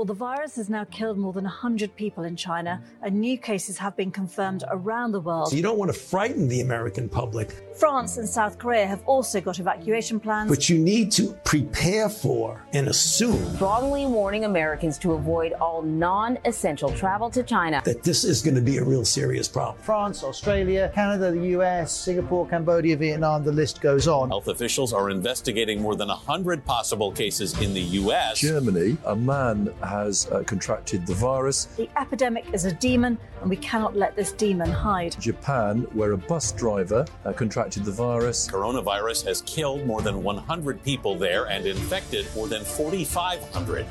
Well, 0.00 0.06
the 0.06 0.14
virus 0.14 0.56
has 0.56 0.70
now 0.70 0.84
killed 0.84 1.18
more 1.18 1.34
than 1.34 1.44
100 1.44 1.94
people 1.94 2.24
in 2.24 2.34
China, 2.34 2.82
and 3.02 3.20
new 3.20 3.36
cases 3.36 3.76
have 3.76 3.98
been 3.98 4.10
confirmed 4.10 4.64
around 4.70 5.12
the 5.12 5.20
world. 5.20 5.50
So 5.50 5.56
you 5.56 5.62
don't 5.62 5.76
want 5.76 5.92
to 5.92 6.00
frighten 6.00 6.48
the 6.48 6.62
American 6.62 7.06
public. 7.06 7.54
France 7.74 8.16
and 8.16 8.26
South 8.26 8.58
Korea 8.58 8.86
have 8.86 9.02
also 9.04 9.42
got 9.42 9.58
evacuation 9.58 10.18
plans. 10.18 10.48
But 10.48 10.70
you 10.70 10.78
need 10.78 11.12
to 11.12 11.34
prepare 11.44 12.08
for 12.08 12.64
and 12.72 12.88
assume 12.88 13.44
strongly 13.56 14.06
warning 14.06 14.46
Americans 14.46 14.96
to 14.98 15.12
avoid 15.12 15.52
all 15.52 15.82
non 15.82 16.38
essential 16.46 16.90
travel 16.92 17.28
to 17.32 17.42
China. 17.42 17.82
That 17.84 18.02
this 18.02 18.24
is 18.24 18.40
going 18.40 18.54
to 18.54 18.62
be 18.62 18.78
a 18.78 18.84
real 18.84 19.04
serious 19.04 19.48
problem. 19.48 19.82
France, 19.82 20.24
Australia, 20.24 20.90
Canada, 20.94 21.30
the 21.30 21.48
US, 21.58 21.92
Singapore, 21.92 22.46
Cambodia, 22.46 22.96
Vietnam, 22.96 23.44
the 23.44 23.52
list 23.52 23.82
goes 23.82 24.08
on. 24.08 24.30
Health 24.30 24.48
officials 24.48 24.94
are 24.94 25.10
investigating 25.10 25.82
more 25.82 25.94
than 25.94 26.08
100 26.08 26.64
possible 26.64 27.12
cases 27.12 27.60
in 27.60 27.74
the 27.74 27.82
US. 28.00 28.40
Germany, 28.40 28.96
a 29.04 29.14
man 29.14 29.70
has 29.90 30.30
uh, 30.30 30.42
contracted 30.46 31.06
the 31.06 31.14
virus. 31.14 31.64
The 31.76 31.90
epidemic 31.98 32.46
is 32.52 32.64
a 32.64 32.72
demon, 32.72 33.18
and 33.40 33.50
we 33.50 33.56
cannot 33.56 33.96
let 33.96 34.16
this 34.16 34.32
demon 34.32 34.70
hide. 34.70 35.20
Japan, 35.20 35.82
where 35.92 36.12
a 36.12 36.16
bus 36.16 36.52
driver 36.52 37.04
uh, 37.24 37.32
contracted 37.32 37.84
the 37.84 37.92
virus. 37.92 38.48
Coronavirus 38.48 39.26
has 39.26 39.42
killed 39.42 39.84
more 39.86 40.00
than 40.00 40.22
100 40.22 40.82
people 40.84 41.16
there 41.16 41.46
and 41.48 41.66
infected 41.66 42.26
more 42.34 42.48
than 42.48 42.64
4,500. 42.64 43.84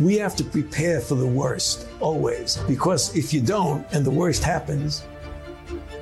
We 0.00 0.16
have 0.16 0.36
to 0.36 0.44
prepare 0.44 1.00
for 1.00 1.14
the 1.14 1.26
worst, 1.26 1.86
always, 2.00 2.56
because 2.68 3.14
if 3.16 3.32
you 3.32 3.40
don't 3.40 3.86
and 3.92 4.04
the 4.04 4.10
worst 4.10 4.42
happens. 4.42 5.04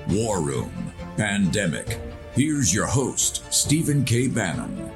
War 0.08 0.40
Room 0.40 0.70
Pandemic. 1.16 2.00
Here's 2.34 2.74
your 2.74 2.86
host, 2.86 3.44
Stephen 3.52 4.04
K. 4.04 4.26
Bannon. 4.26 4.90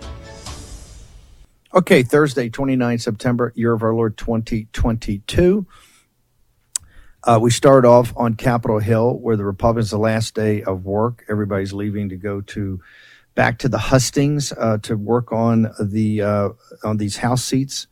Okay, 1.75 2.03
Thursday, 2.03 2.49
29 2.49 2.99
September, 2.99 3.53
year 3.55 3.75
of 3.75 3.83
our 3.83 3.95
Lord 3.95 4.17
2022. 4.17 5.67
Uh, 7.23 7.39
we 7.43 7.51
start 7.51 7.85
off 7.85 8.15
on 8.17 8.37
Capitol 8.37 8.79
Hill, 8.79 9.19
where 9.19 9.37
the 9.37 9.45
Republicans, 9.45 9.91
the 9.91 9.99
last 9.99 10.35
day 10.35 10.63
of 10.63 10.87
work, 10.87 11.27
everybody's 11.29 11.75
leaving 11.75 12.09
to 12.09 12.17
go 12.17 12.41
to 12.41 12.81
back 13.35 13.59
to 13.59 13.69
the 13.69 13.77
hustings 13.77 14.51
uh, 14.53 14.79
to 14.79 14.97
work 14.97 15.31
on 15.31 15.71
the 15.79 16.23
uh, 16.23 16.49
on 16.85 16.97
these 16.97 17.19
House 17.19 17.45
seats 17.45 17.87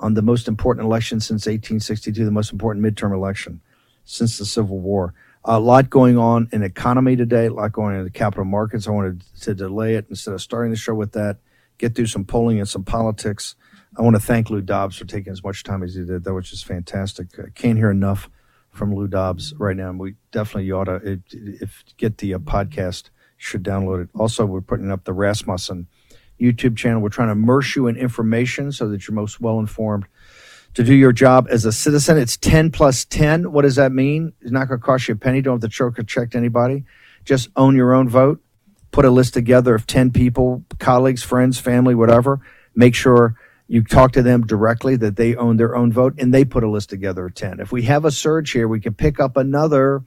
on 0.00 0.14
the 0.14 0.22
most 0.22 0.48
important 0.48 0.84
election 0.84 1.20
since 1.20 1.46
1862, 1.46 2.24
the 2.24 2.32
most 2.32 2.50
important 2.50 2.84
midterm 2.84 3.14
election 3.14 3.60
since 4.04 4.36
the 4.36 4.44
Civil 4.44 4.80
War. 4.80 5.14
A 5.44 5.60
lot 5.60 5.90
going 5.90 6.18
on 6.18 6.48
in 6.50 6.64
economy 6.64 7.14
today, 7.14 7.46
a 7.46 7.52
lot 7.52 7.70
going 7.70 7.94
on 7.94 8.00
in 8.00 8.04
the 8.04 8.10
capital 8.10 8.44
markets. 8.44 8.88
I 8.88 8.90
wanted 8.90 9.22
to 9.42 9.54
delay 9.54 9.94
it 9.94 10.06
instead 10.10 10.34
of 10.34 10.42
starting 10.42 10.72
the 10.72 10.76
show 10.76 10.94
with 10.96 11.12
that 11.12 11.38
get 11.78 11.94
through 11.94 12.06
some 12.06 12.24
polling 12.24 12.58
and 12.58 12.68
some 12.68 12.84
politics. 12.84 13.54
I 13.98 14.02
want 14.02 14.16
to 14.16 14.20
thank 14.20 14.50
Lou 14.50 14.60
Dobbs 14.60 14.96
for 14.96 15.04
taking 15.04 15.32
as 15.32 15.42
much 15.42 15.62
time 15.62 15.82
as 15.82 15.94
he 15.94 16.04
did. 16.04 16.24
That 16.24 16.34
was 16.34 16.50
just 16.50 16.66
fantastic. 16.66 17.28
I 17.38 17.50
can't 17.54 17.78
hear 17.78 17.90
enough 17.90 18.28
from 18.70 18.94
Lou 18.94 19.08
Dobbs 19.08 19.54
right 19.58 19.76
now. 19.76 19.90
And 19.90 19.98
we 19.98 20.14
definitely 20.32 20.70
ought 20.70 20.84
to, 20.84 20.96
if, 20.96 21.20
if 21.32 21.84
get 21.96 22.18
the 22.18 22.34
uh, 22.34 22.38
podcast, 22.38 23.10
should 23.38 23.62
download 23.62 24.02
it. 24.02 24.10
Also, 24.14 24.44
we're 24.46 24.60
putting 24.60 24.90
up 24.90 25.04
the 25.04 25.12
Rasmussen 25.12 25.86
YouTube 26.40 26.76
channel. 26.76 27.00
We're 27.00 27.08
trying 27.08 27.28
to 27.28 27.32
immerse 27.32 27.74
you 27.74 27.86
in 27.86 27.96
information 27.96 28.72
so 28.72 28.88
that 28.88 29.06
you're 29.06 29.14
most 29.14 29.40
well 29.40 29.58
informed 29.58 30.06
to 30.74 30.84
do 30.84 30.94
your 30.94 31.12
job 31.12 31.46
as 31.50 31.64
a 31.64 31.72
citizen. 31.72 32.18
It's 32.18 32.36
10 32.36 32.70
plus 32.70 33.04
10. 33.06 33.50
What 33.52 33.62
does 33.62 33.76
that 33.76 33.92
mean? 33.92 34.32
It's 34.42 34.50
not 34.50 34.68
going 34.68 34.78
to 34.78 34.84
cost 34.84 35.08
you 35.08 35.14
a 35.14 35.18
penny. 35.18 35.40
Don't 35.40 35.62
have 35.62 35.70
to 35.70 35.74
choke 35.74 35.98
or 35.98 36.02
check 36.02 36.32
to 36.32 36.38
anybody. 36.38 36.84
Just 37.24 37.48
own 37.56 37.76
your 37.76 37.94
own 37.94 38.08
vote 38.08 38.40
put 38.96 39.04
a 39.04 39.10
list 39.10 39.34
together 39.34 39.74
of 39.74 39.86
10 39.86 40.10
people, 40.10 40.64
colleagues, 40.78 41.22
friends, 41.22 41.58
family, 41.60 41.94
whatever. 41.94 42.40
Make 42.74 42.94
sure 42.94 43.34
you 43.68 43.84
talk 43.84 44.12
to 44.12 44.22
them 44.22 44.46
directly 44.46 44.96
that 44.96 45.16
they 45.16 45.36
own 45.36 45.58
their 45.58 45.76
own 45.76 45.92
vote 45.92 46.14
and 46.16 46.32
they 46.32 46.46
put 46.46 46.64
a 46.64 46.70
list 46.70 46.88
together 46.88 47.26
of 47.26 47.34
10. 47.34 47.60
If 47.60 47.70
we 47.70 47.82
have 47.82 48.06
a 48.06 48.10
surge 48.10 48.52
here, 48.52 48.66
we 48.66 48.80
can 48.80 48.94
pick 48.94 49.20
up 49.20 49.36
another 49.36 50.02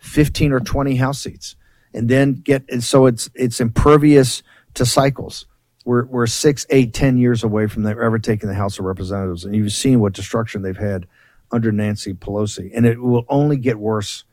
15 0.00 0.52
or 0.52 0.60
20 0.60 0.96
house 0.96 1.20
seats 1.20 1.56
and 1.94 2.06
then 2.10 2.34
get, 2.34 2.64
and 2.68 2.84
so 2.84 3.06
it's, 3.06 3.30
it's 3.34 3.62
impervious 3.62 4.42
to 4.74 4.84
cycles. 4.84 5.46
We're, 5.86 6.04
we're 6.04 6.26
six, 6.26 6.66
eight, 6.68 6.92
ten 6.92 7.16
years 7.16 7.44
away 7.44 7.66
from 7.66 7.84
them 7.84 7.96
ever 7.98 8.18
taking 8.18 8.50
the 8.50 8.54
House 8.54 8.78
of 8.78 8.84
Representatives. 8.84 9.46
And 9.46 9.56
you've 9.56 9.72
seen 9.72 10.00
what 10.00 10.12
destruction 10.12 10.60
they've 10.60 10.76
had 10.76 11.06
under 11.50 11.72
Nancy 11.72 12.12
Pelosi. 12.12 12.72
And 12.74 12.84
it 12.84 13.00
will 13.00 13.24
only 13.30 13.56
get 13.56 13.78
worse 13.78 14.24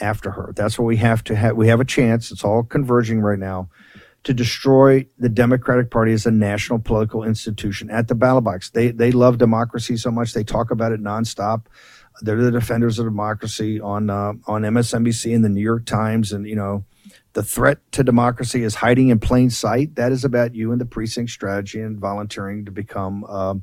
after 0.00 0.30
her. 0.32 0.52
That's 0.56 0.78
what 0.78 0.86
we 0.86 0.96
have 0.96 1.22
to 1.24 1.36
have. 1.36 1.56
We 1.56 1.68
have 1.68 1.80
a 1.80 1.84
chance. 1.84 2.30
It's 2.30 2.44
all 2.44 2.62
converging 2.62 3.20
right 3.20 3.38
now 3.38 3.68
to 4.24 4.34
destroy 4.34 5.06
the 5.18 5.28
Democratic 5.28 5.90
Party 5.90 6.12
as 6.12 6.26
a 6.26 6.30
national 6.30 6.78
political 6.78 7.24
institution 7.24 7.90
at 7.90 8.08
the 8.08 8.14
ballot 8.14 8.44
box. 8.44 8.70
They 8.70 8.90
they 8.90 9.12
love 9.12 9.38
democracy 9.38 9.96
so 9.96 10.10
much. 10.10 10.32
They 10.32 10.44
talk 10.44 10.70
about 10.70 10.92
it 10.92 11.02
nonstop. 11.02 11.66
They're 12.22 12.36
the 12.36 12.50
defenders 12.50 12.98
of 12.98 13.06
democracy 13.06 13.80
on 13.80 14.10
uh, 14.10 14.34
on 14.46 14.62
MSNBC 14.62 15.34
and 15.34 15.44
the 15.44 15.48
New 15.48 15.62
York 15.62 15.86
Times, 15.86 16.32
and 16.32 16.46
you 16.46 16.56
know. 16.56 16.84
The 17.32 17.44
threat 17.44 17.78
to 17.92 18.02
democracy 18.02 18.64
is 18.64 18.74
hiding 18.74 19.10
in 19.10 19.20
plain 19.20 19.50
sight. 19.50 19.94
That 19.94 20.10
is 20.10 20.24
about 20.24 20.56
you 20.56 20.72
and 20.72 20.80
the 20.80 20.84
precinct 20.84 21.30
strategy 21.30 21.80
and 21.80 21.96
volunteering 21.96 22.64
to 22.64 22.72
become 22.72 23.24
uh, 23.28 23.54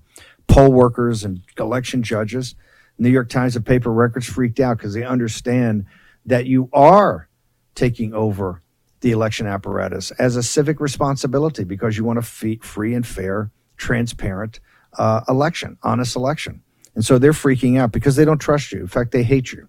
poll 0.47 0.71
workers 0.71 1.25
and 1.25 1.41
election 1.59 2.01
judges. 2.01 2.55
New 2.97 3.09
York 3.09 3.29
Times 3.29 3.55
and 3.55 3.65
paper 3.65 3.91
records 3.91 4.25
freaked 4.25 4.59
out 4.59 4.77
because 4.77 4.93
they 4.93 5.03
understand 5.03 5.85
that 6.27 6.45
you 6.45 6.69
are 6.71 7.27
taking 7.75 8.13
over 8.13 8.61
the 9.01 9.11
election 9.11 9.47
apparatus 9.47 10.11
as 10.11 10.35
a 10.35 10.43
civic 10.43 10.79
responsibility 10.79 11.63
because 11.63 11.97
you 11.97 12.03
want 12.03 12.19
a 12.19 12.21
free 12.21 12.93
and 12.93 13.07
fair, 13.07 13.51
transparent 13.77 14.59
uh, 14.97 15.21
election, 15.27 15.77
honest 15.83 16.16
election. 16.16 16.61
And 16.95 17.05
so 17.05 17.17
they're 17.19 17.31
freaking 17.31 17.79
out 17.79 17.91
because 17.91 18.16
they 18.16 18.25
don't 18.25 18.39
trust 18.39 18.71
you. 18.71 18.79
In 18.79 18.87
fact, 18.87 19.11
they 19.11 19.23
hate 19.23 19.51
you. 19.51 19.67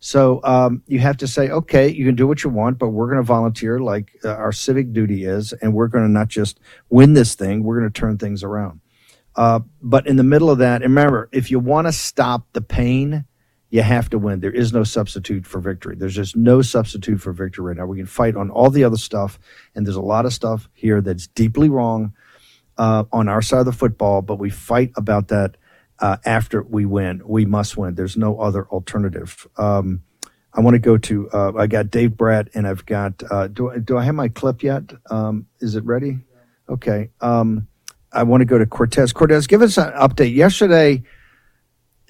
So 0.00 0.40
um, 0.42 0.82
you 0.88 0.98
have 0.98 1.18
to 1.18 1.28
say, 1.28 1.48
okay, 1.50 1.88
you 1.88 2.04
can 2.04 2.16
do 2.16 2.26
what 2.26 2.42
you 2.42 2.50
want, 2.50 2.78
but 2.78 2.88
we're 2.88 3.06
going 3.06 3.18
to 3.18 3.22
volunteer 3.22 3.78
like 3.78 4.18
uh, 4.24 4.30
our 4.30 4.50
civic 4.50 4.92
duty 4.92 5.24
is, 5.24 5.52
and 5.52 5.74
we're 5.74 5.86
going 5.86 6.04
to 6.04 6.10
not 6.10 6.28
just 6.28 6.58
win 6.90 7.12
this 7.12 7.36
thing, 7.36 7.62
we're 7.62 7.78
going 7.78 7.92
to 7.92 8.00
turn 8.00 8.18
things 8.18 8.42
around. 8.42 8.80
Uh, 9.36 9.60
but 9.80 10.06
in 10.08 10.16
the 10.16 10.24
middle 10.24 10.50
of 10.50 10.58
that, 10.58 10.80
remember, 10.80 11.28
if 11.30 11.50
you 11.52 11.60
want 11.60 11.86
to 11.86 11.92
stop 11.92 12.46
the 12.52 12.60
pain, 12.60 13.24
you 13.72 13.80
have 13.80 14.10
to 14.10 14.18
win. 14.18 14.40
There 14.40 14.52
is 14.52 14.74
no 14.74 14.84
substitute 14.84 15.46
for 15.46 15.58
victory. 15.58 15.96
There's 15.96 16.14
just 16.14 16.36
no 16.36 16.60
substitute 16.60 17.22
for 17.22 17.32
victory 17.32 17.64
right 17.64 17.76
now. 17.78 17.86
We 17.86 17.96
can 17.96 18.06
fight 18.06 18.36
on 18.36 18.50
all 18.50 18.68
the 18.68 18.84
other 18.84 18.98
stuff, 18.98 19.38
and 19.74 19.86
there's 19.86 19.96
a 19.96 20.02
lot 20.02 20.26
of 20.26 20.34
stuff 20.34 20.68
here 20.74 21.00
that's 21.00 21.26
deeply 21.26 21.70
wrong 21.70 22.12
uh, 22.76 23.04
on 23.10 23.28
our 23.28 23.40
side 23.40 23.60
of 23.60 23.64
the 23.66 23.72
football, 23.72 24.20
but 24.20 24.36
we 24.36 24.50
fight 24.50 24.92
about 24.94 25.28
that 25.28 25.56
uh, 26.00 26.18
after 26.26 26.62
we 26.62 26.84
win. 26.84 27.22
We 27.24 27.46
must 27.46 27.78
win. 27.78 27.94
There's 27.94 28.14
no 28.14 28.38
other 28.38 28.66
alternative. 28.66 29.48
Um, 29.56 30.02
I 30.52 30.60
want 30.60 30.74
to 30.74 30.78
go 30.78 30.98
to, 30.98 31.30
uh, 31.30 31.52
I 31.56 31.66
got 31.66 31.90
Dave 31.90 32.14
Brat, 32.14 32.50
and 32.52 32.68
I've 32.68 32.84
got, 32.84 33.22
uh, 33.30 33.46
do, 33.48 33.80
do 33.80 33.96
I 33.96 34.04
have 34.04 34.14
my 34.14 34.28
clip 34.28 34.62
yet? 34.62 34.92
Um, 35.10 35.46
is 35.60 35.76
it 35.76 35.84
ready? 35.86 36.18
Okay. 36.68 37.08
Um, 37.22 37.68
I 38.12 38.24
want 38.24 38.42
to 38.42 38.44
go 38.44 38.58
to 38.58 38.66
Cortes. 38.66 39.14
Cortes, 39.14 39.46
give 39.46 39.62
us 39.62 39.78
an 39.78 39.94
update. 39.94 40.34
Yesterday, 40.34 41.04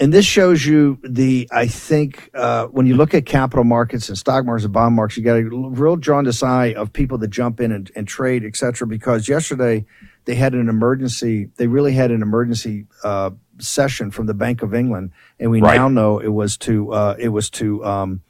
and 0.02 0.12
this 0.12 0.26
shows 0.26 0.66
you 0.66 0.98
the 1.04 1.48
i 1.52 1.66
think 1.66 2.28
uh, 2.34 2.66
when 2.66 2.86
you 2.86 2.96
look 2.96 3.14
at 3.14 3.24
capital 3.24 3.62
markets 3.62 4.08
and 4.08 4.18
stock 4.18 4.44
markets 4.44 4.64
and 4.64 4.72
bond 4.72 4.96
markets 4.96 5.16
you 5.16 5.22
got 5.22 5.38
a 5.38 5.44
real 5.44 5.96
jaundiced 5.96 6.42
eye 6.42 6.74
of 6.74 6.92
people 6.92 7.16
that 7.18 7.28
jump 7.28 7.60
in 7.60 7.70
and, 7.70 7.90
and 7.94 8.08
trade 8.08 8.44
et 8.44 8.56
cetera 8.56 8.86
because 8.86 9.28
yesterday 9.28 9.84
they 10.24 10.34
had 10.34 10.54
an 10.54 10.68
emergency 10.68 11.48
they 11.56 11.68
really 11.68 11.92
had 11.92 12.10
an 12.10 12.20
emergency 12.20 12.84
uh, 13.04 13.30
session 13.58 14.10
from 14.10 14.26
the 14.26 14.34
bank 14.34 14.62
of 14.62 14.74
england 14.74 15.12
and 15.38 15.50
we 15.52 15.60
right. 15.60 15.76
now 15.76 15.88
know 15.88 16.18
it 16.18 16.32
was 16.32 16.56
to 16.56 16.92
uh, 16.92 17.14
it 17.18 17.28
was 17.28 17.48
to 17.48 17.84
um, 17.84 18.20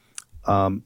um, 0.44 0.82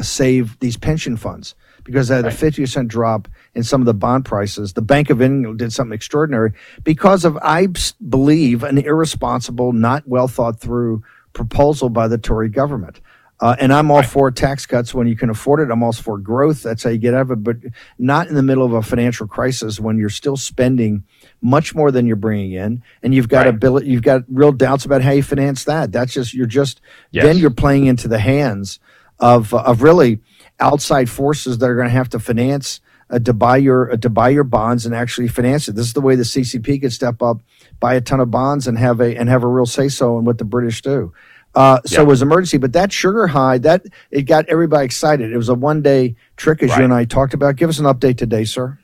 save 0.00 0.58
these 0.60 0.78
pension 0.78 1.16
funds 1.18 1.54
because 1.84 2.08
they 2.08 2.16
had 2.16 2.24
right. 2.24 2.42
a 2.42 2.46
50% 2.46 2.88
drop 2.88 3.28
in 3.54 3.62
some 3.62 3.80
of 3.80 3.86
the 3.86 3.94
bond 3.94 4.24
prices. 4.24 4.72
The 4.72 4.82
Bank 4.82 5.10
of 5.10 5.20
England 5.22 5.58
did 5.58 5.72
something 5.72 5.94
extraordinary 5.94 6.52
because 6.84 7.24
of, 7.24 7.36
I 7.42 7.68
believe, 8.08 8.62
an 8.62 8.78
irresponsible, 8.78 9.72
not 9.72 10.06
well 10.06 10.28
thought 10.28 10.60
through 10.60 11.02
proposal 11.32 11.88
by 11.88 12.08
the 12.08 12.18
Tory 12.18 12.48
government. 12.48 13.00
Uh, 13.42 13.56
and 13.58 13.72
I'm 13.72 13.90
all 13.90 13.98
right. 13.98 14.08
for 14.08 14.30
tax 14.30 14.66
cuts 14.66 14.94
when 14.94 15.08
you 15.08 15.16
can 15.16 15.28
afford 15.28 15.58
it. 15.58 15.72
I'm 15.72 15.82
all 15.82 15.92
for 15.92 16.16
growth. 16.16 16.62
That's 16.62 16.84
how 16.84 16.90
you 16.90 16.98
get 16.98 17.12
out 17.12 17.22
of 17.22 17.30
it, 17.32 17.42
but 17.42 17.56
not 17.98 18.28
in 18.28 18.36
the 18.36 18.42
middle 18.42 18.64
of 18.64 18.72
a 18.72 18.82
financial 18.82 19.26
crisis 19.26 19.80
when 19.80 19.98
you're 19.98 20.10
still 20.10 20.36
spending 20.36 21.02
much 21.40 21.74
more 21.74 21.90
than 21.90 22.06
you're 22.06 22.14
bringing 22.14 22.52
in, 22.52 22.84
and 23.02 23.12
you've 23.12 23.28
got 23.28 23.46
right. 23.46 23.48
ability, 23.48 23.88
you've 23.88 24.02
got 24.02 24.22
real 24.28 24.52
doubts 24.52 24.84
about 24.84 25.02
how 25.02 25.10
you 25.10 25.24
finance 25.24 25.64
that. 25.64 25.90
That's 25.90 26.14
just 26.14 26.34
you're 26.34 26.46
just 26.46 26.80
yes. 27.10 27.24
then 27.24 27.36
you're 27.36 27.50
playing 27.50 27.86
into 27.86 28.06
the 28.06 28.20
hands 28.20 28.78
of 29.18 29.52
of 29.52 29.82
really 29.82 30.20
outside 30.62 31.10
forces 31.10 31.58
that 31.58 31.68
are 31.68 31.74
going 31.74 31.88
to 31.88 31.92
have 31.92 32.08
to 32.10 32.18
finance 32.18 32.80
uh, 33.10 33.18
to 33.18 33.32
buy 33.32 33.56
your 33.56 33.92
uh, 33.92 33.96
to 33.96 34.08
buy 34.08 34.30
your 34.30 34.44
bonds 34.44 34.86
and 34.86 34.94
actually 34.94 35.28
finance 35.28 35.68
it. 35.68 35.74
This 35.74 35.86
is 35.86 35.92
the 35.92 36.00
way 36.00 36.14
the 36.14 36.22
CCP 36.22 36.80
could 36.80 36.92
step 36.92 37.20
up, 37.20 37.38
buy 37.80 37.94
a 37.94 38.00
ton 38.00 38.20
of 38.20 38.30
bonds, 38.30 38.66
and 38.66 38.78
have 38.78 39.00
a 39.00 39.16
and 39.16 39.28
have 39.28 39.42
a 39.42 39.48
real 39.48 39.66
say 39.66 39.88
so 39.88 40.18
in 40.18 40.24
what 40.24 40.38
the 40.38 40.44
British 40.44 40.80
do. 40.80 41.12
Uh, 41.54 41.80
so 41.84 41.96
yeah. 41.96 42.02
it 42.02 42.06
was 42.06 42.22
emergency, 42.22 42.56
but 42.56 42.72
that 42.72 42.90
sugar 42.90 43.26
high 43.26 43.58
that 43.58 43.84
it 44.10 44.22
got 44.22 44.46
everybody 44.48 44.86
excited. 44.86 45.30
It 45.30 45.36
was 45.36 45.50
a 45.50 45.54
one 45.54 45.82
day 45.82 46.16
trick, 46.36 46.62
as 46.62 46.70
right. 46.70 46.78
you 46.78 46.84
and 46.84 46.94
I 46.94 47.04
talked 47.04 47.34
about. 47.34 47.56
Give 47.56 47.68
us 47.68 47.78
an 47.78 47.84
update 47.84 48.16
today, 48.16 48.44
sir. 48.44 48.78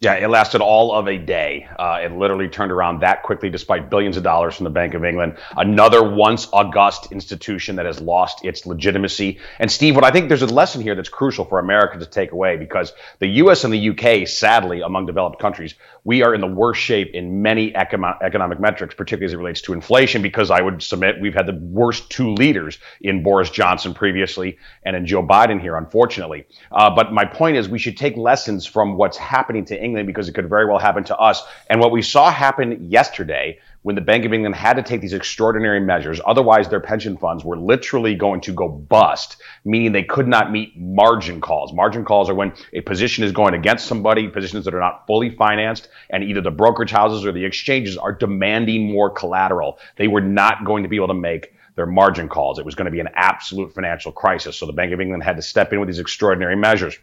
Yeah, 0.00 0.14
it 0.14 0.28
lasted 0.28 0.60
all 0.60 0.94
of 0.94 1.08
a 1.08 1.18
day. 1.18 1.66
Uh, 1.76 1.98
it 2.04 2.12
literally 2.12 2.46
turned 2.46 2.70
around 2.70 3.00
that 3.00 3.24
quickly, 3.24 3.50
despite 3.50 3.90
billions 3.90 4.16
of 4.16 4.22
dollars 4.22 4.54
from 4.54 4.62
the 4.62 4.70
Bank 4.70 4.94
of 4.94 5.04
England. 5.04 5.36
Another 5.56 6.08
once 6.08 6.46
august 6.52 7.10
institution 7.10 7.74
that 7.76 7.86
has 7.86 8.00
lost 8.00 8.44
its 8.44 8.64
legitimacy. 8.64 9.40
And 9.58 9.68
Steve, 9.68 9.96
what 9.96 10.04
I 10.04 10.12
think 10.12 10.28
there's 10.28 10.42
a 10.42 10.46
lesson 10.46 10.82
here 10.82 10.94
that's 10.94 11.08
crucial 11.08 11.44
for 11.44 11.58
America 11.58 11.98
to 11.98 12.06
take 12.06 12.30
away 12.30 12.56
because 12.56 12.92
the 13.18 13.26
U.S. 13.42 13.64
and 13.64 13.74
the 13.74 13.88
UK, 13.88 14.28
sadly, 14.28 14.82
among 14.82 15.06
developed 15.06 15.40
countries, 15.40 15.74
we 16.04 16.22
are 16.22 16.32
in 16.32 16.40
the 16.40 16.46
worst 16.46 16.80
shape 16.80 17.10
in 17.12 17.42
many 17.42 17.74
economic, 17.74 18.22
economic 18.22 18.60
metrics, 18.60 18.94
particularly 18.94 19.26
as 19.26 19.34
it 19.34 19.38
relates 19.38 19.60
to 19.62 19.72
inflation, 19.72 20.22
because 20.22 20.48
I 20.48 20.60
would 20.60 20.80
submit 20.80 21.20
we've 21.20 21.34
had 21.34 21.46
the 21.46 21.58
worst 21.60 22.08
two 22.08 22.34
leaders 22.34 22.78
in 23.00 23.24
Boris 23.24 23.50
Johnson 23.50 23.94
previously 23.94 24.58
and 24.84 24.94
in 24.94 25.06
Joe 25.06 25.26
Biden 25.26 25.60
here, 25.60 25.76
unfortunately. 25.76 26.46
Uh, 26.70 26.88
but 26.88 27.12
my 27.12 27.24
point 27.24 27.56
is 27.56 27.68
we 27.68 27.80
should 27.80 27.96
take 27.96 28.16
lessons 28.16 28.64
from 28.64 28.96
what's 28.96 29.16
happening 29.16 29.64
to 29.64 29.74
England 29.74 29.87
because 29.94 30.28
it 30.28 30.32
could 30.32 30.48
very 30.48 30.66
well 30.66 30.78
happen 30.78 31.04
to 31.04 31.16
us. 31.16 31.42
And 31.68 31.80
what 31.80 31.92
we 31.92 32.02
saw 32.02 32.30
happen 32.30 32.90
yesterday 32.90 33.58
when 33.82 33.94
the 33.94 34.00
Bank 34.00 34.24
of 34.24 34.32
England 34.32 34.54
had 34.54 34.74
to 34.74 34.82
take 34.82 35.00
these 35.00 35.12
extraordinary 35.12 35.80
measures, 35.80 36.20
otherwise 36.26 36.68
their 36.68 36.80
pension 36.80 37.16
funds 37.16 37.44
were 37.44 37.56
literally 37.56 38.14
going 38.14 38.40
to 38.42 38.52
go 38.52 38.68
bust, 38.68 39.40
meaning 39.64 39.92
they 39.92 40.02
could 40.02 40.26
not 40.26 40.50
meet 40.50 40.76
margin 40.76 41.40
calls. 41.40 41.72
Margin 41.72 42.04
calls 42.04 42.28
are 42.28 42.34
when 42.34 42.52
a 42.72 42.80
position 42.80 43.24
is 43.24 43.32
going 43.32 43.54
against 43.54 43.86
somebody, 43.86 44.28
positions 44.28 44.64
that 44.64 44.74
are 44.74 44.80
not 44.80 45.06
fully 45.06 45.30
financed, 45.30 45.88
and 46.10 46.24
either 46.24 46.40
the 46.40 46.50
brokerage 46.50 46.90
houses 46.90 47.24
or 47.24 47.32
the 47.32 47.44
exchanges 47.44 47.96
are 47.96 48.12
demanding 48.12 48.92
more 48.92 49.10
collateral. 49.10 49.78
They 49.96 50.08
were 50.08 50.20
not 50.20 50.64
going 50.64 50.82
to 50.82 50.88
be 50.88 50.96
able 50.96 51.08
to 51.08 51.14
make 51.14 51.54
their 51.78 51.86
margin 51.86 52.28
calls. 52.28 52.58
It 52.58 52.64
was 52.64 52.74
going 52.74 52.86
to 52.86 52.90
be 52.90 52.98
an 52.98 53.08
absolute 53.14 53.72
financial 53.72 54.10
crisis. 54.10 54.56
So 54.56 54.66
the 54.66 54.72
Bank 54.72 54.92
of 54.92 55.00
England 55.00 55.22
had 55.22 55.36
to 55.36 55.42
step 55.42 55.72
in 55.72 55.78
with 55.78 55.86
these 55.86 56.00
extraordinary 56.00 56.56
measures. 56.56 56.98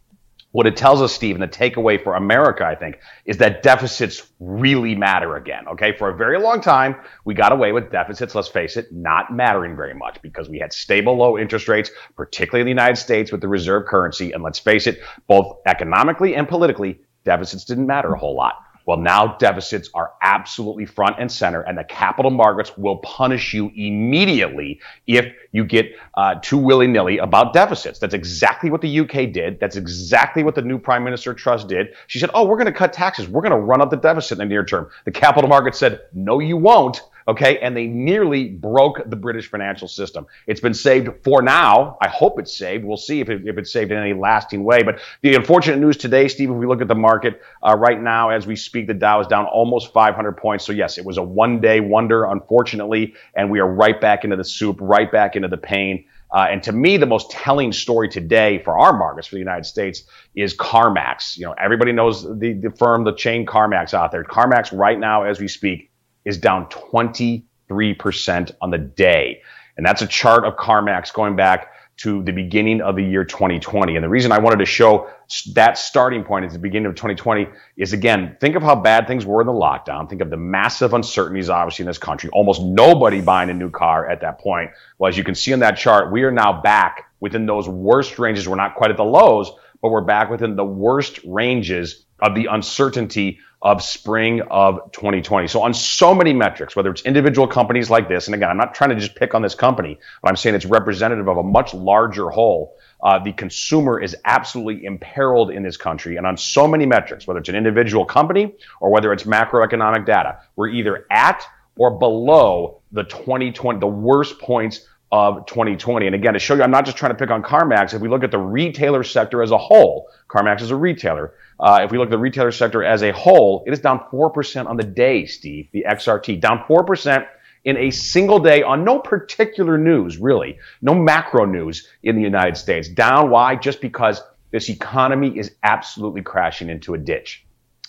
What 0.56 0.68
it 0.68 0.78
tells 0.78 1.02
us, 1.02 1.12
Steve, 1.12 1.36
and 1.36 1.44
the 1.44 1.50
takeaway 1.50 2.02
for 2.02 2.16
America, 2.16 2.66
I 2.66 2.75
think, 2.75 3.00
is 3.25 3.36
that 3.40 3.62
deficits 3.62 4.31
really 4.40 4.96
matter 4.96 5.36
again. 5.36 5.68
Okay. 5.68 5.92
For 5.98 6.07
a 6.07 6.16
very 6.16 6.40
long 6.40 6.62
time, 6.62 6.96
we 7.25 7.34
got 7.34 7.52
away 7.52 7.74
with 7.74 7.92
deficits, 7.92 8.34
let's 8.36 8.48
face 8.48 8.78
it, 8.78 8.90
not 8.90 9.36
mattering 9.36 9.75
very 9.75 9.94
much 9.94 10.22
because 10.22 10.48
we 10.48 10.57
had 10.57 10.72
stable 10.72 11.18
low 11.18 11.38
interest 11.38 11.68
rates, 11.68 11.92
particularly 12.16 12.62
in 12.62 12.66
the 12.68 12.81
United 12.81 12.96
States 12.96 13.34
with 13.34 13.42
the 13.42 13.50
reserve 13.50 13.86
currency. 13.86 14.31
And 14.31 14.44
let's 14.44 14.57
face 14.57 14.88
it, 14.88 15.02
both 15.28 15.57
economically 15.66 16.36
and 16.36 16.48
politically, 16.48 17.01
deficits 17.25 17.66
didn't 17.66 17.86
matter 17.86 18.13
a 18.13 18.18
whole 18.18 18.38
lot. 18.38 18.54
Well, 18.86 18.98
now 18.98 19.36
deficits 19.38 19.90
are 19.94 20.14
absolutely 20.22 20.86
front 20.86 21.16
and 21.20 21.32
center, 21.32 21.62
and 21.62 21.78
the 21.78 21.84
capital 21.84 22.32
markets 22.32 22.78
will 22.78 22.98
punish 22.98 23.54
you 23.54 23.72
immediately 23.76 24.80
if 25.08 25.34
you 25.52 25.66
get 25.66 25.92
uh, 26.16 26.36
too 26.42 26.58
willy 26.58 26.88
nilly 26.88 27.18
about 27.18 27.54
deficits. 27.54 28.00
That's 28.00 28.14
exactly 28.14 28.70
what 28.70 28.82
the 28.82 29.00
UK 29.00 29.32
did. 29.32 29.60
That's 29.60 29.76
exactly 29.76 30.44
what 30.44 30.56
the 30.56 30.62
new 30.62 30.78
Prime 30.78 31.04
Minister 31.04 31.34
Truss 31.34 31.64
did. 31.64 31.88
She 32.08 32.20
said, 32.20 32.30
Oh, 32.34 32.46
we're 32.46 32.58
going 32.58 32.66
to 32.66 32.72
cut 32.72 32.94
taxes. 32.94 33.28
We're 33.28 33.42
going 33.42 33.52
to 33.52 33.58
run 33.58 33.82
up 33.82 33.90
the 33.90 33.98
deficit 33.98 34.40
in 34.40 34.48
the 34.48 34.54
near 34.54 34.64
term. 34.64 34.90
The 35.06 35.12
capital 35.12 35.50
market 35.50 35.76
said, 35.76 36.02
No, 36.14 36.40
you 36.40 36.58
won't 36.58 37.02
okay? 37.27 37.60
And 37.60 37.75
they 37.75 37.88
nearly 37.88 38.50
broke 38.50 39.01
the 39.10 39.16
British 39.16 39.50
financial 39.50 39.88
system. 39.88 40.27
It's 40.48 40.60
been 40.60 40.74
saved 40.74 41.10
for 41.24 41.42
now. 41.42 41.98
I 42.01 42.07
hope 42.07 42.39
it's 42.39 42.56
saved. 42.56 42.86
We'll 42.86 42.98
see 42.98 43.22
if, 43.22 43.30
it, 43.30 43.48
if 43.48 43.57
it's 43.57 43.72
saved 43.72 43.92
in 43.92 43.98
any 43.98 44.13
lasting 44.13 44.63
way. 44.63 44.83
But 44.83 45.00
the 45.22 45.36
unfortunate 45.36 45.80
news 45.80 45.98
today, 45.98 46.27
Steve, 46.27 46.50
if 46.50 46.56
we 46.56 46.68
look 46.68 46.81
at 46.81 46.88
the 46.88 46.95
market 46.95 47.42
uh, 47.62 47.75
right 47.75 48.01
now 48.01 48.30
as 48.30 48.45
we 48.45 48.56
speak, 48.56 48.88
the 48.88 48.94
Dow 48.94 49.19
is 49.22 49.27
down 49.27 49.45
almost 49.45 49.94
500 49.94 50.33
points. 50.33 50.66
So, 50.66 50.72
yes, 50.72 50.98
it 50.98 51.06
was 51.06 51.18
a 51.18 51.24
one 51.24 51.62
day 51.62 51.80
wonder, 51.80 52.25
unfortunately, 52.25 53.16
and 53.36 53.50
we 53.50 53.60
are 53.60 53.68
right 53.68 54.00
back 54.00 54.24
into 54.24 54.36
the 54.36 54.44
soup, 54.44 54.77
right 54.80 55.12
back 55.12 55.36
into 55.36 55.48
the 55.48 55.57
pain. 55.57 56.06
Uh, 56.33 56.48
and 56.50 56.63
to 56.63 56.72
me, 56.72 56.98
the 56.98 57.06
most 57.06 57.31
telling 57.31 57.72
story 57.72 58.10
today 58.10 58.62
for 58.63 58.77
our 58.77 58.98
markets 58.98 59.27
for 59.27 59.36
the 59.36 59.39
United 59.39 59.66
States 59.66 60.04
is 60.36 60.56
CarMax. 60.56 61.38
You 61.38 61.45
know, 61.45 61.56
everybody 61.57 61.92
knows 61.92 62.24
the, 62.24 62.54
the 62.54 62.72
firm, 62.77 63.04
the 63.04 63.13
chain 63.13 63.45
CarMax 63.45 63.94
out 63.94 64.12
there. 64.12 64.24
CarMax 64.24 64.77
right 64.77 65.00
now, 65.00 65.24
as 65.24 65.39
we 65.39 65.48
speak, 65.48 65.92
is 66.25 66.38
down 66.38 66.68
23% 66.68 68.51
on 68.62 68.72
the 68.72 68.77
day. 68.77 69.42
And 69.77 69.86
that's 69.86 70.01
a 70.01 70.07
chart 70.07 70.45
of 70.45 70.56
CarMax 70.56 71.13
going 71.13 71.36
back 71.36 71.72
to 71.98 72.22
the 72.24 72.31
beginning 72.33 72.81
of 72.81 72.98
the 72.98 73.04
year 73.04 73.24
2020. 73.24 73.95
And 73.95 74.04
the 74.04 74.10
reason 74.10 74.33
I 74.33 74.39
wanted 74.39 74.60
to 74.60 74.66
show 74.66 75.10
that 75.54 75.77
starting 75.77 76.25
point 76.25 76.44
at 76.44 76.51
the 76.51 76.60
beginning 76.60 76.88
of 76.88 76.95
2020 76.95 77.48
is 77.77 77.94
again, 77.94 78.36
think 78.42 78.56
of 78.56 78.63
how 78.63 78.75
bad 78.75 79.07
things 79.07 79.25
were 79.25 79.39
in 79.39 79.48
the 79.48 79.54
lockdown. 79.54 80.10
Think 80.10 80.22
of 80.22 80.30
the 80.30 80.38
massive 80.38 80.94
uncertainties, 80.94 81.50
obviously, 81.50 81.83
in 81.83 81.88
this 81.88 81.98
country. 81.98 82.30
Almost 82.33 82.62
nobody 82.63 83.22
buying 83.22 83.50
a 83.50 83.54
new 83.54 83.69
car 83.69 84.10
at 84.10 84.19
that 84.22 84.39
point. 84.39 84.72
Well, 84.98 85.07
as 85.07 85.18
you 85.18 85.24
can 85.24 85.36
see 85.36 85.54
on 85.54 85.60
that 85.60 85.77
chart, 85.77 86.12
we 86.12 86.24
are 86.24 86.31
now 86.31 86.62
back 86.62 87.06
within 87.22 87.45
those 87.45 87.69
worst 87.69 88.19
ranges. 88.19 88.48
We're 88.48 88.56
not 88.56 88.75
quite 88.75 88.92
at 88.92 88.98
the 88.98 89.06
lows, 89.06 89.51
but 89.81 89.89
we're 89.89 90.01
back 90.01 90.30
within 90.30 90.57
the 90.57 90.66
worst 90.66 91.19
ranges 91.25 92.05
of 92.19 92.35
the 92.35 92.45
uncertainty 92.45 93.39
of 93.62 93.81
spring 93.81 94.41
of 94.51 94.91
2020. 94.91 95.47
So 95.47 95.63
on 95.63 95.73
so 95.73 96.13
many 96.13 96.33
metrics, 96.33 96.75
whether 96.75 96.91
it's 96.91 97.01
individual 97.01 97.47
companies 97.47 97.89
like 97.89 98.07
this, 98.07 98.27
and 98.27 98.35
again, 98.35 98.50
I'm 98.50 98.57
not 98.57 98.75
trying 98.75 98.91
to 98.91 98.95
just 98.95 99.15
pick 99.15 99.33
on 99.33 99.41
this 99.41 99.56
company, 99.56 99.97
but 100.21 100.29
I'm 100.29 100.35
saying 100.35 100.56
it's 100.56 100.65
representative 100.65 101.27
of 101.27 101.38
a 101.38 101.44
much 101.44 101.73
larger 101.73 102.29
whole. 102.29 102.77
Uh, 103.01 103.19
the 103.19 103.33
consumer 103.33 104.00
is 104.00 104.15
absolutely 104.25 104.85
imperiled 104.85 105.50
in 105.50 105.63
this 105.63 105.77
country. 105.77 106.17
And 106.17 106.27
on 106.27 106.38
so 106.38 106.67
many 106.67 106.85
metrics, 106.85 107.25
whether 107.25 107.39
it's 107.39 107.50
an 107.50 107.56
individual 107.56 108.06
company 108.06 108.53
or 108.79 108.91
whether 108.91 109.12
it's 109.12 109.23
macroeconomic 109.23 110.06
data, 110.06 110.39
we're 110.56 110.69
either 110.69 111.06
at 111.09 111.44
or 111.77 111.97
below 111.97 112.81
the 112.91 113.03
2020, 113.03 113.79
the 113.79 113.88
worst 113.88 114.39
points 114.39 114.88
of 115.15 115.45
2020. 115.45 116.07
And 116.07 116.13
again, 116.13 116.33
to 116.33 116.39
show 116.39 116.56
you, 116.56 116.62
I'm 116.62 116.71
not 116.71 116.83
just 116.83 116.97
trying 116.97 117.12
to 117.12 117.17
pick 117.17 117.31
on 117.31 117.41
CarMax. 117.41 117.94
If 117.94 118.01
we 118.01 118.09
look 118.09 118.25
at 118.25 118.31
the 118.31 118.38
retailer 118.38 119.01
sector 119.01 119.41
as 119.41 119.51
a 119.51 119.57
whole, 119.57 120.09
CarMax 120.27 120.62
is 120.62 120.71
a 120.71 120.75
retailer. 120.75 121.33
Uh, 121.57 121.79
if 121.83 121.91
we 121.91 121.97
look 121.97 122.07
at 122.07 122.12
the 122.12 122.17
retailer 122.17 122.51
sector 122.51 122.83
as 122.83 123.01
a 123.01 123.13
whole, 123.13 123.63
it 123.65 123.71
is 123.71 123.79
down 123.79 124.01
4% 124.12 124.65
on 124.67 124.75
the 124.75 124.83
day, 124.83 125.25
Steve, 125.25 125.69
the 125.71 125.85
XRT, 125.89 126.41
down 126.41 126.65
4% 126.67 127.25
in 127.63 127.77
a 127.77 127.91
single 127.91 128.39
day 128.39 128.62
on 128.62 128.83
no 128.83 129.00
particular 129.00 129.77
news, 129.77 130.17
really, 130.17 130.57
no 130.81 130.94
macro 130.94 131.45
news 131.45 131.88
in 132.03 132.17
the 132.17 132.21
United 132.21 132.57
States. 132.57 132.89
Down, 132.89 133.29
why? 133.29 133.56
Just 133.56 133.79
because 133.79 134.21
this 134.51 134.69
economy 134.69 135.38
is 135.38 135.56
absolutely 135.63 136.23
crashing 136.23 136.69
into 136.69 136.94
a 136.94 136.97
ditch. 136.97 137.44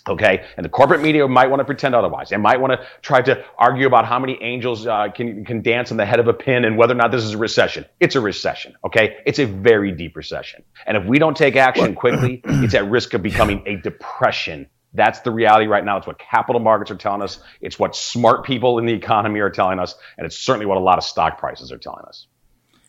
Okay, 0.07 0.45
and 0.55 0.63
the 0.63 0.69
corporate 0.69 1.01
media 1.01 1.27
might 1.27 1.47
want 1.47 1.59
to 1.59 1.65
pretend 1.65 1.95
otherwise. 1.95 2.29
They 2.29 2.37
might 2.37 2.59
want 2.59 2.73
to 2.73 2.87
try 3.01 3.21
to 3.21 3.43
argue 3.57 3.87
about 3.87 4.05
how 4.05 4.19
many 4.19 4.37
angels 4.41 4.87
uh, 4.87 5.07
can 5.13 5.43
can 5.43 5.61
dance 5.61 5.91
on 5.91 5.97
the 5.97 6.05
head 6.05 6.19
of 6.19 6.27
a 6.27 6.33
pin 6.33 6.65
and 6.65 6.77
whether 6.77 6.93
or 6.93 6.97
not 6.97 7.11
this 7.11 7.23
is 7.23 7.33
a 7.33 7.37
recession. 7.37 7.85
It's 7.99 8.15
a 8.15 8.21
recession. 8.21 8.75
Okay, 8.85 9.17
it's 9.25 9.39
a 9.39 9.45
very 9.45 9.91
deep 9.91 10.15
recession, 10.15 10.63
and 10.85 10.95
if 10.95 11.05
we 11.05 11.19
don't 11.19 11.35
take 11.35 11.55
action 11.55 11.95
quickly, 11.95 12.41
it's 12.45 12.73
at 12.73 12.89
risk 12.89 13.13
of 13.13 13.21
becoming 13.21 13.63
a 13.65 13.75
depression. 13.77 14.67
That's 14.93 15.19
the 15.19 15.31
reality 15.31 15.67
right 15.67 15.83
now. 15.83 15.97
It's 15.97 16.07
what 16.07 16.17
capital 16.17 16.61
markets 16.61 16.89
are 16.91 16.95
telling 16.95 17.21
us. 17.21 17.39
It's 17.61 17.77
what 17.77 17.95
smart 17.95 18.45
people 18.45 18.79
in 18.79 18.85
the 18.85 18.93
economy 18.93 19.41
are 19.41 19.49
telling 19.49 19.79
us, 19.79 19.95
and 20.17 20.25
it's 20.25 20.37
certainly 20.37 20.65
what 20.65 20.77
a 20.77 20.81
lot 20.81 20.97
of 20.97 21.03
stock 21.03 21.37
prices 21.37 21.71
are 21.71 21.77
telling 21.77 22.05
us. 22.05 22.27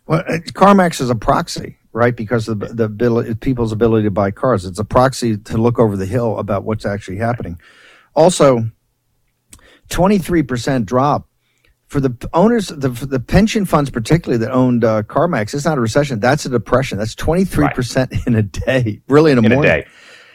Well, 0.06 0.20
uh, 0.20 0.38
CarMax 0.38 1.00
is 1.00 1.10
a 1.10 1.14
proxy 1.14 1.77
right? 1.92 2.14
Because 2.14 2.48
of 2.48 2.60
the, 2.60 2.66
the 2.66 2.84
ability, 2.84 3.34
people's 3.36 3.72
ability 3.72 4.04
to 4.04 4.10
buy 4.10 4.30
cars. 4.30 4.64
It's 4.64 4.78
a 4.78 4.84
proxy 4.84 5.36
to 5.36 5.58
look 5.58 5.78
over 5.78 5.96
the 5.96 6.06
hill 6.06 6.38
about 6.38 6.64
what's 6.64 6.86
actually 6.86 7.18
happening. 7.18 7.60
Also, 8.14 8.70
23% 9.90 10.84
drop 10.84 11.28
for 11.86 12.00
the 12.00 12.28
owners, 12.34 12.68
the, 12.68 12.90
the 12.90 13.18
pension 13.18 13.64
funds, 13.64 13.90
particularly 13.90 14.44
that 14.44 14.52
owned 14.52 14.84
uh, 14.84 15.02
CarMax. 15.04 15.54
It's 15.54 15.64
not 15.64 15.78
a 15.78 15.80
recession. 15.80 16.20
That's 16.20 16.44
a 16.44 16.50
depression. 16.50 16.98
That's 16.98 17.14
23% 17.14 17.96
right. 17.96 18.26
in 18.26 18.34
a 18.34 18.42
day, 18.42 19.00
really 19.08 19.32
in 19.32 19.38
a 19.38 19.42
in 19.42 19.52
morning. 19.52 19.70
A 19.70 19.82
day. 19.82 19.86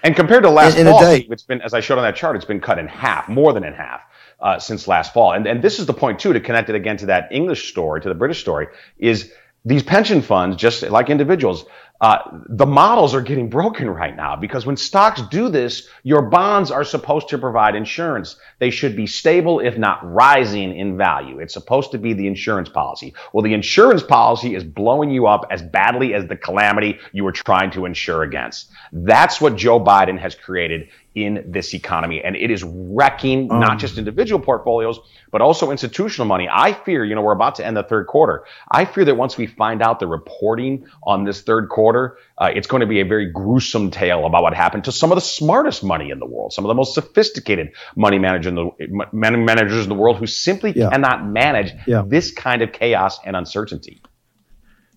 And 0.01 0.15
compared 0.15 0.43
to 0.43 0.49
last 0.49 0.75
in, 0.75 0.87
in 0.87 0.91
fall, 0.91 1.03
a 1.03 1.19
day. 1.19 1.27
it's 1.29 1.43
been, 1.43 1.61
as 1.61 1.73
I 1.73 1.79
showed 1.79 1.97
on 1.97 2.03
that 2.03 2.15
chart, 2.15 2.35
it's 2.35 2.45
been 2.45 2.59
cut 2.59 2.79
in 2.79 2.87
half, 2.87 3.29
more 3.29 3.53
than 3.53 3.63
in 3.63 3.73
half. 3.73 4.01
Uh, 4.39 4.59
since 4.59 4.89
last 4.89 5.13
fall. 5.13 5.31
And, 5.31 5.47
and 5.47 5.61
this 5.61 5.79
is 5.79 5.85
the 5.85 5.93
point, 5.93 6.19
too, 6.19 6.33
to 6.33 6.39
connect 6.41 6.67
it 6.67 6.75
again 6.75 6.97
to 6.97 7.05
that 7.05 7.29
English 7.31 7.69
story, 7.69 8.01
to 8.01 8.09
the 8.09 8.15
British 8.15 8.41
story, 8.41 8.67
is 8.97 9.31
these 9.65 9.83
pension 9.83 10.21
funds, 10.21 10.57
just 10.57 10.83
like 10.83 11.09
individuals, 11.09 11.65
uh, 12.01 12.17
the 12.49 12.65
models 12.65 13.15
are 13.15 13.21
getting 13.21 13.49
broken 13.49 13.89
right 13.89 14.17
now 14.17 14.35
because 14.35 14.65
when 14.65 14.75
stocks 14.75 15.21
do 15.31 15.47
this, 15.47 15.87
your 16.03 16.23
bonds 16.23 16.69
are 16.69 16.83
supposed 16.83 17.29
to 17.29 17.37
provide 17.37 17.75
insurance. 17.75 18.35
They 18.59 18.71
should 18.71 18.93
be 18.93 19.07
stable, 19.07 19.61
if 19.61 19.77
not 19.77 19.99
rising 20.03 20.75
in 20.77 20.97
value. 20.97 21.39
It's 21.39 21.53
supposed 21.53 21.91
to 21.91 21.97
be 21.97 22.11
the 22.11 22.27
insurance 22.27 22.67
policy. 22.67 23.13
Well, 23.31 23.41
the 23.41 23.53
insurance 23.53 24.03
policy 24.03 24.53
is 24.53 24.65
blowing 24.65 25.11
you 25.11 25.27
up 25.27 25.45
as 25.49 25.61
badly 25.61 26.13
as 26.13 26.27
the 26.27 26.35
calamity 26.35 26.99
you 27.13 27.23
were 27.23 27.31
trying 27.31 27.71
to 27.71 27.85
insure 27.85 28.23
against. 28.23 28.69
That's 28.91 29.39
what 29.39 29.55
Joe 29.55 29.79
Biden 29.79 30.19
has 30.19 30.35
created 30.35 30.89
in 31.15 31.43
this 31.47 31.73
economy. 31.73 32.21
And 32.23 32.35
it 32.35 32.49
is 32.49 32.63
wrecking 32.63 33.51
um, 33.51 33.59
not 33.59 33.79
just 33.79 33.97
individual 33.97 34.41
portfolios, 34.41 34.99
but 35.31 35.41
also 35.41 35.71
institutional 35.71 36.27
money. 36.27 36.47
I 36.51 36.73
fear, 36.73 37.05
you 37.05 37.13
know, 37.15 37.21
we're 37.21 37.33
about 37.33 37.55
to 37.55 37.65
end 37.65 37.77
the 37.77 37.83
third 37.83 38.07
quarter. 38.07 38.45
I 38.71 38.85
fear 38.85 39.05
that 39.05 39.15
once 39.15 39.37
we 39.37 39.45
find 39.45 39.81
out 39.81 39.99
the 39.99 40.07
reporting 40.07 40.87
on 41.03 41.23
this 41.23 41.41
third 41.41 41.69
quarter, 41.69 42.17
uh, 42.37 42.49
it's 42.53 42.67
going 42.67 42.81
to 42.81 42.87
be 42.87 42.99
a 42.99 43.05
very 43.05 43.31
gruesome 43.31 43.91
tale 43.91 44.25
about 44.25 44.41
what 44.41 44.53
happened 44.53 44.85
to 44.85 44.91
some 44.91 45.11
of 45.11 45.15
the 45.15 45.21
smartest 45.21 45.83
money 45.83 46.09
in 46.09 46.19
the 46.19 46.25
world, 46.25 46.51
some 46.53 46.65
of 46.65 46.69
the 46.69 46.75
most 46.75 46.95
sophisticated 46.95 47.73
money 47.95 48.17
managers 48.17 48.47
in 48.47 48.55
the, 48.55 49.07
managers 49.11 49.83
in 49.83 49.89
the 49.89 49.95
world 49.95 50.17
who 50.17 50.25
simply 50.25 50.73
yeah. 50.75 50.89
cannot 50.89 51.27
manage 51.27 51.73
yeah. 51.85 52.03
this 52.05 52.31
kind 52.31 52.61
of 52.61 52.71
chaos 52.71 53.19
and 53.23 53.35
uncertainty. 53.35 54.01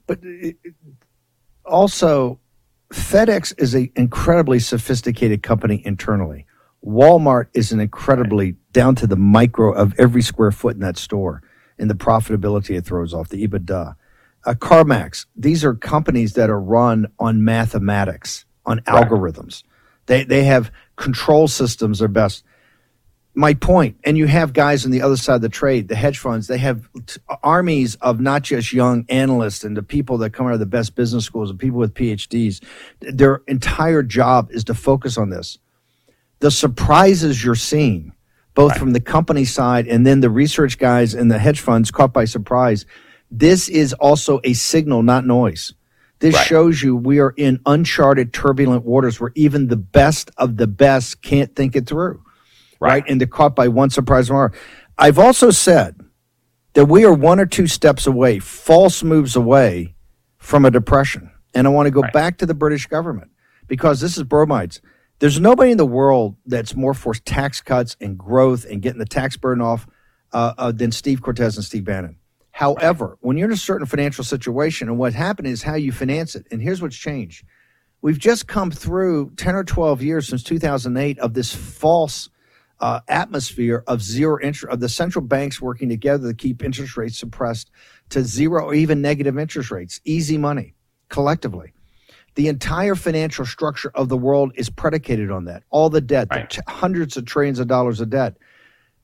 But 0.07 0.21
also, 1.65 2.39
FedEx 2.97 3.53
is 3.59 3.75
an 3.75 3.91
incredibly 3.95 4.59
sophisticated 4.59 5.43
company 5.43 5.83
internally. 5.85 6.47
Walmart 6.85 7.49
is 7.53 7.71
an 7.71 7.79
incredibly 7.79 8.57
down 8.73 8.95
to 8.97 9.07
the 9.07 9.17
micro 9.17 9.73
of 9.73 9.95
every 9.99 10.23
square 10.23 10.51
foot 10.51 10.75
in 10.75 10.81
that 10.81 10.97
store 10.97 11.43
and 11.79 11.91
the 11.91 11.95
profitability 11.95 12.77
it 12.77 12.87
throws 12.87 13.13
off, 13.13 13.29
the 13.29 13.47
EBITDA. 13.47 13.97
Uh, 14.47 14.55
CarMax, 14.55 15.27
these 15.37 15.63
are 15.63 15.75
companies 15.75 16.33
that 16.33 16.49
are 16.49 16.59
run 16.59 17.07
on 17.19 17.45
mathematics, 17.45 18.47
on 18.65 18.81
algorithms. 18.81 19.63
They, 20.07 20.25
they 20.25 20.45
have 20.45 20.73
control 20.97 21.49
systems 21.49 22.01
are 22.01 22.09
best. 22.09 22.45
My 23.39 23.53
point, 23.53 23.99
and 24.03 24.17
you 24.17 24.27
have 24.27 24.55
guys 24.55 24.87
on 24.87 24.91
the 24.91 25.03
other 25.03 25.19
side 25.19 25.35
of 25.35 25.43
the 25.43 25.51
trade, 25.51 25.89
the 25.89 25.95
hedge 25.95 26.19
funds, 26.19 26.47
they 26.47 26.57
have 26.57 26.89
t- 27.05 27.21
armies 27.43 27.95
of 27.97 28.19
not 28.19 28.43
just 28.43 28.73
young 28.73 29.05
analysts 29.11 29.63
and 29.63 29.77
the 29.77 29.83
people 29.83 30.17
that 30.19 30.31
come 30.31 30.47
out 30.47 30.55
of 30.55 30.59
the 30.59 30.65
best 30.65 30.95
business 30.95 31.27
schools 31.27 31.51
and 31.51 31.59
people 31.59 31.79
with 31.79 31.93
PhDs. 31.93 32.65
Their 33.01 33.43
entire 33.47 34.03
job 34.03 34.51
is 34.53 34.65
to 34.65 34.75
focus 34.75 35.19
on 35.19 35.29
this. 35.29 35.59
The 36.39 36.51
surprises 36.51 37.45
you're 37.45 37.55
seeing, 37.55 38.15
both 38.55 38.79
from 38.79 38.95
the 38.95 39.01
company 39.01 39.45
side 39.45 39.87
and 39.87 40.07
then 40.07 40.21
the 40.21 40.31
research 40.31 40.79
guys 40.79 41.13
and 41.13 41.31
the 41.31 41.39
hedge 41.39 41.61
funds 41.61 41.91
caught 41.91 42.15
by 42.15 42.25
surprise, 42.25 42.87
this 43.31 43.69
is 43.69 43.93
also 43.93 44.41
a 44.45 44.55
signal, 44.55 45.03
not 45.03 45.27
noise. 45.27 45.75
This 46.21 46.41
shows 46.45 46.83
you 46.83 46.97
we 46.97 47.19
are 47.19 47.35
in 47.37 47.61
uncharted, 47.67 48.33
turbulent 48.33 48.87
waters 48.87 49.21
where 49.21 49.33
even 49.35 49.69
the 49.69 49.77
best 49.77 50.31
of 50.39 50.57
the 50.57 50.67
best 50.67 51.21
can't 51.21 51.55
think 51.55 51.77
it 51.77 51.87
through. 51.87 52.23
Right. 52.81 53.05
And 53.09 53.21
they're 53.21 53.27
caught 53.27 53.57
by 53.57 53.69
one 53.69 53.91
surprise 53.91 54.27
tomorrow. 54.27 54.51
I've 54.99 55.19
also 55.19 55.51
said 55.51 56.01
that 56.75 56.87
we 56.87 57.05
are 57.05 57.13
one 57.13 57.41
or 57.41 57.47
two 57.47 57.67
steps 57.67 58.07
away, 58.07 58.39
false 58.39 59.03
moves 59.03 59.37
away 59.37 59.95
from 60.39 60.65
a 60.65 60.71
depression. 60.71 61.31
And 61.55 61.67
I 61.67 61.71
want 61.71 61.87
to 61.87 61.91
go 61.91 62.03
back 62.13 62.39
to 62.39 62.47
the 62.47 62.55
British 62.55 62.87
government 62.87 63.31
because 63.67 64.01
this 64.01 64.17
is 64.17 64.23
bromides. 64.25 64.81
There's 65.19 65.41
nobody 65.41 65.71
in 65.71 65.79
the 65.79 65.87
world 65.87 66.37
that's 66.45 66.77
more 66.77 66.93
for 66.93 67.15
tax 67.15 67.63
cuts 67.63 67.97
and 68.01 68.19
growth 68.19 68.67
and 68.67 68.83
getting 68.83 68.99
the 68.99 69.07
tax 69.07 69.37
burden 69.37 69.63
off 69.63 69.87
uh, 70.33 70.53
uh, 70.59 70.73
than 70.73 70.93
Steve 70.93 71.23
Cortes 71.23 71.57
and 71.57 71.65
Steve 71.65 71.85
Bannon. 71.85 72.17
However, 72.51 73.17
when 73.21 73.37
you're 73.37 73.49
in 73.49 73.55
a 73.55 73.57
certain 73.57 73.87
financial 73.87 74.25
situation, 74.25 74.89
and 74.89 74.99
what 74.99 75.15
happened 75.15 75.49
is 75.49 75.63
how 75.63 75.75
you 75.75 75.93
finance 75.93 76.35
it. 76.35 76.47
And 76.51 76.61
here's 76.61 76.81
what's 76.81 76.97
changed. 76.97 77.45
We've 78.03 78.19
just 78.19 78.47
come 78.47 78.71
through 78.71 79.33
10 79.37 79.55
or 79.55 79.65
12 79.65 80.03
years 80.03 80.29
since 80.29 80.43
2008 80.43 81.19
of 81.19 81.35
this 81.35 81.55
false 81.55 82.29
uh, 82.81 83.01
atmosphere 83.09 83.83
of 83.87 84.03
zero 84.03 84.39
interest, 84.43 84.73
of 84.73 84.81
the 84.81 84.89
central 84.89 85.25
banks 85.25 85.61
working 85.61 85.89
together 85.89 86.29
to 86.29 86.35
keep 86.35 86.63
interest 86.63 86.97
rates 86.97 87.19
suppressed 87.19 87.71
to 88.11 88.23
zero 88.23 88.65
or 88.65 88.75
even 88.75 89.01
negative 89.01 89.39
interest 89.39 89.71
rates, 89.71 90.01
easy 90.05 90.39
money 90.39 90.75
collectively. 91.09 91.73
The 92.35 92.49
entire 92.49 92.95
financial 92.95 93.47
structure 93.47 93.91
of 93.95 94.11
the 94.11 94.17
world 94.17 94.53
is 94.57 94.69
predicated 94.69 95.31
on 95.31 95.47
that. 95.47 95.63
All 95.71 95.89
the 95.89 96.03
debt, 96.03 96.29
the 96.29 96.47
t- 96.49 96.61
hundreds 96.69 97.17
of 97.17 97.25
trillions 97.25 97.59
of 97.59 97.67
dollars 97.67 98.01
of 98.01 98.11
debt. 98.11 98.37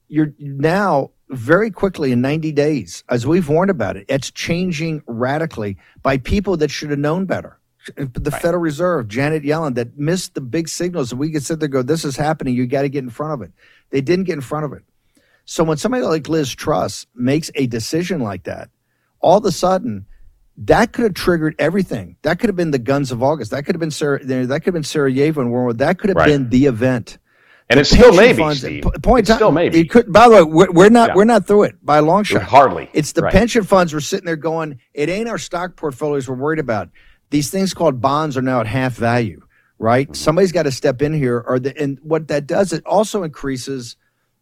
You're 0.09 0.35
now 0.39 1.13
very 1.31 1.71
quickly 1.71 2.13
in 2.13 2.21
90 2.21 2.53
days, 2.53 3.05
as 3.09 3.27
we've 3.27 3.49
warned 3.49 3.71
about 3.71 3.97
it, 3.97 4.05
it's 4.09 4.31
changing 4.31 5.03
radically 5.07 5.79
by 6.03 6.19
people 6.19 6.59
that 6.59 6.71
should 6.71 6.91
have 6.91 6.99
known 6.99 7.25
better. 7.25 7.59
The 7.97 8.31
Federal 8.31 8.61
Reserve, 8.63 9.09
Janet 9.09 9.43
Yellen, 9.43 9.75
that 9.75 9.99
missed 9.99 10.35
the 10.35 10.41
big 10.41 10.69
signals 10.69 11.11
that 11.11 11.17
we 11.17 11.31
could 11.33 11.43
sit 11.45 11.59
there 11.61 11.67
and 11.67 11.73
go, 11.73 11.83
this 11.83 12.05
is 12.05 12.17
happening. 12.17 12.55
You 12.55 12.67
got 12.67 12.83
to 12.83 12.89
get 12.89 13.03
in 13.05 13.11
front 13.11 13.33
of 13.35 13.43
it. 13.43 13.53
They 13.91 14.01
didn't 14.01 14.25
get 14.27 14.35
in 14.35 14.41
front 14.41 14.65
of 14.65 14.73
it. 14.73 14.83
So 15.45 15.65
when 15.65 15.77
somebody 15.77 16.05
like 16.05 16.29
Liz 16.29 16.55
Truss 16.55 17.07
makes 17.15 17.51
a 17.57 17.67
decision 17.67 18.21
like 18.21 18.45
that, 18.45 18.71
all 19.21 19.39
of 19.39 19.45
a 19.45 19.53
sudden, 19.53 20.07
that 20.59 20.93
could 20.93 21.03
have 21.05 21.15
triggered 21.15 21.55
everything. 21.59 22.17
That 22.23 22.39
could 22.39 22.49
have 22.49 22.57
been 22.57 22.71
the 22.71 22.79
guns 22.79 23.11
of 23.11 23.23
August. 23.23 23.51
That 23.51 23.65
could 23.65 23.75
have 23.75 23.81
been 23.81 23.91
Sarah, 23.91 24.25
that 24.25 24.61
could 24.61 24.67
have 24.67 24.75
been 24.75 24.85
Sarajevo 24.85 25.41
in 25.41 25.51
World 25.51 25.65
War. 25.65 25.73
That 25.73 25.99
could 25.99 26.11
have 26.11 26.17
Right. 26.17 26.29
been 26.29 26.49
the 26.51 26.67
event. 26.67 27.19
And 27.71 27.79
The 27.79 27.83
it 27.83 27.85
still 27.87 28.03
pension 28.13 28.17
may 28.17 28.33
be, 28.33 28.39
funds- 28.39 28.59
Steve. 28.61 28.83
Point 29.03 29.21
It 29.21 29.23
in 29.23 29.25
time, 29.33 29.37
still 29.39 29.53
may 29.53 29.69
be. 29.71 29.81
It 29.81 29.91
could, 29.91 30.13
by 30.13 30.29
the 30.29 30.35
way, 30.35 30.43
we're, 30.43 30.71
we're 30.71 30.89
not 30.91 31.11
Yeah. 31.11 31.15
we're 31.17 31.25
not 31.25 31.47
through 31.47 31.63
it 31.65 31.77
by 31.83 31.99
a 31.99 32.03
long 32.03 32.23
shot. 32.23 32.43
Hardly. 32.43 32.91
It's 32.93 33.13
the 33.13 33.23
Right. 33.23 33.33
pension 33.33 33.65
funds 33.65 33.95
were 33.95 34.01
sitting 34.01 34.27
there 34.27 34.37
going, 34.37 34.79
it 34.93 35.09
ain't 35.09 35.29
our 35.29 35.39
stock 35.39 35.75
portfolios 35.77 36.29
we're 36.29 36.37
worried 36.37 36.59
about. 36.59 36.91
These 37.33 37.51
things 37.51 37.73
called 37.73 38.01
bonds 38.01 38.37
are 38.37 38.43
now 38.43 38.61
at 38.61 38.67
half 38.67 38.93
value, 38.95 39.41
right? 39.79 40.07
Mm-hmm. 40.07 40.15
Somebody's 40.15 40.53
got 40.53 40.65
to 40.65 40.71
step 40.71 41.01
in 41.01 41.15
here, 41.15 41.43
or 41.47 41.59
the 41.59 41.77
and 41.81 41.99
what 42.03 42.29
that 42.29 42.47
does, 42.47 42.75
it 42.75 42.85
also 42.87 43.23
increases 43.23 43.97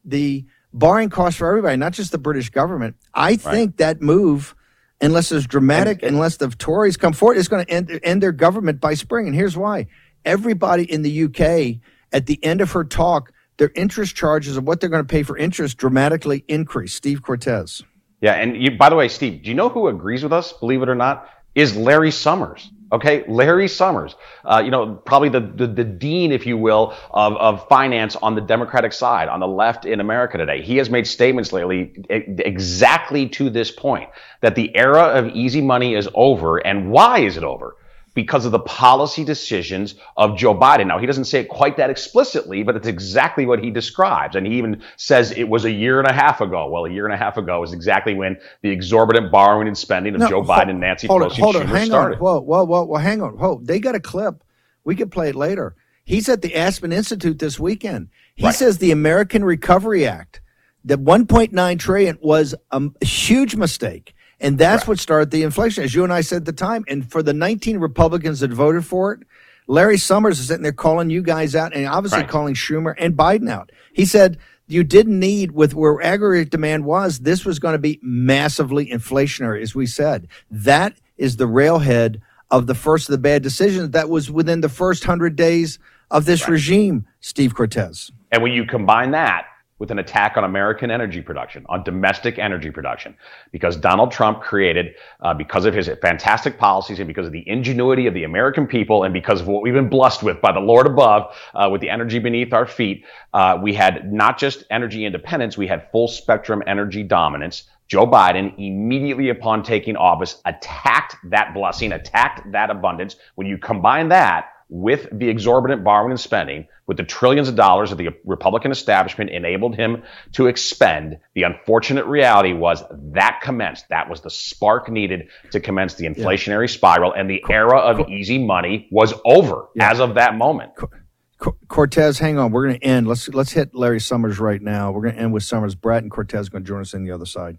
the 0.05 0.45
borrowing 0.73 1.09
costs 1.09 1.39
for 1.39 1.49
everybody, 1.49 1.77
not 1.77 1.93
just 1.93 2.11
the 2.11 2.19
British 2.19 2.51
government. 2.51 2.97
I 3.15 3.37
think 3.37 3.77
that 3.77 4.03
move, 4.03 4.57
unless 5.01 5.31
it's 5.31 5.47
dramatic, 5.47 6.03
unless 6.03 6.39
the 6.39 6.49
Tories 6.49 6.97
come 6.97 7.13
forward, 7.13 7.37
is 7.37 7.47
going 7.47 7.65
to 7.65 7.71
end 7.71 8.01
end 8.03 8.23
their 8.23 8.33
government 8.33 8.81
by 8.81 8.95
spring. 8.95 9.29
And 9.29 9.37
here's 9.37 9.57
why: 9.57 9.87
everybody 10.25 10.83
in 10.83 11.03
the 11.03 11.25
UK 11.25 11.81
at 12.13 12.27
the 12.27 12.43
end 12.45 12.61
of 12.61 12.73
her 12.73 12.83
talk, 12.83 13.33
their 13.59 13.71
interest 13.77 14.17
charges 14.17 14.57
of 14.57 14.65
what 14.65 14.81
they're 14.81 14.91
going 14.91 15.07
to 15.07 15.09
pay 15.09 15.23
for 15.23 15.37
interest 15.37 15.79
dramatically 15.79 16.45
increase. 16.49 16.93
Steve 16.93 17.23
Cortes. 17.23 17.85
Yeah, 18.21 18.33
and 18.33 18.61
you, 18.61 18.77
by 18.77 18.89
the 18.89 18.97
way, 18.97 19.07
Steve, 19.07 19.45
do 19.45 19.49
you 19.49 19.55
know 19.55 19.69
who 19.69 19.87
agrees 19.87 20.25
with 20.25 20.33
us? 20.33 20.53
Believe 20.53 20.83
it 20.83 20.89
or 20.89 20.95
not, 20.95 21.29
is 21.55 21.77
Larry 21.77 22.11
Summers. 22.11 22.71
Okay, 22.93 23.25
Larry 23.29 23.69
Summers. 23.69 24.17
Uh, 24.45 24.61
you 24.65 24.71
know, 24.71 24.95
probably 24.95 25.29
the, 25.29 25.41
the 25.41 25.67
the 25.67 25.85
dean, 25.85 26.33
if 26.33 26.45
you 26.45 26.57
will, 26.57 26.95
of 27.13 27.35
of 27.37 27.69
finance 27.69 28.17
on 28.17 28.35
the 28.35 28.41
Democratic 28.41 28.93
side, 28.93 29.29
on 29.29 29.39
the 29.39 29.47
left 29.47 29.85
in 29.85 30.01
America 30.01 30.39
today. 30.39 30.61
He 30.63 30.77
has 30.79 30.91
made 30.91 31.07
statements 31.07 31.53
lately 31.53 31.93
exactly 32.09 33.29
to 33.31 33.49
this 33.49 33.71
point 33.71 34.11
that 34.41 34.57
the 34.57 34.77
era 34.77 35.03
of 35.03 35.29
easy 35.29 35.61
money 35.61 35.95
is 35.95 36.09
over. 36.15 36.59
And 36.59 36.91
why 36.91 37.21
is 37.21 37.37
it 37.37 37.45
over? 37.45 37.77
Because 38.12 38.45
of 38.45 38.50
the 38.50 38.59
policy 38.59 39.25
decisions 39.25 39.95
of 40.17 40.37
Joe 40.37 40.55
Biden. 40.55 40.88
Now, 40.88 40.99
he 40.99 41.07
doesn't 41.07 41.26
say 41.26 41.40
it 41.40 41.49
quite 41.49 41.76
that 41.76 41.90
explicitly, 41.90 42.64
but 42.64 42.75
it's 42.75 42.88
exactly 42.88 43.47
what 43.47 43.62
he 43.62 43.71
describes. 43.71 44.35
And 44.35 44.47
he 44.47 44.55
even 44.55 44.83
says 44.97 45.31
it 45.31 45.49
was 45.49 45.64
a 45.64 45.71
year 45.71 46.00
and 46.00 46.09
a 46.09 46.12
half 46.12 46.40
ago. 46.40 46.69
Well, 46.69 46.87
a 46.87 46.90
year 46.90 47.05
and 47.05 47.14
a 47.14 47.17
half 47.17 47.37
ago 47.37 47.62
is 47.62 47.73
exactly 47.73 48.14
when 48.14 48.37
the 48.62 48.71
exorbitant 48.71 49.31
borrowing 49.31 49.69
and 49.69 49.79
spending 49.79 50.14
of 50.14 50.21
No, 50.21 50.29
Joe 50.29 50.43
Biden 50.43 50.71
and 50.71 50.81
Nancy 50.81 51.07
hold 51.07 51.23
Pelosi 51.23 51.35
on, 51.35 51.40
hold 51.40 51.57
on, 51.57 51.67
hang 51.67 51.87
started. 51.87 52.17
on. 52.17 52.21
Whoa, 52.21 52.40
whoa, 52.40 52.64
whoa, 52.64 52.85
whoa, 52.85 52.99
hang 52.99 53.23
on. 53.23 53.38
Whoa, 53.38 53.61
they 53.62 53.79
got 53.79 53.95
a 53.95 54.00
clip. 54.00 54.43
We 54.83 54.97
could 54.97 55.12
play 55.12 55.29
it 55.29 55.37
later. 55.37 55.76
He's 56.02 56.29
at 56.29 56.43
the 56.43 56.57
Aspen 56.57 56.93
Institute 56.93 57.38
this 57.38 57.61
weekend. 57.61 58.09
He 58.35 58.50
says 58.50 58.79
the 58.79 58.90
American 58.90 59.45
Recovery 59.45 60.07
Act, 60.07 60.40
that 60.85 60.99
1.9 60.99 61.79
trillion 61.79 62.19
was 62.21 62.55
a 62.71 63.05
huge 63.05 63.55
mistake. 63.55 64.14
And 64.41 64.59
that's 64.59 64.87
what 64.87 64.99
started 64.99 65.31
the 65.31 65.43
inflation, 65.43 65.85
as 65.85 65.95
you 65.95 66.03
and 66.03 66.13
I 66.13 66.23
said 66.23 66.37
at 66.39 66.45
the 66.47 66.53
time. 66.53 66.85
And 66.89 67.11
for 67.11 67.23
the 67.23 67.35
19 67.35 67.79
Republicans 67.79 68.41
that 68.41 68.51
voted 68.53 68.85
for 68.87 69.13
it, 69.13 69.21
Larry 69.67 69.99
Summers 69.99 70.41
is 70.41 70.49
sitting 70.49 70.63
there 70.63 70.73
calling 70.73 71.11
you 71.11 71.23
guys 71.23 71.55
out 71.55 71.75
and 71.75 71.87
obviously 71.87 72.21
Right. 72.21 72.29
calling 72.29 72.55
Schumer 72.55 72.95
and 72.99 73.15
Biden 73.17 73.49
out. 73.51 73.71
He 73.93 74.05
said 74.05 74.39
you 74.67 74.83
didn't 74.83 75.19
need 75.19 75.53
with 75.53 75.75
where 75.75 76.01
aggregate 76.03 76.51
demand 76.51 76.85
was, 76.85 77.21
this 77.21 77.45
was 77.45 77.59
going 77.59 77.75
to 77.75 77.79
be 77.79 77.99
massively 78.03 78.87
inflationary, 78.87 79.63
as 79.63 79.75
we 79.75 79.87
said. 79.87 80.27
That 80.51 80.95
is 81.19 81.37
the 81.37 81.47
railhead 81.47 82.21
of 82.51 82.67
the 82.67 82.75
first 82.75 83.09
of 83.09 83.13
the 83.13 83.19
bad 83.19 83.43
decisions 83.43 83.91
that 83.91 84.09
was 84.09 84.31
within 84.31 84.61
the 84.61 84.69
first 84.69 85.05
hundred 85.05 85.37
days 85.37 85.79
of 86.11 86.25
this 86.25 86.49
regime, 86.49 87.07
Steve 87.21 87.55
Cortes. 87.55 88.11
And 88.33 88.43
when 88.43 88.53
you 88.53 88.65
combine 88.65 89.11
that 89.13 89.45
with 89.81 89.91
an 89.91 89.99
attack 89.99 90.37
on 90.37 90.45
American 90.45 90.91
energy 90.91 91.21
production, 91.23 91.65
on 91.69 91.83
domestic 91.83 92.39
energy 92.39 92.71
production, 92.71 93.17
because 93.51 93.77
Donald 93.77 94.13
Trump 94.13 94.43
created, 94.43 94.95
uh, 95.21 95.35
because 95.35 95.65
of 95.65 95.75
his 95.75 95.91
fantastic 96.03 96.59
policies 96.59 97.01
and 97.01 97.09
because 97.09 97.27
of 97.27 97.33
the 97.33 97.49
ingenuity 97.49 98.07
of 98.07 98.15
the 98.15 98.23
American 98.23 98.67
people 98.67 99.03
and 99.03 99.13
because 99.13 99.41
of 99.41 99.49
what 99.49 99.63
we've 99.63 99.75
been 99.75 99.89
blessed 99.89 100.23
with 100.23 100.41
by 100.43 100.53
the 100.53 100.61
Lord 100.61 100.87
above, 100.87 101.35
uh, 101.55 101.69
with 101.73 101.81
the 101.81 101.89
energy 101.89 102.19
beneath 102.19 102.53
our 102.53 102.67
feet, 102.67 103.05
uh, 103.33 103.59
we 103.61 103.73
had 103.75 104.13
not 104.13 104.39
just 104.39 104.65
energy 104.71 105.05
independence, 105.07 105.57
we 105.57 105.67
had 105.67 105.91
full 105.91 106.07
spectrum 106.07 106.63
energy 106.67 107.03
dominance. 107.03 107.65
Joe 107.89 108.07
Biden, 108.07 108.55
immediately 108.57 109.31
upon 109.31 109.65
taking 109.65 109.97
office, 109.97 110.41
attacked 110.45 111.17
that 111.25 111.55
blessing, 111.55 111.91
attacked 111.91 112.53
that 112.53 112.71
abundance. 112.71 113.17
When 113.35 113.49
you 113.49 113.59
combine 113.59 114.11
that 114.11 114.51
with 114.71 115.09
the 115.12 115.29
exorbitant 115.29 115.83
borrowing 115.83 116.12
and 116.12 116.21
spending, 116.21 116.67
with 116.87 116.97
the 116.97 117.03
trillions 117.03 117.49
of 117.49 117.57
dollars 117.57 117.91
that 117.91 117.97
the 117.97 118.09
Republican 118.25 118.71
establishment 118.71 119.31
enabled 119.31 119.75
him 119.75 120.03
to 120.33 120.47
expend, 120.47 121.19
the 121.35 121.43
unfortunate 121.43 122.07
reality 122.07 122.53
was 122.53 122.83
that 123.12 123.41
commenced. 123.43 123.89
That 123.91 124.09
was 124.09 124.21
the 124.21 124.31
spark 124.31 124.89
needed 124.89 125.29
to 125.50 125.61
commence 125.61 125.95
the 125.95 126.07
inflationary 126.07 126.71
spiral, 126.71 127.12
and 127.12 127.29
the 127.29 127.45
era 127.50 127.79
of 127.79 128.09
easy 128.09 128.39
money 128.39 128.89
was 128.91 129.12
over 129.25 129.67
as 129.79 130.00
of 130.00 130.15
that 130.15 130.37
moment. 130.37 130.73
Cor- 130.77 131.57
Cortes, 131.69 132.19
hang 132.19 132.39
on. 132.39 132.53
We're 132.53 132.67
going 132.67 132.79
to 132.79 132.87
end. 132.87 133.09
Let's 133.09 133.29
let's 133.31 133.53
hit 133.53 133.75
Larry 133.75 134.00
Summers 134.00 134.39
right 134.39 134.61
now. 134.61 134.93
We're 134.93 135.03
going 135.03 135.15
to 135.15 135.21
end 135.21 135.33
with 135.33 135.43
Summers. 135.43 135.75
Brat 135.75 136.03
and 136.03 136.11
Cortes 136.11 136.49
are 136.49 136.50
going 136.50 136.65
to 136.65 136.69
join 136.69 136.83
us 136.83 136.95
on 136.95 137.03
the 137.03 137.11
other 137.11 137.27
side. 137.27 137.59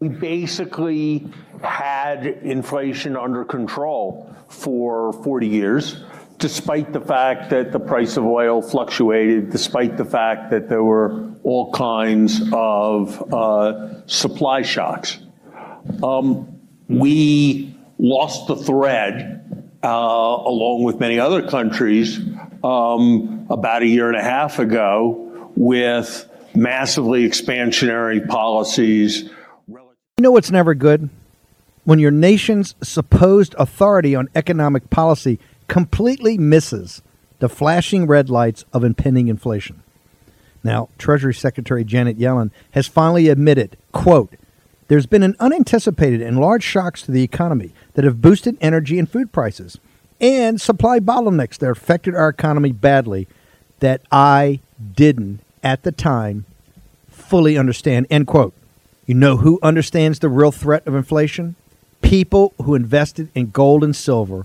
We 0.00 0.08
basically 0.08 1.28
had 1.62 2.26
inflation 2.26 3.16
under 3.16 3.44
control 3.44 4.34
for 4.48 5.12
40 5.12 5.46
years, 5.46 6.02
despite 6.42 6.92
the 6.92 7.00
fact 7.00 7.50
that 7.50 7.70
the 7.70 7.78
price 7.78 8.16
of 8.16 8.24
oil 8.24 8.60
fluctuated, 8.60 9.50
despite 9.50 9.96
the 9.96 10.04
fact 10.04 10.50
that 10.50 10.68
there 10.68 10.82
were 10.82 11.32
all 11.44 11.70
kinds 11.70 12.42
of 12.52 13.32
uh, 13.32 14.04
supply 14.08 14.60
shocks. 14.62 15.20
Um, 16.02 16.60
we 16.88 17.76
lost 17.98 18.48
the 18.48 18.56
thread, 18.56 19.68
uh, 19.84 19.86
along 19.86 20.82
with 20.82 20.98
many 20.98 21.20
other 21.20 21.48
countries, 21.48 22.18
um, 22.64 23.46
about 23.48 23.82
a 23.82 23.86
year 23.86 24.08
and 24.08 24.16
a 24.16 24.22
half 24.22 24.58
ago 24.58 25.50
with 25.54 26.28
massively 26.56 27.24
expansionary 27.24 28.26
policies. 28.26 29.30
You 29.68 30.22
know 30.22 30.32
what's 30.32 30.50
never 30.50 30.74
good? 30.74 31.08
When 31.84 32.00
your 32.00 32.10
nation's 32.10 32.74
supposed 32.82 33.54
authority 33.58 34.16
on 34.16 34.28
economic 34.34 34.90
policy 34.90 35.38
completely 35.72 36.36
misses 36.36 37.00
the 37.38 37.48
flashing 37.48 38.06
red 38.06 38.28
lights 38.28 38.62
of 38.74 38.84
impending 38.84 39.28
inflation. 39.28 39.82
Now, 40.62 40.90
Treasury 40.98 41.32
Secretary 41.32 41.82
Janet 41.82 42.18
Yellen 42.18 42.50
has 42.72 42.86
finally 42.86 43.30
admitted, 43.30 43.78
quote, 43.90 44.34
there's 44.88 45.06
been 45.06 45.22
an 45.22 45.34
unanticipated 45.40 46.20
and 46.20 46.38
large 46.38 46.62
shocks 46.62 47.00
to 47.04 47.10
the 47.10 47.22
economy 47.22 47.72
that 47.94 48.04
have 48.04 48.20
boosted 48.20 48.58
energy 48.60 48.98
and 48.98 49.10
food 49.10 49.32
prices 49.32 49.78
and 50.20 50.60
supply 50.60 51.00
bottlenecks 51.00 51.56
that 51.56 51.70
affected 51.70 52.14
our 52.14 52.28
economy 52.28 52.72
badly 52.72 53.26
that 53.80 54.02
I 54.12 54.60
didn't 54.94 55.40
at 55.62 55.84
the 55.84 55.92
time 55.92 56.44
fully 57.08 57.56
understand. 57.56 58.08
End 58.10 58.26
quote. 58.26 58.52
You 59.06 59.14
know 59.14 59.38
who 59.38 59.58
understands 59.62 60.18
the 60.18 60.28
real 60.28 60.52
threat 60.52 60.86
of 60.86 60.94
inflation? 60.94 61.56
People 62.02 62.52
who 62.62 62.74
invested 62.74 63.30
in 63.34 63.52
gold 63.52 63.82
and 63.82 63.96
silver 63.96 64.44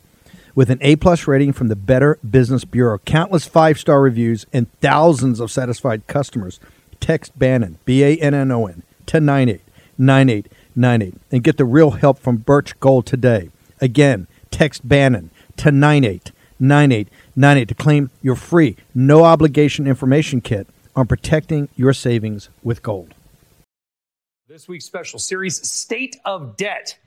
With 0.53 0.69
an 0.69 0.79
A 0.81 0.97
plus 0.97 1.27
rating 1.27 1.53
from 1.53 1.69
the 1.69 1.75
Better 1.75 2.19
Business 2.27 2.65
Bureau, 2.65 2.97
countless 2.99 3.47
five 3.47 3.79
star 3.79 4.01
reviews, 4.01 4.45
and 4.51 4.71
thousands 4.81 5.39
of 5.39 5.49
satisfied 5.49 6.07
customers, 6.07 6.59
text 6.99 7.37
Bannon, 7.39 7.77
B 7.85 8.03
A 8.03 8.17
N 8.17 8.33
N 8.33 8.51
O 8.51 8.65
N, 8.65 8.83
to 9.05 9.21
989898 9.21 11.15
and 11.31 11.43
get 11.43 11.57
the 11.57 11.65
real 11.65 11.91
help 11.91 12.19
from 12.19 12.37
Birch 12.37 12.79
Gold 12.79 13.05
today. 13.05 13.49
Again, 13.79 14.27
text 14.51 14.87
Bannon 14.87 15.31
to 15.57 15.71
989898 15.71 17.67
to 17.67 17.75
claim 17.75 18.09
your 18.21 18.35
free, 18.35 18.75
no 18.93 19.23
obligation 19.23 19.87
information 19.87 20.41
kit 20.41 20.67
on 20.95 21.07
protecting 21.07 21.69
your 21.75 21.93
savings 21.93 22.49
with 22.61 22.83
gold. 22.83 23.13
This 24.47 24.67
week's 24.67 24.83
special 24.85 25.17
series, 25.17 25.65
State 25.65 26.17
of 26.25 26.57
Debt. 26.57 26.97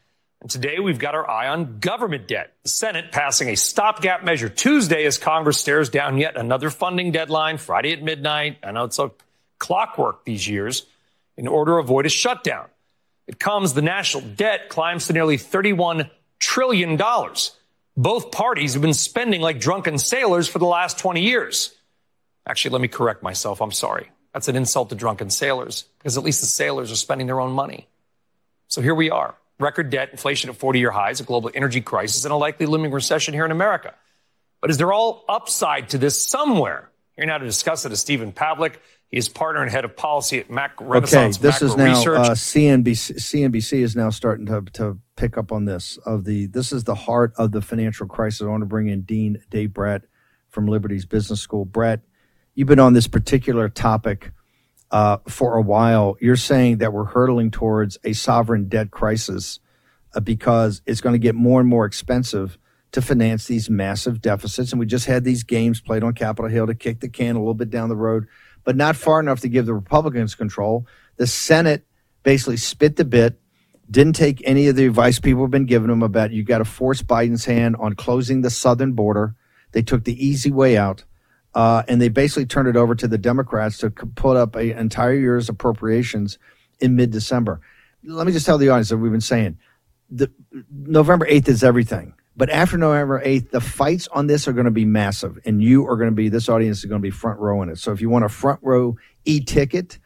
And 0.45 0.51
today 0.51 0.79
we've 0.79 0.99
got 0.99 1.15
our 1.15 1.29
eye 1.29 1.49
on 1.49 1.79
government 1.79 2.29
debt. 2.29 2.53
The 2.65 2.69
Senate 2.69 3.13
passing 3.13 3.49
a 3.49 3.57
stopgap 3.57 4.25
measure 4.25 4.51
Tuesday 4.51 5.07
as 5.07 5.17
Congress 5.17 5.57
stares 5.57 5.89
down 5.89 6.19
yet 6.19 6.37
another 6.37 6.69
funding 6.69 7.13
deadline 7.13 7.57
Friday 7.57 7.95
at 7.95 8.03
midnight. 8.03 8.59
I 8.63 8.71
know 8.73 8.85
it's 8.85 8.99
a 8.99 9.11
clockwork 9.59 10.27
these 10.27 10.47
years 10.47 10.85
in 11.39 11.49
order 11.49 11.73
to 11.73 11.79
avoid 11.79 12.05
a 12.05 12.11
shutdown. 12.11 12.67
It 13.27 13.41
comes, 13.41 13.73
the 13.73 13.81
national 13.81 14.23
debt 14.23 14.69
climbs 14.69 15.07
to 15.07 15.15
nearly 15.15 15.39
$31 15.39 16.11
trillion. 16.39 17.01
Both 17.97 18.31
parties 18.31 18.75
have 18.75 18.83
been 18.83 18.93
spending 18.93 19.41
like 19.41 19.59
drunken 19.59 19.97
sailors 19.97 20.47
for 20.47 20.59
the 20.59 20.67
last 20.67 20.99
20 20.99 21.23
years. 21.23 21.75
Actually, 22.47 22.73
let 22.73 22.83
me 22.83 22.89
correct 22.89 23.23
myself. 23.23 23.63
I'm 23.63 23.73
sorry. 23.73 24.11
That's 24.35 24.49
an 24.49 24.57
insult 24.57 24.91
to 24.91 24.95
drunken 24.95 25.31
sailors 25.31 25.87
because 25.97 26.19
at 26.19 26.23
least 26.23 26.43
the 26.43 26.47
sailors 26.47 26.93
are 26.93 26.97
spending 26.97 27.29
their 27.29 27.41
own 27.41 27.53
money. 27.53 27.89
So 28.69 28.83
here 28.83 28.95
we 28.95 29.09
are 29.09 29.37
record 29.59 29.91
debt, 29.91 30.11
inflation 30.11 30.51
at 30.51 30.57
40 30.57 30.79
year 30.79 30.91
highs, 30.91 31.21
a 31.21 31.25
global 31.25 31.51
energy 31.55 31.81
crisis, 31.81 32.25
and 32.25 32.33
a 32.33 32.37
likely 32.37 32.67
looming 32.67 32.91
recession 32.91 33.35
here 33.35 33.45
in 33.45 33.51
America. 33.51 33.95
But 34.61 34.71
is 34.71 34.79
there 34.79 34.93
all 34.93 35.25
upside 35.29 35.91
to 35.91 35.99
this 35.99 36.27
somewhere? 36.27 36.91
Here 37.17 37.27
now 37.27 37.39
to 37.39 37.45
discuss 37.45 37.85
it 37.85 37.93
is 37.93 38.01
Stephen 38.01 38.33
Pavlik. 38.33 38.77
He 39.09 39.19
is 39.19 39.29
partner 39.29 39.63
and 39.63 39.71
head 39.71 39.85
of 39.85 39.97
policy 39.97 40.41
at 40.41 40.51
Mac 40.51 40.73
Renaissance 40.81 41.37
okay, 41.37 41.43
this 41.43 41.63
Macro 41.63 41.69
is 41.69 41.77
now 41.77 41.99
Research. 41.99 42.19
uh, 42.19 42.31
CNBC. 42.31 43.15
CNBC 43.17 43.79
is 43.81 43.95
now 43.95 44.11
starting 44.11 44.47
to, 44.47 44.63
to 44.73 44.99
pick 45.15 45.39
up 45.39 45.53
on 45.53 45.67
this. 45.67 45.99
Of 45.99 46.25
the 46.25 46.47
this 46.47 46.73
is 46.73 46.83
the 46.83 46.97
heart 46.97 47.33
of 47.37 47.53
the 47.53 47.63
financial 47.63 48.09
crisis. 48.09 48.43
I 48.43 48.47
want 48.47 48.63
to 48.63 48.67
bring 48.67 48.89
in 48.89 49.03
Dean 49.03 49.41
Dave 49.51 49.73
Brat 49.73 50.03
from 50.49 50.67
Liberty's 50.67 51.07
Business 51.07 51.41
School. 51.41 51.65
Brat, 51.65 52.01
you've 52.55 52.67
been 52.67 52.81
on 52.81 52.95
this 52.95 53.07
particular 53.07 53.69
topic 53.69 54.33
uh, 54.91 55.19
for 55.29 55.57
a 55.57 55.63
while. 55.63 56.17
You're 56.21 56.37
saying 56.37 56.79
that 56.79 56.93
we're 56.93 57.05
hurtling 57.05 57.51
towards 57.51 57.99
a 58.05 58.13
sovereign 58.13 58.69
debt 58.69 58.91
crisis 58.91 59.61
uh, 60.15 60.21
because 60.21 60.83
it's 60.87 61.01
going 61.01 61.15
to 61.15 61.19
get 61.19 61.35
more 61.35 61.61
and 61.61 61.69
more 61.69 61.85
expensive 61.85 62.59
to 62.93 63.03
finance 63.03 63.47
these 63.47 63.69
massive 63.69 64.21
deficits. 64.21 64.73
And 64.73 64.79
we 64.79 64.87
just 64.87 65.07
had 65.07 65.25
these 65.25 65.43
games 65.43 65.81
played 65.81 66.05
on 66.05 66.15
Capitol 66.15 66.51
Hill 66.51 66.69
to 66.69 66.75
kick 66.75 67.01
the 67.01 67.09
can 67.09 67.35
a 67.35 67.41
little 67.41 67.55
bit 67.55 67.71
down 67.71 67.89
the 67.89 67.97
road 67.97 68.29
but 68.65 68.77
not 68.77 68.97
far 68.97 69.21
enough 69.21 69.41
to 69.41 69.49
give 69.49 69.67
the 69.67 69.75
Republicans 69.75 70.35
control. 70.35 70.87
The 71.17 71.27
Senate 71.27 71.87
basically 72.23 72.57
spit 72.57 72.97
the 72.97 73.05
bit, 73.05 73.39
didn't 73.91 74.15
take 74.15 74.43
any 74.45 74.67
of 74.67 74.77
the 74.77 74.87
advice 74.87 75.21
people 75.21 75.43
have 75.43 75.51
been 75.51 75.67
giving 75.67 75.89
them 75.89 76.03
about 76.03 76.33
you 76.33 76.43
got 76.43 76.59
to 76.59 76.65
force 76.65 77.03
Biden's 77.03 77.45
hand 77.45 77.77
on 77.79 77.95
closing 77.95 78.41
the 78.41 78.51
southern 78.51 78.95
border. 78.95 79.35
They 79.73 79.83
took 79.83 80.05
the 80.05 80.27
easy 80.27 80.51
way 80.51 80.77
out. 80.77 81.05
Uh, 81.55 81.85
and 81.87 82.01
they 82.01 82.09
basically 82.09 82.47
turned 82.47 82.69
it 82.69 82.77
over 82.77 82.95
to 82.95 83.07
the 83.07 83.19
Democrats 83.19 83.79
to 83.79 83.91
put 83.91 84.37
up 84.37 84.57
an 84.57 84.71
entire 84.71 85.15
year's 85.15 85.49
appropriations 85.49 86.39
in 86.81 86.97
mid 86.97 87.11
December. 87.11 87.61
Let 88.03 88.27
me 88.27 88.33
just 88.33 88.45
tell 88.45 88.59
the 88.59 88.69
audience 88.69 88.89
that 88.89 88.99
we've 88.99 89.13
been 89.13 89.21
saying 89.21 89.59
the, 90.11 90.31
November 90.71 91.27
8th 91.27 91.49
is 91.49 91.65
everything. 91.65 92.15
But 92.37 92.51
after 92.51 92.77
November 92.77 93.23
8th, 93.25 93.51
the 93.51 93.61
fights 93.61 94.09
on 94.09 94.27
this 94.27 94.49
are 94.49 94.53
going 94.53 94.65
to 94.65 94.71
be 94.71 94.85
massive. 94.85 95.39
And 95.45 95.63
you 95.63 95.87
are 95.87 95.97
going 95.97 96.11
to 96.11 96.15
be, 96.15 96.29
this 96.29 96.49
audience 96.49 96.79
is 96.79 96.85
going 96.87 97.01
to 97.01 97.03
be 97.03 97.11
front 97.11 97.39
row 97.39 97.63
in 97.63 97.69
it. 97.69 97.79
So 97.79 97.93
if 97.93 98.01
you 98.01 98.09
want 98.09 98.25
a 98.25 98.29
front 98.29 98.61
row 98.63 98.97
e 99.25 99.41
ticket, 99.41 99.99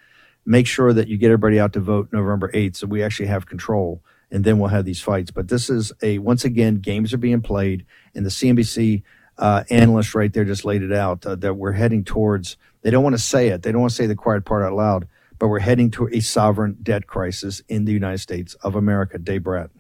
make 0.45 0.67
sure 0.67 0.93
that 0.93 1.09
you 1.09 1.17
get 1.17 1.29
everybody 1.29 1.59
out 1.59 1.73
to 1.75 1.81
vote 1.81 2.09
November 2.13 2.51
8th 2.53 2.77
so 2.77 2.87
we 2.87 3.03
actually 3.03 3.29
have 3.29 3.47
control. 3.47 4.03
And 4.31 4.45
then 4.45 4.59
we'll 4.59 4.69
have 4.69 4.85
these 4.85 5.01
fights. 5.01 5.31
But 5.31 5.49
this 5.49 5.71
is 5.71 5.91
a, 6.03 6.19
once 6.19 6.45
again, 6.45 6.77
games 6.81 7.15
are 7.15 7.19
being 7.19 7.41
played. 7.41 7.87
And 8.15 8.27
the 8.27 8.31
CNBC 8.31 9.03
uh, 9.39 9.65
analyst 9.71 10.15
right 10.15 10.33
there 10.33 10.45
just 10.45 10.65
laid 10.65 10.83
it 10.83 10.93
out 10.93 11.25
uh, 11.25 11.35
that 11.37 11.55
we're 11.55 11.73
heading 11.73 12.05
towards, 12.05 12.57
they 12.83 12.91
don't 12.91 13.05
want 13.05 13.15
to 13.15 13.23
say 13.23 13.49
it, 13.49 13.63
they 13.63 13.73
don't 13.73 13.81
want 13.81 13.91
to 13.91 13.97
say 13.97 14.07
the 14.07 14.15
quiet 14.15 14.45
part 14.45 14.65
out 14.65 14.75
loud, 14.75 15.09
but 15.39 15.49
we're 15.49 15.61
heading 15.61 15.91
to 15.93 16.09
a 16.09 16.21
sovereign 16.21 16.77
debt 16.83 17.07
crisis 17.07 17.63
in 17.69 17.85
the 17.85 17.93
United 17.93 18.19
States 18.19 18.55
of 18.55 18.75
America. 18.75 19.19
Dave 19.19 19.45
Brat. 19.45 19.71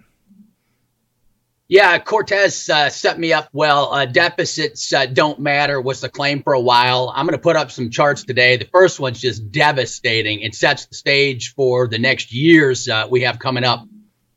Yeah, 1.70 1.98
Cortes 1.98 2.70
uh, 2.70 2.88
set 2.88 3.18
me 3.18 3.34
up 3.34 3.50
well. 3.52 3.92
Uh, 3.92 4.06
deficits 4.06 4.90
uh, 4.90 5.04
don't 5.04 5.38
matter 5.38 5.78
was 5.78 6.00
the 6.00 6.08
claim 6.08 6.42
for 6.42 6.54
a 6.54 6.60
while. 6.60 7.12
I'm 7.14 7.26
going 7.26 7.36
to 7.36 7.42
put 7.42 7.56
up 7.56 7.70
some 7.70 7.90
charts 7.90 8.24
today. 8.24 8.56
The 8.56 8.64
first 8.64 8.98
one's 8.98 9.20
just 9.20 9.52
devastating. 9.52 10.40
It 10.40 10.54
sets 10.54 10.86
the 10.86 10.94
stage 10.94 11.52
for 11.54 11.86
the 11.86 11.98
next 11.98 12.32
years 12.32 12.88
uh, 12.88 13.06
we 13.10 13.22
have 13.22 13.38
coming 13.38 13.64
up. 13.64 13.86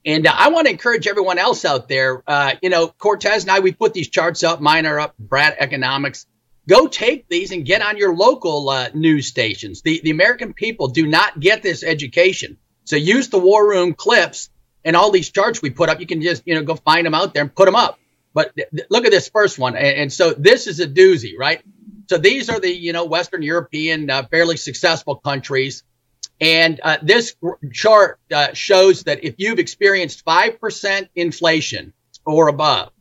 And 0.05 0.25
uh, 0.25 0.33
I 0.35 0.49
want 0.49 0.67
to 0.67 0.71
encourage 0.71 1.07
everyone 1.07 1.37
else 1.37 1.65
out 1.65 1.87
there. 1.87 2.23
Uh, 2.25 2.53
you 2.61 2.69
know, 2.69 2.87
Cortes 2.87 3.43
and 3.43 3.51
I, 3.51 3.59
we 3.59 3.71
put 3.71 3.93
these 3.93 4.09
charts 4.09 4.43
up. 4.43 4.61
Mine 4.61 4.85
are 4.85 4.99
up. 4.99 5.15
Brad 5.17 5.55
Economics. 5.59 6.25
Go 6.67 6.87
take 6.87 7.27
these 7.27 7.51
and 7.51 7.65
get 7.65 7.81
on 7.81 7.97
your 7.97 8.15
local 8.15 8.71
news 8.93 9.27
stations. 9.27 9.81
The 9.81 9.99
the 10.03 10.11
American 10.11 10.53
people 10.53 10.87
do 10.89 11.07
not 11.07 11.39
get 11.39 11.63
this 11.63 11.83
education. 11.83 12.57
So 12.85 12.95
use 12.95 13.29
the 13.29 13.39
War 13.39 13.67
Room 13.67 13.93
clips 13.93 14.51
and 14.83 14.95
all 14.95 15.11
these 15.11 15.29
charts 15.29 15.61
we 15.61 15.69
put 15.69 15.89
up, 15.89 15.99
you 15.99 16.07
can 16.07 16.21
just 16.21 16.43
you 16.45 16.55
know 16.55 16.63
go 16.63 16.75
find 16.75 17.05
them 17.05 17.13
out 17.13 17.33
there 17.33 17.43
and 17.43 17.53
put 17.53 17.65
them 17.65 17.75
up. 17.75 17.99
But 18.33 18.55
th- 18.55 18.69
th- 18.69 18.87
look 18.89 19.05
at 19.05 19.11
this 19.11 19.29
first 19.29 19.59
one, 19.59 19.75
and, 19.75 19.97
and, 19.97 20.13
so 20.13 20.31
this 20.31 20.67
is 20.67 20.79
a 20.79 20.87
doozy, 20.87 21.33
right? 21.37 21.61
So 22.09 22.17
these 22.17 22.49
are 22.49 22.59
the 22.59 22.71
you 22.71 22.93
know 22.93 23.05
Western 23.05 23.41
European 23.41 24.09
uh, 24.09 24.23
fairly 24.23 24.57
successful 24.57 25.15
countries, 25.15 25.83
and 26.39 26.79
uh, 26.81 26.97
this 27.01 27.35
chart 27.71 28.19
uh, 28.33 28.53
shows 28.53 29.03
that 29.03 29.23
if 29.23 29.35
you've 29.37 29.59
experienced 29.59 30.23
five 30.23 30.59
percent 30.59 31.09
inflation 31.15 31.93
or 32.25 32.47
above, 32.47 32.91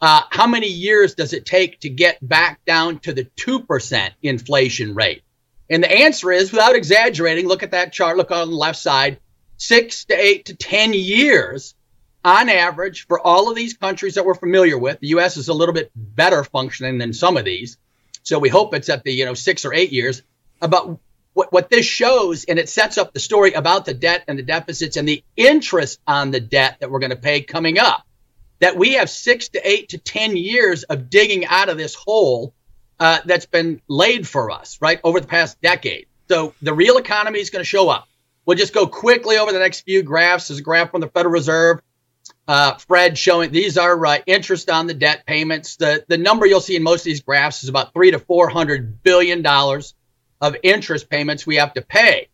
uh, 0.00 0.22
how 0.30 0.46
many 0.46 0.68
years 0.68 1.14
does 1.14 1.32
it 1.32 1.44
take 1.44 1.80
to 1.80 1.90
get 1.90 2.26
back 2.26 2.64
down 2.64 2.98
to 3.00 3.12
the 3.12 3.24
two 3.36 3.60
percent 3.60 4.14
inflation 4.22 4.94
rate? 4.94 5.22
And 5.68 5.84
the 5.84 5.90
answer 5.90 6.32
is, 6.32 6.50
without 6.50 6.74
exaggerating, 6.74 7.46
look 7.46 7.62
at 7.62 7.70
that 7.70 7.92
chart. 7.92 8.16
Look 8.16 8.30
on 8.30 8.50
the 8.50 8.56
left 8.56 8.78
side 8.78 9.20
six 9.56 10.06
to 10.06 10.14
eight 10.14 10.46
to 10.46 10.56
10 10.56 10.94
years 10.94 11.74
on 12.24 12.48
average 12.48 13.06
for 13.06 13.20
all 13.20 13.50
of 13.50 13.56
these 13.56 13.74
countries 13.74 14.14
that 14.14 14.24
we're 14.24 14.34
familiar 14.34 14.76
with. 14.76 15.00
The 15.00 15.08
U.S. 15.08 15.36
is 15.36 15.48
a 15.48 15.54
little 15.54 15.74
bit 15.74 15.92
better 15.94 16.42
functioning 16.44 16.98
than 16.98 17.12
some 17.12 17.36
of 17.36 17.44
these. 17.44 17.76
So 18.22 18.38
we 18.38 18.48
hope 18.48 18.74
it's 18.74 18.88
at 18.88 19.04
the, 19.04 19.12
you 19.12 19.26
know, 19.26 19.34
six 19.34 19.64
or 19.64 19.72
eight 19.72 19.92
years. 19.92 20.22
About 20.62 20.98
what, 21.40 21.52
what 21.54 21.70
this 21.70 21.86
shows, 21.86 22.44
and 22.44 22.58
it 22.58 22.68
sets 22.68 22.98
up 22.98 23.14
the 23.14 23.18
story 23.18 23.54
about 23.54 23.86
the 23.86 23.94
debt 23.94 24.24
and 24.28 24.38
the 24.38 24.42
deficits 24.42 24.98
and 24.98 25.08
the 25.08 25.24
interest 25.38 25.98
on 26.06 26.30
the 26.30 26.38
debt 26.38 26.76
that 26.80 26.90
we're 26.90 26.98
going 26.98 27.08
to 27.08 27.16
pay 27.16 27.40
coming 27.40 27.78
up. 27.78 28.06
That 28.58 28.76
we 28.76 28.92
have 28.94 29.08
six 29.08 29.48
to 29.50 29.66
eight 29.66 29.88
to 29.90 29.98
10 29.98 30.36
years 30.36 30.82
of 30.82 31.08
digging 31.08 31.46
out 31.46 31.70
of 31.70 31.78
this 31.78 31.94
hole 31.94 32.52
uh, 32.98 33.20
that's 33.24 33.46
been 33.46 33.80
laid 33.88 34.28
for 34.28 34.50
us, 34.50 34.76
right, 34.82 35.00
over 35.02 35.18
the 35.18 35.26
past 35.26 35.58
decade. 35.62 36.08
So 36.28 36.52
the 36.60 36.74
real 36.74 36.98
economy 36.98 37.40
is 37.40 37.48
going 37.48 37.62
to 37.62 37.68
show 37.68 37.88
up. 37.88 38.06
We'll 38.44 38.58
just 38.58 38.74
go 38.74 38.86
quickly 38.86 39.38
over 39.38 39.50
the 39.50 39.60
next 39.60 39.80
few 39.80 40.02
graphs. 40.02 40.48
There's 40.48 40.60
a 40.60 40.62
graph 40.62 40.90
from 40.90 41.00
the 41.00 41.08
Federal 41.08 41.32
Reserve. 41.32 41.80
Uh, 42.46 42.74
Fred 42.74 43.16
showing 43.16 43.50
these 43.50 43.78
are 43.78 44.04
uh, 44.04 44.18
interest 44.26 44.68
on 44.68 44.88
the 44.88 44.94
debt 44.94 45.24
payments. 45.24 45.76
The 45.76 46.04
the 46.06 46.18
number 46.18 46.44
you'll 46.44 46.60
see 46.60 46.76
in 46.76 46.82
most 46.82 47.00
of 47.00 47.04
these 47.04 47.22
graphs 47.22 47.62
is 47.62 47.70
about 47.70 47.94
three 47.94 48.10
to 48.10 48.18
four 48.18 48.50
hundred 48.50 49.02
billion 49.02 49.40
dollars 49.40 49.94
of 50.40 50.56
interest 50.62 51.10
payments 51.10 51.46
we 51.46 51.56
have 51.56 51.74
to 51.74 51.82
pay. 51.82 52.28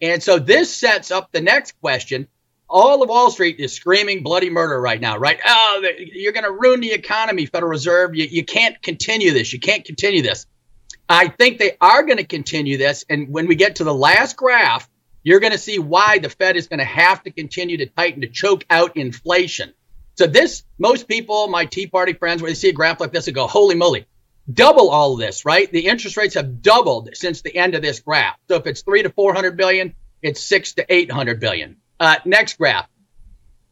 And 0.00 0.22
so 0.22 0.38
this 0.38 0.74
sets 0.74 1.10
up 1.10 1.30
the 1.30 1.40
next 1.40 1.80
question. 1.80 2.28
All 2.68 3.02
of 3.02 3.08
Wall 3.08 3.30
Street 3.30 3.60
is 3.60 3.72
screaming 3.72 4.22
bloody 4.22 4.50
murder 4.50 4.80
right 4.80 5.00
now, 5.00 5.18
right? 5.18 5.38
Oh, 5.44 5.84
you're 5.98 6.32
going 6.32 6.44
to 6.44 6.52
ruin 6.52 6.80
the 6.80 6.92
economy, 6.92 7.46
Federal 7.46 7.70
Reserve. 7.70 8.14
You, 8.14 8.24
you 8.24 8.44
can't 8.44 8.80
continue 8.82 9.32
this. 9.32 9.52
You 9.52 9.60
can't 9.60 9.84
continue 9.84 10.22
this. 10.22 10.46
I 11.08 11.28
think 11.28 11.58
they 11.58 11.76
are 11.80 12.02
going 12.02 12.16
to 12.16 12.24
continue 12.24 12.78
this. 12.78 13.04
And 13.10 13.28
when 13.28 13.46
we 13.46 13.54
get 13.54 13.76
to 13.76 13.84
the 13.84 13.94
last 13.94 14.36
graph, 14.36 14.88
you're 15.22 15.40
going 15.40 15.52
to 15.52 15.58
see 15.58 15.78
why 15.78 16.18
the 16.18 16.30
Fed 16.30 16.56
is 16.56 16.66
going 16.66 16.78
to 16.78 16.84
have 16.84 17.22
to 17.24 17.30
continue 17.30 17.76
to 17.78 17.86
tighten 17.86 18.22
to 18.22 18.28
choke 18.28 18.64
out 18.70 18.96
inflation. 18.96 19.74
So 20.14 20.26
this, 20.26 20.64
most 20.78 21.08
people, 21.08 21.48
my 21.48 21.66
Tea 21.66 21.86
Party 21.86 22.14
friends, 22.14 22.42
when 22.42 22.50
they 22.50 22.54
see 22.54 22.68
a 22.68 22.72
graph 22.72 23.00
like 23.00 23.12
this, 23.12 23.26
they 23.26 23.32
go, 23.32 23.46
"Holy 23.46 23.74
moly!" 23.74 24.06
Double 24.52 24.90
all 24.90 25.16
this, 25.16 25.44
right? 25.44 25.70
The 25.70 25.86
interest 25.86 26.16
rates 26.16 26.34
have 26.34 26.62
doubled 26.62 27.10
since 27.14 27.42
the 27.42 27.56
end 27.56 27.74
of 27.74 27.82
this 27.82 28.00
graph. 28.00 28.36
So 28.48 28.56
if 28.56 28.66
it's 28.66 28.82
three 28.82 29.02
to 29.02 29.10
four 29.10 29.34
hundred 29.34 29.56
billion, 29.56 29.94
it's 30.20 30.42
six 30.42 30.74
to 30.74 30.92
eight 30.92 31.10
hundred 31.10 31.40
billion. 31.40 31.76
Uh, 32.00 32.16
next 32.24 32.58
graph. 32.58 32.88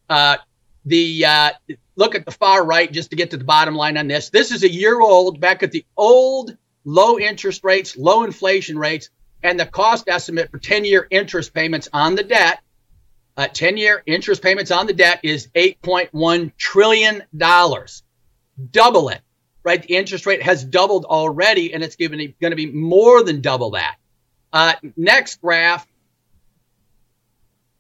Uh, 0.09 0.37
the 0.85 1.25
uh, 1.25 1.51
look 1.97 2.15
at 2.15 2.25
the 2.25 2.31
far 2.31 2.65
right 2.65 2.91
just 2.91 3.11
to 3.11 3.17
get 3.17 3.31
to 3.33 3.37
the 3.37 3.45
bottom 3.45 3.75
line 3.75 3.97
on 3.97 4.09
this. 4.09 4.31
This 4.31 4.51
is 4.51 4.63
a 4.63 4.71
year 4.71 5.01
old, 5.01 5.41
back 5.41 5.63
at 5.63 5.73
the 5.73 5.85
old 5.97 6.57
low 6.85 7.19
interest 7.19 7.65
rates, 7.65 7.97
low 7.97 8.25
inflation 8.25 8.79
rates 8.79 9.11
and 9.43 9.59
the 9.59 9.67
cost 9.67 10.09
estimate 10.09 10.51
for 10.51 10.59
10 10.59 10.85
year 10.85 11.07
interest 11.11 11.55
payments 11.55 11.89
on 11.93 12.15
the 12.15 12.23
debt, 12.23 12.61
uh, 13.37 13.49
10 13.49 13.77
year 13.77 14.03
interest 14.07 14.43
payments 14.43 14.71
on 14.71 14.87
the 14.87 14.93
debt 14.93 15.21
is 15.23 15.49
$8.1 15.55 16.53
trillion. 16.57 17.23
Double 18.71 19.09
it, 19.09 19.21
right? 19.63 19.83
The 19.83 19.95
interest 19.95 20.27
rate 20.27 20.43
has 20.43 20.65
doubled 20.65 21.05
already, 21.05 21.75
and 21.75 21.83
it's 21.83 21.97
going 21.97 22.33
to 22.41 22.57
be 22.57 22.67
more 22.71 23.23
than 23.23 23.41
double 23.41 23.73
that. 23.73 23.97
Uh, 24.53 24.75
next 24.97 25.41
graph. 25.41 25.87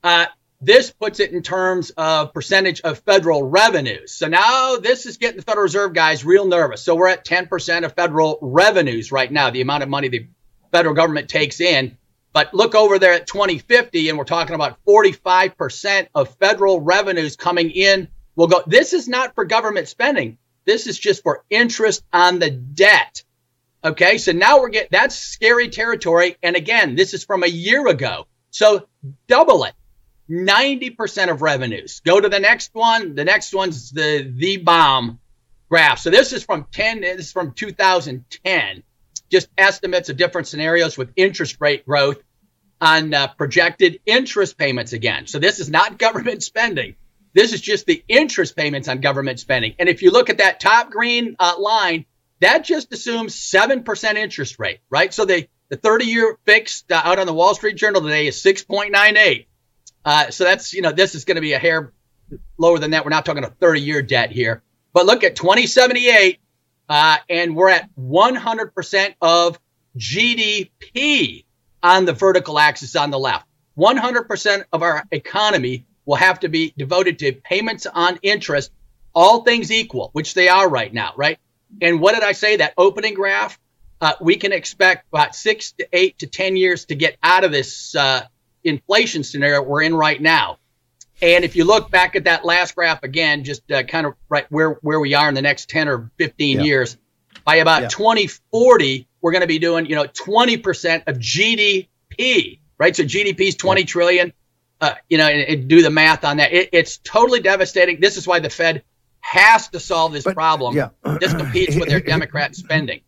Uh, 0.03 0.27
this 0.62 0.90
puts 0.90 1.21
it 1.21 1.33
in 1.33 1.43
terms 1.43 1.90
of 1.97 2.35
percentage 2.35 2.83
of 2.83 2.99
federal 2.99 3.43
revenues. 3.43 4.12
So 4.12 4.29
now 4.29 4.77
this 4.77 5.07
is 5.07 5.16
getting 5.16 5.38
the 5.38 5.43
Federal 5.43 5.62
Reserve 5.62 5.95
guys 5.95 6.25
real 6.25 6.47
nervous. 6.47 6.83
So 6.83 6.95
we're 6.95 7.09
at 7.09 7.25
10% 7.25 7.85
of 7.85 7.95
federal 7.95 8.38
revenues 8.43 9.11
right 9.11 9.31
now, 9.31 9.51
the 9.51 9.62
amount 9.62 9.83
of 9.83 9.88
money 9.88 10.09
the 10.09 10.29
federal 10.71 10.95
government 10.95 11.29
takes 11.31 11.61
in. 11.61 11.97
But 12.33 12.55
look 12.55 12.75
over 12.75 12.99
there 12.99 13.14
at 13.14 13.27
2050, 13.27 14.09
and 14.09 14.19
we're 14.19 14.25
talking 14.25 14.55
about 14.55 14.79
45% 14.87 16.09
of 16.14 16.35
federal 16.37 16.81
revenues 16.81 17.37
coming 17.37 17.71
in 17.71 18.09
will 18.37 18.47
go. 18.47 18.62
This 18.66 18.93
is 18.93 19.09
not 19.09 19.35
for 19.35 19.45
government 19.45 19.88
spending. 19.88 20.38
This 20.64 20.87
is 20.87 20.99
just 20.99 21.23
for 21.23 21.44
interest 21.51 22.05
on 22.12 22.38
the 22.38 22.51
debt. 22.51 23.25
Okay, 23.83 24.18
so 24.18 24.33
now 24.33 24.61
we're 24.61 24.68
getting 24.68 24.88
that's 24.90 25.16
scary 25.16 25.68
territory. 25.68 26.37
And 26.42 26.57
again, 26.57 26.96
this 26.96 27.14
is 27.14 27.25
from 27.25 27.42
a 27.42 27.49
year 27.49 27.87
ago. 27.88 28.27
So 28.51 28.87
double 29.27 29.64
it. 29.64 29.75
90% 30.29 31.31
of 31.31 31.42
revenues. 31.42 32.01
Go 32.01 32.20
to 32.20 32.29
the 32.29 32.38
next 32.38 32.70
one. 32.75 33.14
The 33.14 33.25
next 33.25 33.55
one's 33.55 33.90
the 33.90 34.31
the 34.37 34.59
bomb 34.59 35.18
graph. 35.68 35.99
So 35.99 36.11
this 36.11 36.33
is 36.33 36.44
from 36.44 36.66
10, 36.73 37.01
this 37.01 37.27
is 37.27 37.33
from 37.33 37.53
2010 37.53 38.83
just 39.31 39.49
estimates 39.57 40.09
of 40.09 40.16
different 40.16 40.49
scenarios 40.49 40.99
with 40.99 41.12
interest 41.16 41.57
rate 41.61 41.87
growth 41.87 42.18
on 42.81 43.14
uh, 43.14 43.29
projected 43.29 44.01
interest 44.05 44.59
payments 44.59 44.92
again. 44.92 45.27
So 45.27 45.38
this 45.38 45.61
is 45.61 45.70
not 45.70 45.99
government 45.99 46.42
spending. 46.42 46.96
This 47.33 47.53
is 47.53 47.61
just 47.61 47.87
the 47.87 48.03
interest 48.09 48.57
payments 48.57 48.88
on 48.88 49.01
government 49.01 49.38
spending. 49.40 49.75
And 49.79 49.88
if 49.88 50.03
you 50.03 50.11
look 50.11 50.31
at 50.31 50.38
that 50.38 50.61
top 50.61 50.90
green 50.90 51.37
uh, 51.38 51.55
line, 51.59 52.07
that 52.40 52.64
just 52.64 52.93
assumes 52.93 53.35
7% 53.35 54.14
interest 54.14 54.59
rate, 54.59 54.81
right? 54.90 55.12
So 55.12 55.25
the, 55.25 55.47
the 55.69 55.77
30 55.77 56.07
year 56.07 56.38
fixed 56.45 56.90
uh, 56.90 57.01
out 57.05 57.19
on 57.19 57.27
the 57.27 57.35
Wall 57.35 57.55
Street 57.55 57.77
Journal 57.77 58.01
today 58.01 58.27
is 58.27 58.43
6.98. 58.43 59.47
Uh, 60.05 60.31
so 60.31 60.45
that's, 60.45 60.73
you 60.73 60.83
know, 60.83 60.93
this 60.93 61.14
is 61.14 61.25
going 61.25 61.37
to 61.37 61.43
be 61.43 61.53
a 61.53 61.59
hair 61.59 61.93
lower 62.59 62.79
than 62.79 62.93
that. 62.93 63.05
We're 63.05 63.11
not 63.11 63.25
talking 63.25 63.45
a 63.45 63.51
30 63.51 63.81
year 63.81 64.03
debt 64.03 64.31
here. 64.31 64.62
But 64.93 65.07
look 65.07 65.23
at 65.23 65.37
2078, 65.37 66.40
uh, 66.88 67.16
and 67.29 67.55
we're 67.55 67.69
at 67.69 67.88
100% 67.97 69.14
of 69.21 69.61
GDP 69.97 71.45
on 71.83 72.05
the 72.05 72.12
vertical 72.12 72.59
axis 72.59 72.97
on 72.97 73.11
the 73.11 73.19
left. 73.19 73.47
100% 73.79 74.64
of 74.73 74.83
our 74.83 75.05
economy 75.12 75.87
will 76.05 76.17
have 76.17 76.41
to 76.41 76.49
be 76.49 76.75
devoted 76.77 77.19
to 77.21 77.33
payments 77.33 77.87
on 77.87 78.19
interest, 78.23 78.73
all 79.15 79.43
things 79.43 79.71
equal, 79.71 80.11
which 80.13 80.35
they 80.35 80.49
are 80.49 80.69
right 80.69 80.93
now, 80.93 81.13
right? 81.17 81.39
And 81.81 82.01
what 82.01 82.15
did 82.15 82.25
I 82.25 82.33
say? 82.33 82.57
That 82.57 82.75
opening 82.77 83.15
graph, 83.15 83.59
uh, 84.01 84.15
we 84.21 84.37
can 84.37 84.53
expect 84.53 85.07
about 85.13 85.35
six 85.35 85.73
to 85.73 85.89
eight 85.93 86.19
to 86.19 86.27
10 86.27 86.57
years 86.57 86.87
to 86.87 86.95
get 86.95 87.17
out 87.23 87.45
of 87.45 87.53
this 87.53 87.95
uh, 87.95 88.23
inflation 88.65 89.25
scenario 89.25 89.63
we're 89.63 89.83
in 89.83 89.95
right 89.95 90.21
now. 90.21 90.59
And 91.23 91.45
if 91.45 91.55
you 91.55 91.65
look 91.65 91.91
back 91.91 92.17
at 92.17 92.25
that 92.25 92.45
last 92.45 92.75
graph 92.75 93.03
again, 93.03 93.45
just 93.45 93.71
uh, 93.71 93.83
kind 93.83 94.07
of 94.07 94.15
right 94.29 94.47
where 94.51 94.79
where 94.81 94.99
we 94.99 95.15
are 95.15 95.29
in 95.29 95.35
the 95.35 95.43
next 95.43 95.69
10 95.69 95.89
or 95.89 96.11
15 96.17 96.57
yeah. 96.57 96.65
years, 96.65 96.97
by 97.45 97.57
about 97.57 97.83
yeah. 97.83 97.89
2040, 97.89 99.07
we're 99.21 99.33
going 99.33 99.43
to 99.43 99.47
be 99.47 99.59
doing, 99.59 99.87
you 99.87 99.97
know, 99.97 100.05
20% 100.05 101.03
of 101.07 101.19
GDP, 101.19 102.61
right? 102.79 102.97
So 102.97 103.03
GDP 103.03 103.41
is 103.41 103.57
20 103.57 103.81
yeah. 103.81 103.87
trillion. 103.87 104.33
Uh, 104.81 104.95
you 105.11 105.19
know, 105.19 105.27
and, 105.27 105.43
and, 105.43 105.69
do 105.69 105.83
the 105.83 105.90
math 105.90 106.25
on 106.25 106.38
that. 106.38 106.53
It, 106.53 106.71
it's 106.73 106.97
totally 106.99 107.40
devastating. 107.40 108.01
This 108.01 108.16
is 108.16 108.27
why 108.27 108.40
the 108.40 108.49
Fed 108.49 108.83
has 109.21 109.69
to 109.69 109.81
solve 109.81 110.12
this 110.12 110.25
but, 110.25 110.35
problem. 110.35 110.75
Yeah. 110.75 110.88
this 111.21 111.35
competes 111.35 111.77
with 111.77 111.90
their 111.90 112.01
Democrat 112.01 112.57
spending. 112.57 113.03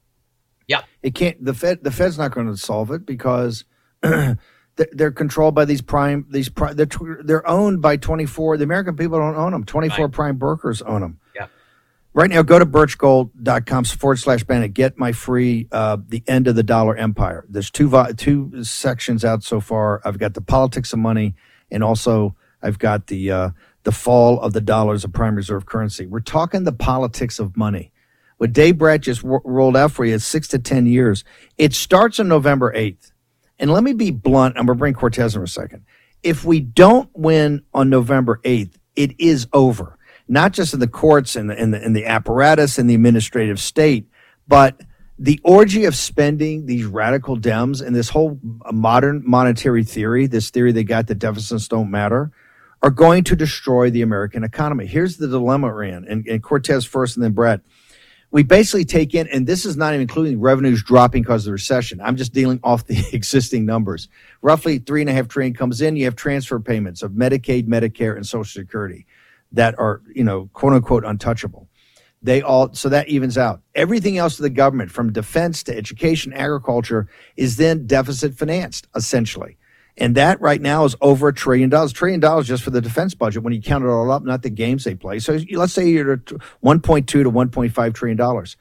Yeah. 0.68 0.82
It 1.02 1.14
can't. 1.14 1.42
The 1.42 1.54
Fed. 1.54 1.82
The 1.82 1.90
Fed's 1.90 2.18
not 2.18 2.32
going 2.32 2.46
to 2.48 2.58
solve 2.58 2.90
it 2.90 3.06
because 3.06 3.64
they're 4.76 5.12
controlled 5.12 5.54
by 5.54 5.64
these 5.64 5.82
prime 5.82 6.26
these 6.30 6.48
prime, 6.48 6.76
they're, 6.76 6.88
they're 7.22 7.48
owned 7.48 7.82
by 7.82 7.96
24 7.96 8.56
the 8.56 8.64
american 8.64 8.96
people 8.96 9.18
don't 9.18 9.36
own 9.36 9.52
them 9.52 9.64
24 9.64 10.04
right. 10.04 10.12
prime 10.12 10.36
brokers 10.36 10.80
own 10.82 11.02
them 11.02 11.20
yeah 11.34 11.46
right 12.14 12.30
now 12.30 12.42
go 12.42 12.58
to 12.58 12.66
birchgold.com 12.66 13.84
forward 13.84 14.18
slash 14.18 14.44
bannon 14.44 14.72
get 14.72 14.98
my 14.98 15.12
free 15.12 15.68
uh, 15.72 15.98
the 16.08 16.22
end 16.26 16.48
of 16.48 16.54
the 16.54 16.62
dollar 16.62 16.96
empire 16.96 17.44
there's 17.48 17.70
two 17.70 17.90
two 18.16 18.64
sections 18.64 19.24
out 19.24 19.42
so 19.42 19.60
far 19.60 20.00
i've 20.04 20.18
got 20.18 20.34
the 20.34 20.40
politics 20.40 20.92
of 20.92 20.98
money 20.98 21.34
and 21.72 21.84
also 21.84 22.36
i've 22.62 22.78
got 22.78 23.08
the 23.08 23.32
uh, 23.32 23.50
the 23.84 23.92
fall 23.92 24.40
of 24.40 24.52
the 24.52 24.60
dollar 24.60 24.94
as 24.94 25.04
a 25.04 25.10
prime 25.10 25.34
reserve 25.36 25.66
currency 25.66 26.06
we're 26.06 26.20
talking 26.20 26.64
the 26.64 26.72
politics 26.72 27.40
of 27.40 27.56
money 27.56 27.92
what 28.38 28.52
dave 28.52 28.78
brat 28.78 29.00
just 29.00 29.22
rolled 29.24 29.76
out 29.76 29.92
for 29.92 30.04
you 30.04 30.14
is 30.14 30.24
six 30.24 30.48
to 30.48 30.60
ten 30.60 30.86
years 30.86 31.24
it 31.58 31.74
starts 31.74 32.20
on 32.20 32.28
november 32.28 32.72
8th 32.72 33.12
and 33.62 33.72
let 33.72 33.84
me 33.84 33.92
be 33.92 34.10
blunt. 34.10 34.58
I'm 34.58 34.66
to 34.66 34.74
bring 34.74 34.94
Cortes 34.94 35.36
in 35.36 35.42
a 35.42 35.46
second. 35.46 35.84
If 36.22 36.44
we 36.44 36.60
don't 36.60 37.08
win 37.14 37.62
on 37.72 37.90
November 37.90 38.40
8th, 38.44 38.74
it 38.96 39.18
is 39.20 39.46
over, 39.52 39.96
not 40.28 40.52
just 40.52 40.74
in 40.74 40.80
the 40.80 40.88
courts 40.88 41.36
and 41.36 41.48
the, 41.48 41.60
in 41.60 41.70
the, 41.70 41.82
in 41.82 41.92
the 41.92 42.04
apparatus 42.06 42.78
and 42.78 42.90
the 42.90 42.94
administrative 42.94 43.60
state, 43.60 44.06
but 44.48 44.80
the 45.22 45.40
orgy 45.44 45.84
of 45.84 45.94
spending 45.94 46.66
these 46.66 46.84
radical 46.84 47.36
Dems 47.36 47.80
and 47.84 47.94
this 47.94 48.08
whole 48.08 48.40
modern 48.72 49.22
monetary 49.24 49.84
theory, 49.84 50.26
this 50.26 50.50
theory 50.50 50.72
they 50.72 50.84
got 50.84 51.06
that 51.06 51.20
deficits 51.20 51.68
don't 51.68 51.90
matter, 51.90 52.32
are 52.82 52.90
going 52.90 53.22
to 53.24 53.36
destroy 53.36 53.88
the 53.88 54.02
American 54.02 54.42
economy. 54.42 54.86
Here's 54.86 55.18
the 55.18 55.28
dilemma 55.28 55.74
in. 55.78 56.04
And, 56.08 56.26
and 56.26 56.42
Cortes 56.42 56.84
first 56.84 57.16
and 57.16 57.22
then 57.22 57.32
Brat 57.32 57.60
we 58.32 58.42
basically 58.42 58.86
take 58.86 59.14
in, 59.14 59.28
and 59.28 59.46
this 59.46 59.66
is 59.66 59.76
not 59.76 59.92
even 59.92 60.00
including 60.00 60.40
revenues 60.40 60.82
dropping 60.82 61.22
because 61.22 61.42
of 61.42 61.46
the 61.46 61.52
recession. 61.52 62.00
I'm 62.00 62.16
just 62.16 62.32
dealing 62.32 62.58
off 62.64 62.86
the 62.86 63.04
existing 63.12 63.64
numbers. 63.66 64.08
Roughly 64.40 64.78
three 64.78 65.02
and 65.02 65.10
a 65.10 65.12
half 65.12 65.28
trillion 65.28 65.54
comes 65.54 65.80
in. 65.82 65.96
You 65.96 66.06
have 66.06 66.16
transfer 66.16 66.58
payments 66.58 67.02
of 67.02 67.12
Medicaid, 67.12 67.68
Medicare, 67.68 68.16
and 68.16 68.26
Social 68.26 68.62
Security 68.62 69.06
that 69.52 69.78
are, 69.78 70.00
you 70.14 70.24
know, 70.24 70.48
quote 70.54 70.72
unquote 70.72 71.04
untouchable. 71.04 71.68
They 72.22 72.40
all, 72.40 72.72
so 72.74 72.88
that 72.88 73.08
evens 73.08 73.36
out. 73.36 73.62
Everything 73.74 74.16
else 74.16 74.38
of 74.38 74.44
the 74.44 74.50
government, 74.50 74.90
from 74.90 75.12
defense 75.12 75.62
to 75.64 75.76
education, 75.76 76.32
agriculture, 76.32 77.08
is 77.36 77.56
then 77.56 77.86
deficit 77.86 78.34
financed, 78.34 78.86
essentially. 78.94 79.56
And 79.98 80.14
that 80.14 80.40
right 80.40 80.60
now 80.60 80.84
is 80.84 80.96
over 81.00 81.28
a 81.28 81.34
trillion 81.34 81.68
dollars. 81.68 81.92
Trillion 81.92 82.20
dollars 82.20 82.46
just 82.46 82.62
for 82.62 82.70
the 82.70 82.80
defense 82.80 83.14
budget 83.14 83.42
when 83.42 83.52
you 83.52 83.60
count 83.60 83.84
it 83.84 83.88
all 83.88 84.10
up, 84.10 84.22
not 84.22 84.42
the 84.42 84.50
games 84.50 84.84
they 84.84 84.94
play. 84.94 85.18
So 85.18 85.38
let's 85.52 85.72
say 85.72 85.88
you're 85.88 86.14
at 86.14 86.24
1.2 86.24 87.06
to 87.06 87.24
1.5 87.24 87.94
trillion 87.94 88.16
dollars. 88.16 88.56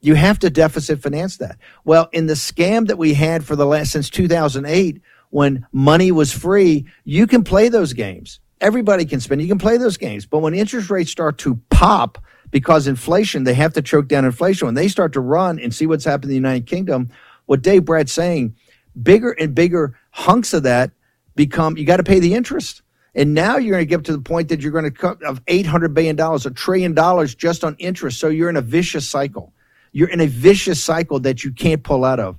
You 0.00 0.14
have 0.14 0.38
to 0.40 0.50
deficit 0.50 1.00
finance 1.00 1.38
that. 1.38 1.56
Well, 1.84 2.10
in 2.12 2.26
the 2.26 2.34
scam 2.34 2.88
that 2.88 2.98
we 2.98 3.14
had 3.14 3.44
for 3.44 3.56
the 3.56 3.64
last 3.64 3.92
since 3.92 4.10
2008, 4.10 5.00
when 5.30 5.66
money 5.72 6.12
was 6.12 6.30
free, 6.32 6.86
you 7.04 7.26
can 7.26 7.42
play 7.42 7.70
those 7.70 7.94
games. 7.94 8.40
Everybody 8.60 9.06
can 9.06 9.20
spend. 9.20 9.40
You 9.40 9.48
can 9.48 9.58
play 9.58 9.78
those 9.78 9.96
games. 9.96 10.26
But 10.26 10.40
when 10.40 10.54
interest 10.54 10.90
rates 10.90 11.10
start 11.10 11.38
to 11.38 11.58
pop 11.70 12.18
because 12.54 12.86
inflation, 12.86 13.42
they 13.42 13.54
have 13.54 13.72
to 13.72 13.82
choke 13.82 14.06
down 14.06 14.24
inflation. 14.24 14.66
When 14.66 14.76
they 14.76 14.86
start 14.86 15.12
to 15.14 15.20
run 15.20 15.58
and 15.58 15.74
see 15.74 15.88
what's 15.88 16.04
happened 16.04 16.26
in 16.26 16.28
the 16.28 16.34
United 16.36 16.68
Kingdom, 16.68 17.10
what 17.46 17.62
Dave 17.62 17.84
Brat's 17.84 18.12
saying 18.12 18.54
bigger 19.02 19.32
and 19.32 19.56
bigger 19.56 19.98
hunks 20.12 20.54
of 20.54 20.62
that 20.62 20.92
become 21.34 21.76
you 21.76 21.84
got 21.84 21.96
to 21.96 22.04
pay 22.04 22.20
the 22.20 22.32
interest. 22.32 22.82
And 23.12 23.34
now 23.34 23.56
you're 23.56 23.72
going 23.72 23.82
to 23.82 23.86
get 23.86 24.04
to 24.04 24.12
the 24.12 24.22
point 24.22 24.50
that 24.50 24.60
you're 24.60 24.70
going 24.70 24.84
to 24.84 24.92
cut 24.92 25.20
of 25.24 25.42
eight 25.48 25.66
hundred 25.66 25.94
billion 25.94 26.14
dollars, 26.14 26.46
a 26.46 26.52
trillion 26.52 26.94
dollars 26.94 27.34
just 27.34 27.64
on 27.64 27.74
interest. 27.80 28.20
So 28.20 28.28
you're 28.28 28.50
in 28.50 28.56
a 28.56 28.62
vicious 28.62 29.10
cycle. 29.10 29.52
You're 29.90 30.10
in 30.10 30.20
a 30.20 30.28
vicious 30.28 30.80
cycle 30.80 31.18
that 31.20 31.42
you 31.42 31.50
can't 31.52 31.82
pull 31.82 32.04
out 32.04 32.20
of. 32.20 32.38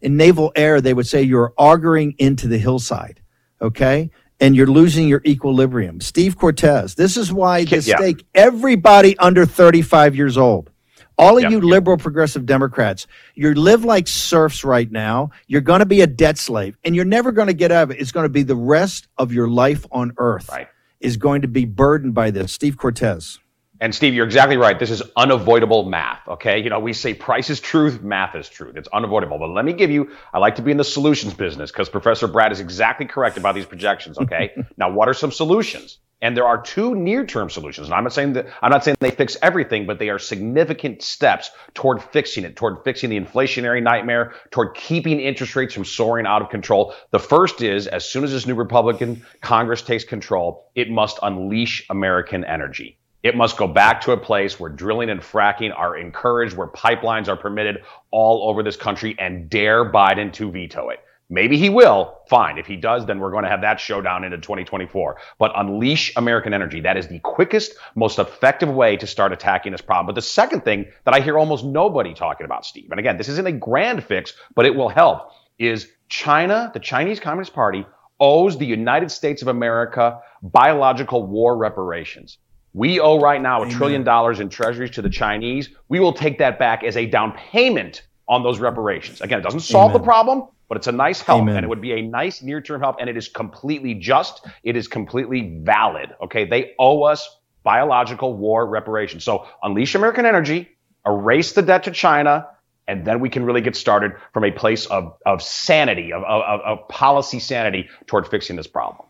In 0.00 0.16
naval 0.16 0.50
air, 0.56 0.80
they 0.80 0.92
would 0.92 1.06
say 1.06 1.22
you're 1.22 1.54
auguring 1.56 2.16
into 2.18 2.48
the 2.48 2.58
hillside. 2.58 3.20
Okay. 3.60 4.10
And 4.42 4.56
you're 4.56 4.66
losing 4.66 5.06
your 5.08 5.22
equilibrium. 5.24 6.00
Steve 6.00 6.36
Cortes, 6.36 6.94
this 6.96 7.16
is 7.16 7.32
why 7.32 7.64
the 7.64 7.76
Yeah. 7.78 7.96
stake 7.96 8.26
everybody 8.34 9.16
under 9.18 9.46
35 9.46 10.16
years 10.16 10.36
old. 10.36 10.68
All 11.16 11.36
of 11.36 11.42
Yep. 11.44 11.52
you 11.52 11.60
liberal 11.60 11.96
progressive 11.96 12.44
Democrats, 12.44 13.06
you 13.36 13.54
live 13.54 13.84
like 13.84 14.08
serfs 14.08 14.64
right 14.64 14.90
now. 14.90 15.30
You're 15.46 15.60
going 15.60 15.78
to 15.80 15.86
be 15.86 16.00
a 16.00 16.06
debt 16.08 16.38
slave 16.38 16.76
and 16.84 16.96
you're 16.96 17.04
never 17.04 17.30
going 17.32 17.46
to 17.48 17.54
get 17.54 17.70
out 17.70 17.84
of 17.84 17.90
it. 17.92 18.00
It's 18.00 18.12
going 18.12 18.24
to 18.24 18.30
be 18.30 18.42
the 18.42 18.56
rest 18.56 19.06
of 19.16 19.32
your 19.32 19.46
life 19.48 19.86
on 19.92 20.12
earth 20.18 20.48
Right. 20.50 20.66
is 21.00 21.16
going 21.16 21.42
to 21.42 21.48
be 21.48 21.64
burdened 21.64 22.14
by 22.14 22.30
this. 22.32 22.52
Steve 22.52 22.76
Cortes. 22.76 23.38
And 23.82 23.92
Steve, 23.92 24.14
you're 24.14 24.24
exactly 24.24 24.56
right. 24.56 24.78
This 24.78 24.92
is 24.92 25.02
unavoidable 25.16 25.82
math. 25.82 26.28
Okay. 26.28 26.62
You 26.62 26.70
know, 26.70 26.78
we 26.78 26.92
say 26.92 27.14
price 27.14 27.50
is 27.50 27.58
truth, 27.58 28.00
math 28.00 28.36
is 28.36 28.48
truth. 28.48 28.76
It's 28.76 28.86
unavoidable. 28.92 29.40
But 29.40 29.48
let 29.48 29.64
me 29.64 29.72
give 29.72 29.90
you, 29.90 30.08
I 30.32 30.38
like 30.38 30.54
to 30.54 30.62
be 30.62 30.70
in 30.70 30.76
the 30.76 30.84
solutions 30.84 31.34
business 31.34 31.72
because 31.72 31.88
Professor 31.88 32.28
Brat 32.28 32.52
is 32.52 32.60
exactly 32.60 33.06
correct 33.06 33.38
about 33.38 33.56
these 33.56 33.66
projections. 33.66 34.18
Okay. 34.18 34.52
now, 34.76 34.88
what 34.92 35.08
are 35.08 35.14
some 35.14 35.32
solutions? 35.32 35.98
And 36.20 36.36
there 36.36 36.46
are 36.46 36.62
two 36.62 36.94
near-term 36.94 37.50
solutions. 37.50 37.88
And 37.88 37.94
I'm 37.94 38.04
not 38.04 38.12
saying 38.12 38.34
that 38.34 38.46
I'm 38.62 38.70
not 38.70 38.84
saying 38.84 38.98
they 39.00 39.10
fix 39.10 39.36
everything, 39.42 39.84
but 39.84 39.98
they 39.98 40.10
are 40.10 40.18
significant 40.20 41.02
steps 41.02 41.50
toward 41.74 42.00
fixing 42.00 42.44
it, 42.44 42.54
toward 42.54 42.84
fixing 42.84 43.10
the 43.10 43.18
inflationary 43.18 43.82
nightmare, 43.82 44.34
toward 44.52 44.76
keeping 44.76 45.18
interest 45.18 45.56
rates 45.56 45.74
from 45.74 45.84
soaring 45.84 46.24
out 46.24 46.40
of 46.40 46.50
control. 46.50 46.94
The 47.10 47.18
first 47.18 47.60
is 47.62 47.88
as 47.88 48.08
soon 48.08 48.22
as 48.22 48.30
this 48.30 48.46
new 48.46 48.54
Republican 48.54 49.26
Congress 49.40 49.82
takes 49.82 50.04
control, 50.04 50.70
it 50.76 50.88
must 50.88 51.18
unleash 51.20 51.84
American 51.90 52.44
energy. 52.44 53.00
It 53.22 53.36
must 53.36 53.56
go 53.56 53.68
back 53.68 54.00
to 54.02 54.12
a 54.12 54.16
place 54.16 54.58
where 54.58 54.70
drilling 54.70 55.08
and 55.08 55.20
fracking 55.20 55.72
are 55.76 55.96
encouraged, 55.96 56.56
where 56.56 56.66
pipelines 56.66 57.28
are 57.28 57.36
permitted 57.36 57.84
all 58.10 58.48
over 58.48 58.62
this 58.64 58.76
country, 58.76 59.14
and 59.18 59.48
dare 59.48 59.90
Biden 59.90 60.32
to 60.34 60.50
veto 60.50 60.88
it. 60.88 61.00
Maybe 61.30 61.56
he 61.56 61.70
will. 61.70 62.18
Fine. 62.28 62.58
If 62.58 62.66
he 62.66 62.76
does, 62.76 63.06
then 63.06 63.18
we're 63.18 63.30
going 63.30 63.44
to 63.44 63.48
have 63.48 63.62
that 63.62 63.80
showdown 63.80 64.24
into 64.24 64.36
2024. 64.36 65.16
But 65.38 65.52
unleash 65.54 66.12
American 66.16 66.52
energy. 66.52 66.80
That 66.80 66.96
is 66.98 67.08
the 67.08 67.20
quickest, 67.20 67.74
most 67.94 68.18
effective 68.18 68.68
way 68.68 68.96
to 68.98 69.06
start 69.06 69.32
attacking 69.32 69.72
this 69.72 69.80
problem. 69.80 70.06
But 70.06 70.16
the 70.16 70.20
second 70.20 70.62
thing 70.62 70.86
that 71.04 71.14
I 71.14 71.20
hear 71.20 71.38
almost 71.38 71.64
nobody 71.64 72.12
talking 72.12 72.44
about, 72.44 72.66
Steve, 72.66 72.90
and 72.90 73.00
again, 73.00 73.16
this 73.16 73.28
isn't 73.28 73.46
a 73.46 73.52
grand 73.52 74.04
fix, 74.04 74.34
but 74.54 74.66
it 74.66 74.74
will 74.74 74.90
help, 74.90 75.30
is 75.58 75.88
China, 76.08 76.70
the 76.74 76.80
Chinese 76.80 77.20
Communist 77.20 77.54
Party, 77.54 77.86
owes 78.20 78.58
the 78.58 78.66
United 78.66 79.10
States 79.10 79.42
of 79.42 79.48
America 79.48 80.20
biological 80.42 81.24
war 81.24 81.56
reparations. 81.56 82.36
We 82.74 83.00
owe 83.00 83.20
right 83.20 83.40
now 83.40 83.62
a 83.62 83.68
trillion 83.68 84.02
dollars 84.02 84.40
in 84.40 84.48
treasuries 84.48 84.90
to 84.92 85.02
the 85.02 85.10
Chinese. 85.10 85.68
We 85.88 86.00
will 86.00 86.12
take 86.12 86.38
that 86.38 86.58
back 86.58 86.84
as 86.84 86.96
a 86.96 87.04
down 87.06 87.32
payment 87.32 88.02
on 88.28 88.42
those 88.42 88.60
reparations. 88.60 89.20
Again, 89.20 89.40
it 89.40 89.42
doesn't 89.42 89.60
solve 89.60 89.92
the 89.92 90.00
problem, 90.00 90.44
but 90.68 90.78
it's 90.78 90.86
a 90.86 90.92
nice 90.92 91.20
help 91.20 91.42
Amen. 91.42 91.56
and 91.56 91.64
it 91.64 91.68
would 91.68 91.82
be 91.82 91.92
a 91.92 92.02
nice 92.02 92.40
near-term 92.40 92.80
help 92.80 92.96
and 92.98 93.10
it 93.10 93.16
is 93.16 93.28
completely 93.28 93.94
just. 93.94 94.46
It 94.62 94.76
is 94.76 94.88
completely 94.88 95.58
valid. 95.62 96.14
Okay. 96.22 96.46
They 96.46 96.72
owe 96.78 97.02
us 97.02 97.28
biological 97.62 98.34
war 98.34 98.66
reparations. 98.66 99.22
So 99.24 99.46
unleash 99.62 99.94
American 99.94 100.24
energy, 100.24 100.70
erase 101.06 101.52
the 101.52 101.62
debt 101.62 101.84
to 101.84 101.90
China, 101.90 102.48
and 102.88 103.04
then 103.04 103.20
we 103.20 103.28
can 103.28 103.44
really 103.44 103.60
get 103.60 103.76
started 103.76 104.12
from 104.32 104.44
a 104.44 104.50
place 104.50 104.86
of, 104.86 105.14
of 105.26 105.42
sanity, 105.42 106.12
of, 106.12 106.22
of, 106.24 106.60
of 106.60 106.88
policy 106.88 107.38
sanity 107.38 107.88
toward 108.06 108.26
fixing 108.26 108.56
this 108.56 108.66
problem. 108.66 109.06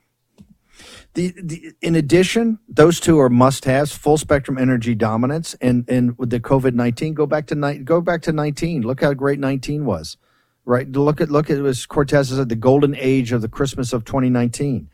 The, 1.15 1.35
the, 1.43 1.73
in 1.83 1.95
addition, 1.95 2.59
those 2.69 2.99
two 2.99 3.21
are 3.21 3.29
must-haves: 3.29 3.93
full 3.93 4.17
spectrum 4.17 4.57
energy 4.57 4.95
dominance, 4.95 5.55
and 5.61 5.85
and 5.89 6.17
with 6.17 6.31
the 6.31 6.41
COVID 6.41 6.73
nineteen, 6.73 7.13
go 7.13 7.27
back 7.27 7.47
to 7.49 7.55
ni- 7.55 7.79
go 7.79 8.01
back 8.01 8.23
to 8.23 8.33
nineteen. 8.33 8.83
Look 8.83 9.03
how 9.03 9.13
great 9.13 9.39
nineteen 9.39 9.85
was, 9.85 10.17
right? 10.65 10.91
Look 10.91 11.21
at 11.21 11.31
look 11.31 11.51
at 11.51 11.59
was 11.59 11.85
Cortes 11.85 12.29
said 12.31 12.49
the 12.49 12.57
golden 12.57 12.97
age 12.97 13.33
of 13.33 13.43
the 13.43 13.49
Christmas 13.49 13.93
of 13.93 14.05
twenty 14.05 14.31
nineteen. 14.31 14.89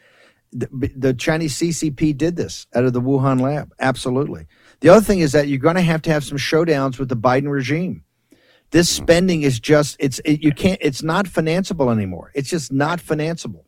The, 0.51 0.91
the 0.97 1.15
Chinese 1.15 1.57
CCP 1.57 2.17
did 2.17 2.37
this 2.37 2.67
out 2.75 2.85
of 2.85 2.95
the 2.95 3.03
Wuhan 3.03 3.39
lab, 3.41 3.73
absolutely. 3.79 4.47
The 4.81 4.89
other 4.89 5.05
thing 5.05 5.19
is 5.21 5.33
that 5.33 5.47
you're 5.47 5.59
going 5.59 5.77
to 5.77 5.83
have 5.83 6.01
to 6.03 6.11
have 6.11 6.25
some 6.25 6.39
showdowns 6.39 6.99
with 6.99 7.11
the 7.11 7.17
Biden 7.17 7.51
regime. 7.51 8.03
This 8.71 8.97
hmm. 8.97 9.05
spending 9.05 9.43
is 9.43 9.61
just 9.61 9.97
it's 10.01 10.21
it, 10.25 10.43
you 10.43 10.53
can't 10.53 10.79
it's 10.81 11.03
not 11.03 11.27
financeable 11.27 11.93
anymore. 11.93 12.33
It's 12.35 12.51
just 12.51 12.73
not 12.73 12.99
financeable. 12.99 13.65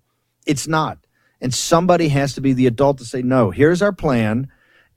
It's 0.47 0.67
not. 0.67 0.99
And 1.41 1.55
somebody 1.55 2.09
has 2.09 2.35
to 2.35 2.41
be 2.41 2.53
the 2.53 2.67
adult 2.67 2.99
to 2.99 3.05
say, 3.05 3.23
no, 3.23 3.51
here's 3.51 3.83
our 3.83 3.93
plan 3.93 4.49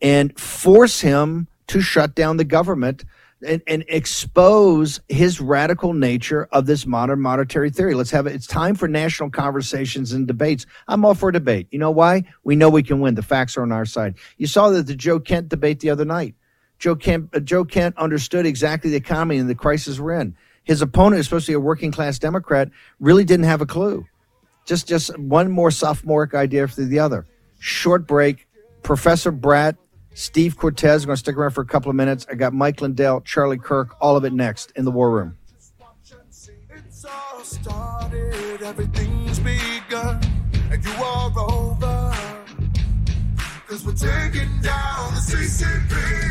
and 0.02 0.38
force 0.38 1.00
him 1.00 1.48
to 1.68 1.82
shut 1.82 2.16
down 2.16 2.38
the 2.38 2.44
government 2.44 3.06
and, 3.46 3.62
and 3.68 3.84
expose 3.88 5.00
his 5.10 5.40
radical 5.40 5.94
nature 5.94 6.48
of 6.52 6.66
this 6.66 6.86
modern 6.86 7.22
monetary 7.22 7.70
theory. 7.70 7.94
Let's 7.94 8.12
have 8.12 8.28
it. 8.28 8.34
It's 8.34 8.48
time 8.48 8.76
for 8.76 8.88
national 8.88 9.30
conversations 9.32 10.12
and 10.12 10.28
debates. 10.28 10.66
I'm 10.88 11.06
all 11.06 11.16
for 11.16 11.30
a 11.30 11.34
debate. 11.34 11.68
You 11.72 11.80
know 11.80 11.92
why? 11.92 12.24
We 12.44 12.56
know 12.56 12.70
we 12.70 12.84
can 12.84 13.00
win. 13.00 13.16
The 13.16 13.22
facts 13.22 13.58
are 13.58 13.62
on 13.62 13.72
our 13.72 13.86
side. 13.86 14.16
You 14.38 14.48
saw 14.48 14.70
that 14.70 14.88
the 14.88 14.96
Joe 14.96 15.20
Kent 15.20 15.50
debate 15.50 15.80
the 15.80 15.90
other 15.90 16.06
night. 16.06 16.36
Joe 16.80 16.96
Kent, 16.96 17.30
uh, 17.34 17.40
Joe 17.40 17.64
Kent 17.64 17.98
understood 17.98 18.46
exactly 18.46 18.90
the 18.90 18.98
economy 18.98 19.38
and 19.38 19.50
the 19.50 19.56
crisis 19.56 20.00
we're 20.00 20.20
in. 20.20 20.36
His 20.64 20.82
opponent, 20.82 21.30
be 21.46 21.54
a 21.54 21.60
working 21.60 21.92
class 21.92 22.20
Democrat, 22.20 22.70
really 23.00 23.26
didn't 23.26 23.46
have 23.46 23.62
a 23.62 23.66
clue. 23.66 24.06
Just 24.66 24.88
just 24.88 25.18
one 25.20 25.52
more 25.52 25.72
sophomoric 25.72 26.34
idea 26.34 26.64
after 26.64 26.86
the 26.86 27.00
other. 27.00 27.26
Short 27.60 28.08
break. 28.08 28.48
Professor 28.82 29.32
Brat, 29.32 29.78
Steve 30.14 30.58
Cortes 30.58 31.06
going 31.06 31.16
to 31.16 31.18
stick 31.18 31.38
around 31.38 31.52
for 31.52 31.62
a 31.62 31.66
couple 31.66 31.90
of 31.90 31.96
minutes. 31.96 32.28
I 32.30 32.36
got 32.36 32.54
Mike 32.54 32.82
Lindell, 32.82 33.22
Charlie 33.22 33.58
Kirk, 33.58 33.96
all 34.02 34.18
of 34.18 34.26
it 34.26 34.34
next 34.34 34.72
in 34.76 34.86
the 34.86 34.92
War 34.92 35.10
Room. 35.10 35.38
It's 36.76 37.06
all 37.06 37.44
started, 37.44 38.62
everything's 38.62 39.40
begun, 39.40 40.22
and 40.72 40.84
you 40.84 40.92
are 40.92 41.32
over. 41.38 42.16
Cause 43.68 43.86
we're 43.86 43.94
taking 43.94 44.62
down 44.62 45.14
the 45.16 45.22
CCP. 45.22 46.23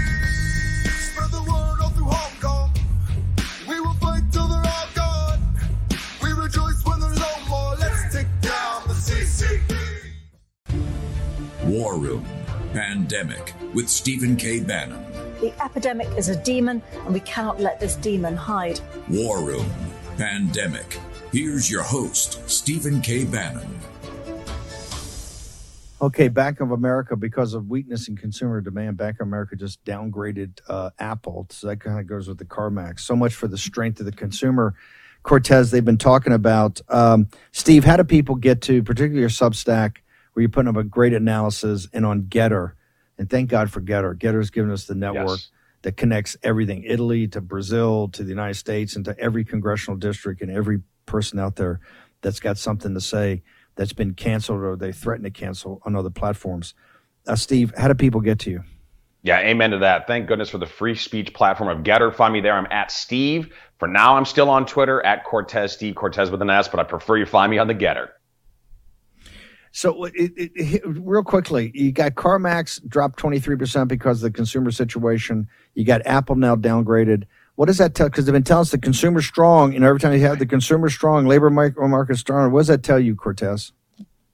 Pandemic 12.93 13.55
with 13.73 13.89
Stephen 13.89 14.37
K. 14.37 14.61
Bannon. 14.61 15.03
The 15.41 15.51
epidemic 15.65 16.09
is 16.15 16.29
a 16.29 16.37
demon, 16.37 16.83
and 17.07 17.15
we 17.15 17.21
cannot 17.21 17.59
let 17.59 17.81
this 17.81 17.95
demon 17.97 18.37
hide. 18.37 18.81
War 19.09 19.43
Room 19.43 19.65
Pandemic. 20.19 21.01
Here's 21.33 21.71
your 21.71 21.83
host, 21.83 22.47
Stephen 22.51 23.01
K. 23.01 23.25
Bannon. 23.25 23.79
Okay, 26.03 26.29
Bank 26.29 26.61
of 26.61 26.71
America, 26.71 27.17
because 27.17 27.55
of 27.55 27.71
weakness 27.71 28.09
in 28.09 28.17
consumer 28.19 28.61
demand, 28.61 28.99
Bank 28.99 29.21
of 29.21 29.27
America 29.27 29.57
just 29.57 29.83
downgraded 29.87 30.61
uh, 30.69 30.91
Apple. 30.99 31.47
So 31.49 31.69
that 31.69 31.81
kind 31.81 31.99
of 31.99 32.07
goes 32.07 32.29
with 32.29 32.37
the 32.37 32.45
CarMax. 32.45 33.01
So 33.01 33.17
much 33.17 33.35
for 33.35 33.49
the 33.49 33.57
strength 33.57 34.01
of 34.01 34.05
the 34.05 34.13
consumer. 34.13 34.75
Cortes, 35.23 35.71
they've 35.71 35.83
been 35.83 35.97
talking 35.97 36.35
about. 36.35 36.83
Um, 36.91 37.29
Steve, 37.53 37.85
how 37.85 37.97
do 37.97 38.05
people 38.05 38.35
get 38.35 38.61
to, 38.63 38.83
particularly 38.83 39.21
your 39.21 39.31
Substack, 39.31 39.97
where 40.35 40.43
you're 40.43 40.51
putting 40.51 40.69
up 40.69 40.77
a 40.77 40.85
great 40.85 41.15
analysis 41.15 41.89
and 41.95 42.05
on 42.05 42.25
Gettr? 42.25 42.73
And 43.19 43.29
thank 43.29 43.51
God 43.51 43.71
for 43.71 43.81
Gettr. 43.81 44.15
Gettr's 44.17 44.51
given 44.51 44.71
us 44.71 44.87
the 44.87 44.95
network 44.95 45.39
Yes. 45.39 45.51
that 45.83 45.97
connects 45.97 46.37
everything 46.43 46.85
Italy 46.85 47.29
to 47.29 47.41
Brazil 47.41 48.09
to 48.09 48.23
the 48.23 48.31
United 48.31 48.55
States 48.55 48.97
and 48.97 49.05
to 49.05 49.19
every 49.19 49.45
congressional 49.45 49.97
district 49.99 50.41
and 50.43 50.51
every 50.51 50.81
person 51.07 51.39
out 51.39 51.57
there 51.57 51.81
that's 52.23 52.41
got 52.41 52.57
something 52.59 52.95
to 52.95 53.01
say 53.01 53.43
that's 53.75 53.93
been 53.93 54.15
canceled 54.15 54.61
or 54.61 54.77
they 54.77 54.93
threaten 54.93 55.25
to 55.25 55.31
cancel 55.31 55.81
on 55.85 55.97
other 55.97 56.11
platforms. 56.11 56.75
Uh, 57.27 57.37
Steve, 57.37 57.73
how 57.77 57.89
do 57.89 57.95
people 57.95 58.21
get 58.21 58.39
to 58.41 58.51
you? 58.51 58.63
Yeah, 59.25 59.39
amen 59.39 59.71
to 59.71 59.79
that. 59.79 60.09
Thank 60.09 60.27
goodness 60.27 60.49
for 60.51 60.59
the 60.59 60.67
free 60.67 60.97
speech 60.97 61.33
platform 61.33 61.69
of 61.71 61.85
Gettr. 61.85 62.13
Find 62.13 62.33
me 62.33 62.41
there. 62.41 62.55
I'm 62.55 62.67
at 62.73 62.91
Steve. 62.91 63.55
For 63.79 63.87
now, 63.87 64.17
I'm 64.17 64.25
still 64.25 64.51
on 64.51 64.67
Twitter 64.67 65.05
at 65.05 65.25
Cortes 65.25 65.73
Steve 65.73 65.95
Cortes 65.95 66.29
with 66.31 66.43
an 66.43 66.51
S, 66.51 66.67
but 66.69 66.81
I 66.81 66.83
prefer 66.85 67.17
you 67.19 67.27
find 67.27 67.51
me 67.51 67.59
on 67.59 67.69
the 67.69 67.75
Getter. 67.75 68.11
So, 69.73 70.05
it, 70.05 70.15
it, 70.15 70.53
it, 70.55 70.83
real 70.85 71.23
quickly, 71.23 71.73
you 71.75 71.93
got 71.93 72.15
CarMax 72.15 72.87
dropped 72.87 73.19
23% 73.19 73.89
because 73.89 74.23
of 74.23 74.33
the 74.33 74.37
consumer 74.37 74.71
situation. 74.71 75.49
You 75.75 75.85
got 75.85 76.07
Apple 76.07 76.37
now 76.37 76.57
downgraded. 76.57 77.25
What 77.57 77.67
does 77.67 77.79
that 77.79 77.95
tell? 77.95 78.09
Because 78.09 78.27
they've 78.27 78.33
been 78.33 78.45
telling 78.45 78.63
us 78.63 78.71
the 78.71 78.79
consumer 78.79 79.23
strong, 79.23 79.75
and 79.75 79.85
every 79.85 80.01
time 80.01 80.13
you 80.13 80.21
have 80.21 80.39
the 80.39 80.47
consumer 80.47 80.89
strong, 80.89 81.27
labor 81.27 81.51
market 81.51 82.17
strong. 82.17 82.53
What 82.53 82.61
does 82.61 82.69
that 82.69 82.83
tell 82.83 82.99
you, 82.99 83.15
Cortes? 83.15 83.73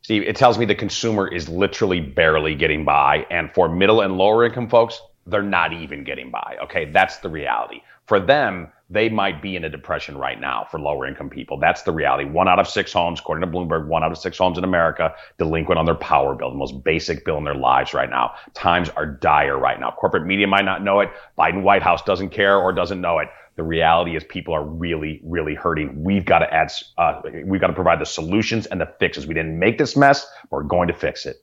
Steve, 0.02 0.22
it 0.22 0.36
tells 0.36 0.58
me 0.58 0.64
the 0.64 0.74
consumer 0.74 1.28
is 1.28 1.48
literally 1.48 2.00
barely 2.00 2.54
getting 2.54 2.84
by. 2.84 3.26
And 3.30 3.52
for 3.52 3.68
middle 3.68 4.00
and 4.00 4.16
lower 4.16 4.44
income 4.44 4.68
folks, 4.68 5.00
they're 5.26 5.42
not 5.42 5.72
even 5.72 6.04
getting 6.04 6.30
by. 6.30 6.56
Okay, 6.62 6.90
that's 6.90 7.18
the 7.18 7.28
reality. 7.28 7.82
For 8.08 8.18
them, 8.18 8.72
they 8.88 9.10
might 9.10 9.42
be 9.42 9.54
in 9.54 9.64
a 9.64 9.68
depression 9.68 10.16
right 10.16 10.40
now 10.40 10.66
for 10.70 10.80
lower 10.80 11.06
income 11.06 11.28
people. 11.28 11.58
That's 11.58 11.82
the 11.82 11.92
reality. 11.92 12.24
One 12.24 12.48
out 12.48 12.58
of 12.58 12.66
six 12.66 12.90
homes, 12.90 13.20
according 13.20 13.46
to 13.46 13.54
Bloomberg, 13.54 13.86
one 13.86 14.02
out 14.02 14.10
of 14.10 14.16
six 14.16 14.38
homes 14.38 14.56
in 14.56 14.64
America 14.64 15.14
delinquent 15.36 15.78
on 15.78 15.84
their 15.84 15.94
power 15.94 16.34
bill, 16.34 16.50
the 16.50 16.56
most 16.56 16.82
basic 16.84 17.22
bill 17.26 17.36
in 17.36 17.44
their 17.44 17.54
lives 17.54 17.92
right 17.92 18.08
now. 18.08 18.32
Times 18.54 18.88
are 18.90 19.04
dire 19.04 19.58
right 19.58 19.78
now. 19.78 19.90
Corporate 19.90 20.24
media 20.24 20.46
might 20.46 20.64
not 20.64 20.82
know 20.82 21.00
it. 21.00 21.10
Biden 21.38 21.62
White 21.62 21.82
House 21.82 22.02
doesn't 22.02 22.30
care 22.30 22.56
or 22.56 22.72
doesn't 22.72 23.02
know 23.02 23.18
it. 23.18 23.28
The 23.56 23.62
reality 23.62 24.16
is 24.16 24.24
people 24.24 24.54
are 24.54 24.64
really, 24.64 25.20
really 25.22 25.54
hurting. 25.54 26.02
We've 26.02 26.24
got 26.24 26.38
to 26.38 26.54
add, 26.54 26.72
uh, 26.96 27.20
we've 27.44 27.60
got 27.60 27.66
to 27.66 27.74
provide 27.74 28.00
the 28.00 28.06
solutions 28.06 28.64
and 28.64 28.80
the 28.80 28.86
fixes. 28.98 29.26
We 29.26 29.34
didn't 29.34 29.58
make 29.58 29.76
this 29.76 29.98
mess. 29.98 30.26
We're 30.48 30.62
going 30.62 30.88
to 30.88 30.94
fix 30.94 31.26
it. 31.26 31.36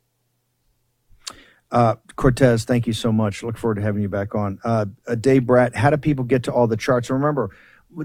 Uh, 1.70 1.96
Cortes, 2.16 2.64
thank 2.64 2.86
you 2.86 2.92
so 2.92 3.10
much. 3.10 3.42
Look 3.42 3.58
forward 3.58 3.76
to 3.76 3.82
having 3.82 4.02
you 4.02 4.08
back 4.08 4.34
on. 4.34 4.58
Uh, 4.64 4.86
uh, 5.06 5.14
Dave 5.16 5.46
Brat, 5.46 5.74
how 5.74 5.90
do 5.90 5.96
people 5.96 6.24
get 6.24 6.44
to 6.44 6.52
all 6.52 6.66
the 6.66 6.76
charts? 6.76 7.10
Remember, 7.10 7.50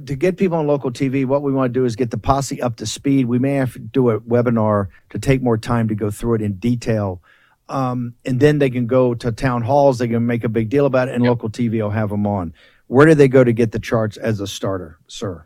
to 0.05 0.15
get 0.15 0.37
people 0.37 0.57
on 0.57 0.67
local 0.67 0.91
TV, 0.91 1.25
what 1.25 1.41
we 1.41 1.51
want 1.51 1.73
to 1.73 1.79
do 1.79 1.85
is 1.85 1.95
get 1.95 2.11
the 2.11 2.17
posse 2.17 2.61
up 2.61 2.77
to 2.77 2.85
speed. 2.85 3.25
We 3.25 3.39
may 3.39 3.55
have 3.55 3.73
to 3.73 3.79
do 3.79 4.09
a 4.09 4.19
webinar 4.19 4.87
to 5.09 5.19
take 5.19 5.41
more 5.41 5.57
time 5.57 5.89
to 5.89 5.95
go 5.95 6.09
through 6.09 6.35
it 6.35 6.41
in 6.41 6.53
detail. 6.53 7.21
Um, 7.69 8.15
and 8.25 8.39
then 8.39 8.59
they 8.59 8.69
can 8.69 8.87
go 8.87 9.13
to 9.13 9.31
town 9.31 9.61
halls. 9.61 9.99
They 9.99 10.07
can 10.07 10.25
make 10.25 10.43
a 10.43 10.49
big 10.49 10.69
deal 10.69 10.85
about 10.85 11.07
it, 11.07 11.15
and 11.15 11.23
local 11.23 11.49
TV 11.49 11.81
will 11.81 11.89
have 11.89 12.09
them 12.09 12.25
on. 12.25 12.53
Where 12.87 13.05
do 13.05 13.15
they 13.15 13.27
go 13.27 13.43
to 13.43 13.53
get 13.53 13.71
the 13.71 13.79
charts 13.79 14.17
as 14.17 14.41
a 14.41 14.47
starter, 14.47 14.97
sir? 15.07 15.45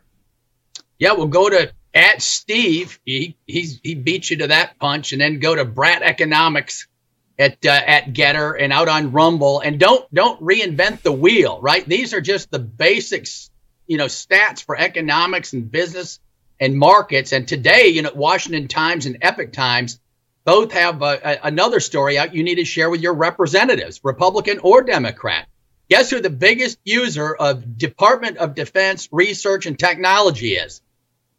Yeah, 0.98 1.12
we'll 1.12 1.26
go 1.26 1.48
to 1.48 1.72
at 1.94 2.22
Steve. 2.22 2.98
He 3.04 3.36
he's 3.46 3.78
he 3.82 3.94
beat 3.94 4.30
you 4.30 4.38
to 4.38 4.48
that 4.48 4.78
punch, 4.78 5.12
and 5.12 5.20
then 5.20 5.38
go 5.38 5.54
to 5.54 5.64
Brat 5.64 6.02
Economics 6.02 6.88
at 7.38 7.64
uh, 7.64 7.70
at 7.70 8.12
Gettr 8.12 8.56
and 8.58 8.72
out 8.72 8.88
on 8.88 9.12
Rumble. 9.12 9.60
And 9.60 9.78
don't 9.78 10.12
don't 10.14 10.40
reinvent 10.40 11.02
the 11.02 11.12
wheel, 11.12 11.60
right? 11.60 11.86
These 11.86 12.14
are 12.14 12.20
just 12.20 12.50
the 12.50 12.58
basics, 12.58 13.50
you 13.86 13.98
know, 13.98 14.06
stats 14.06 14.62
for 14.64 14.76
economics 14.76 15.52
and 15.52 15.70
business 15.70 16.20
and 16.60 16.76
markets. 16.76 17.32
And 17.32 17.46
today, 17.46 17.88
you 17.88 18.02
know, 18.02 18.12
Washington 18.14 18.68
Times 18.68 19.06
and 19.06 19.18
Epoch 19.22 19.52
Times 19.52 20.00
both 20.44 20.72
have 20.72 21.02
a, 21.02 21.20
a, 21.22 21.38
another 21.44 21.80
story 21.80 22.18
out 22.18 22.34
you 22.34 22.44
need 22.44 22.54
to 22.56 22.64
share 22.64 22.88
with 22.88 23.00
your 23.00 23.14
representatives, 23.14 24.00
Republican 24.02 24.60
or 24.60 24.82
Democrat. 24.82 25.48
Guess 25.88 26.10
who 26.10 26.20
the 26.20 26.30
biggest 26.30 26.78
user 26.84 27.34
of 27.34 27.78
Department 27.78 28.38
of 28.38 28.54
Defense 28.54 29.08
research 29.12 29.66
and 29.66 29.78
technology 29.78 30.54
is? 30.54 30.80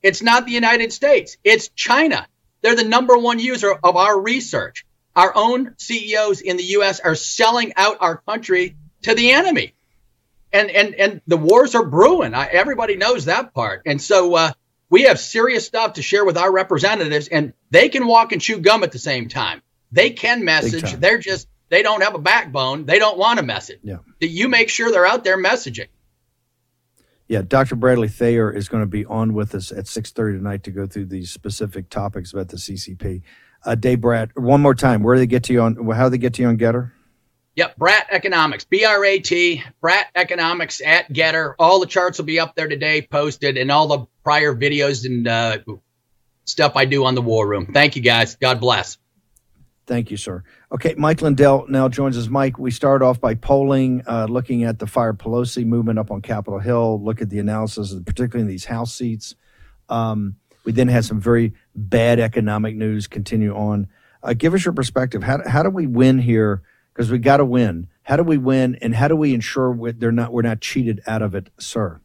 It's 0.02 0.22
not 0.22 0.46
the 0.46 0.54
United 0.54 0.94
States. 0.94 1.38
It's 1.44 1.70
China. 1.70 2.28
They're 2.62 2.76
the 2.76 2.84
number 2.84 3.18
one 3.18 3.40
user 3.40 3.74
of 3.74 3.96
our 3.96 4.20
research. 4.20 4.86
Our 5.18 5.34
own 5.36 5.74
CEOs 5.78 6.42
in 6.42 6.58
the 6.58 6.64
US 6.64 7.00
are 7.00 7.16
selling 7.16 7.74
out 7.76 7.98
our 8.00 8.18
country 8.18 8.78
to 9.02 9.16
the 9.16 9.32
enemy. 9.32 9.74
And 10.54 10.70
and 10.70 10.96
and 10.96 11.22
the 11.28 11.38
wars 11.38 11.74
are 11.76 11.84
brewing. 11.84 12.36
I, 12.36 12.46
everybody 12.46 12.96
knows 12.96 13.26
that 13.26 13.54
part. 13.54 13.82
And 13.88 14.00
so 14.00 14.36
uh, 14.36 14.52
we 14.92 15.04
have 15.04 15.20
serious 15.20 15.66
stuff 15.66 15.94
to 15.94 16.04
share 16.04 16.24
with 16.24 16.38
our 16.38 16.52
representatives 16.52 17.28
and 17.28 17.54
they 17.72 17.90
can 17.90 18.06
walk 18.06 18.32
and 18.32 18.40
chew 18.42 18.60
gum 18.60 18.84
at 18.84 18.92
the 18.92 19.00
same 19.00 19.28
time. 19.28 19.62
They 19.92 20.12
can 20.12 20.46
message. 20.46 20.94
They're 20.94 21.18
just 21.18 21.48
they 21.70 21.82
don't 21.82 22.04
have 22.04 22.14
a 22.14 22.20
backbone. 22.20 22.86
They 22.86 23.00
don't 23.00 23.18
want 23.18 23.40
to 23.40 23.46
message. 23.46 23.80
Yeah. 23.82 23.98
You 24.22 24.48
make 24.50 24.70
sure 24.70 24.92
they're 24.92 25.06
out 25.06 25.24
there 25.24 25.38
messaging. 25.38 25.88
Yeah, 27.28 27.42
Dr. 27.42 27.76
Bradley 27.76 28.08
Thayer 28.08 28.50
is 28.52 28.70
going 28.70 28.84
to 28.84 28.88
be 28.88 29.04
on 29.06 29.34
with 29.34 29.54
us 29.54 29.72
at 29.72 29.86
6:30 29.86 30.38
tonight 30.38 30.64
to 30.64 30.72
go 30.72 30.86
through 30.86 31.08
these 31.08 31.32
specific 31.32 31.90
topics 31.90 32.32
about 32.32 32.50
the 32.50 32.58
CCP. 32.58 33.24
Uh, 33.68 33.76
Dave 33.76 34.00
Brat, 34.00 34.30
one 34.36 34.62
more 34.62 34.74
time, 34.74 35.04
where 35.04 35.16
do 35.16 35.20
they 35.20 35.28
get 35.28 35.44
to 35.44 35.54
you 35.54 35.62
on? 35.62 35.76
How 35.92 36.06
do 36.06 36.12
they 36.12 36.18
get 36.18 36.36
to 36.36 36.42
you 36.42 36.48
on 36.48 36.58
Gettr? 36.58 36.92
Yep, 37.58 37.76
Brat 37.76 38.08
Economics, 38.12 38.64
B 38.64 38.86
R 38.86 39.04
A 39.04 39.20
T, 39.20 39.62
Brat 39.82 40.08
Economics 40.16 40.80
at 40.80 41.12
Gettr. 41.12 41.54
All 41.60 41.82
the 41.82 41.86
charts 41.86 42.18
will 42.18 42.26
be 42.26 42.40
up 42.40 42.56
there 42.56 42.70
today, 42.70 43.02
posted, 43.02 43.58
and 43.58 43.70
all 43.70 43.88
the 43.88 44.06
prior 44.24 44.56
videos 44.56 45.06
and 45.06 45.28
uh, 45.28 45.58
stuff 46.46 46.78
I 46.78 46.86
do 46.86 47.04
on 47.04 47.14
the 47.14 47.22
War 47.22 47.46
Room. 47.46 47.74
Thank 47.74 47.98
you, 47.98 48.02
guys. 48.02 48.36
God 48.36 48.62
bless. 48.62 48.98
Thank 49.86 50.12
you, 50.12 50.18
sir. 50.18 50.44
Okay, 50.72 50.96
Mike 50.98 51.22
Lindell 51.22 51.66
now 51.68 51.90
joins 51.90 52.18
us. 52.18 52.28
Mike, 52.28 52.58
we 52.58 52.72
start 52.72 53.02
off 53.02 53.20
by 53.20 53.36
polling, 53.36 54.04
uh, 54.08 54.28
looking 54.30 54.64
at 54.64 54.80
the 54.80 54.88
Fire 54.88 55.14
Pelosi 55.14 55.66
movement 55.66 56.00
up 56.00 56.10
on 56.10 56.22
Capitol 56.22 56.60
Hill, 56.60 57.04
look 57.04 57.22
at 57.22 57.30
the 57.30 57.40
analysis, 57.40 57.94
particularly 58.06 58.44
in 58.44 58.48
these 58.48 58.66
House 58.66 58.94
seats. 58.94 59.36
Um, 59.90 60.36
we 60.68 60.74
then 60.74 60.90
had 60.90 61.06
some 61.06 61.22
very 61.22 61.54
bad 61.74 62.20
economic 62.20 62.76
news 62.76 63.08
continue 63.08 63.56
on. 63.56 63.88
Uh, 64.22 64.34
give 64.34 64.54
us 64.54 64.66
your 64.66 64.74
perspective. 64.74 65.24
How, 65.24 65.40
how 65.48 65.64
do 65.64 65.70
we 65.70 65.88
win 65.88 66.20
here? 66.20 66.62
Because 66.94 67.10
we 67.10 67.20
got 67.20 67.38
to 67.38 67.46
win. 67.46 67.88
How 68.04 68.18
do 68.18 68.24
we 68.24 68.38
win, 68.38 68.78
and 68.82 68.94
how 68.94 69.08
do 69.08 69.16
we 69.16 69.34
ensure 69.34 69.72
we, 69.72 69.94
they're 69.94 70.12
not 70.12 70.34
we're 70.34 70.42
not 70.42 70.60
cheated 70.60 71.00
out 71.08 71.22
of 71.22 71.36
it, 71.36 71.50
sir? 71.58 72.02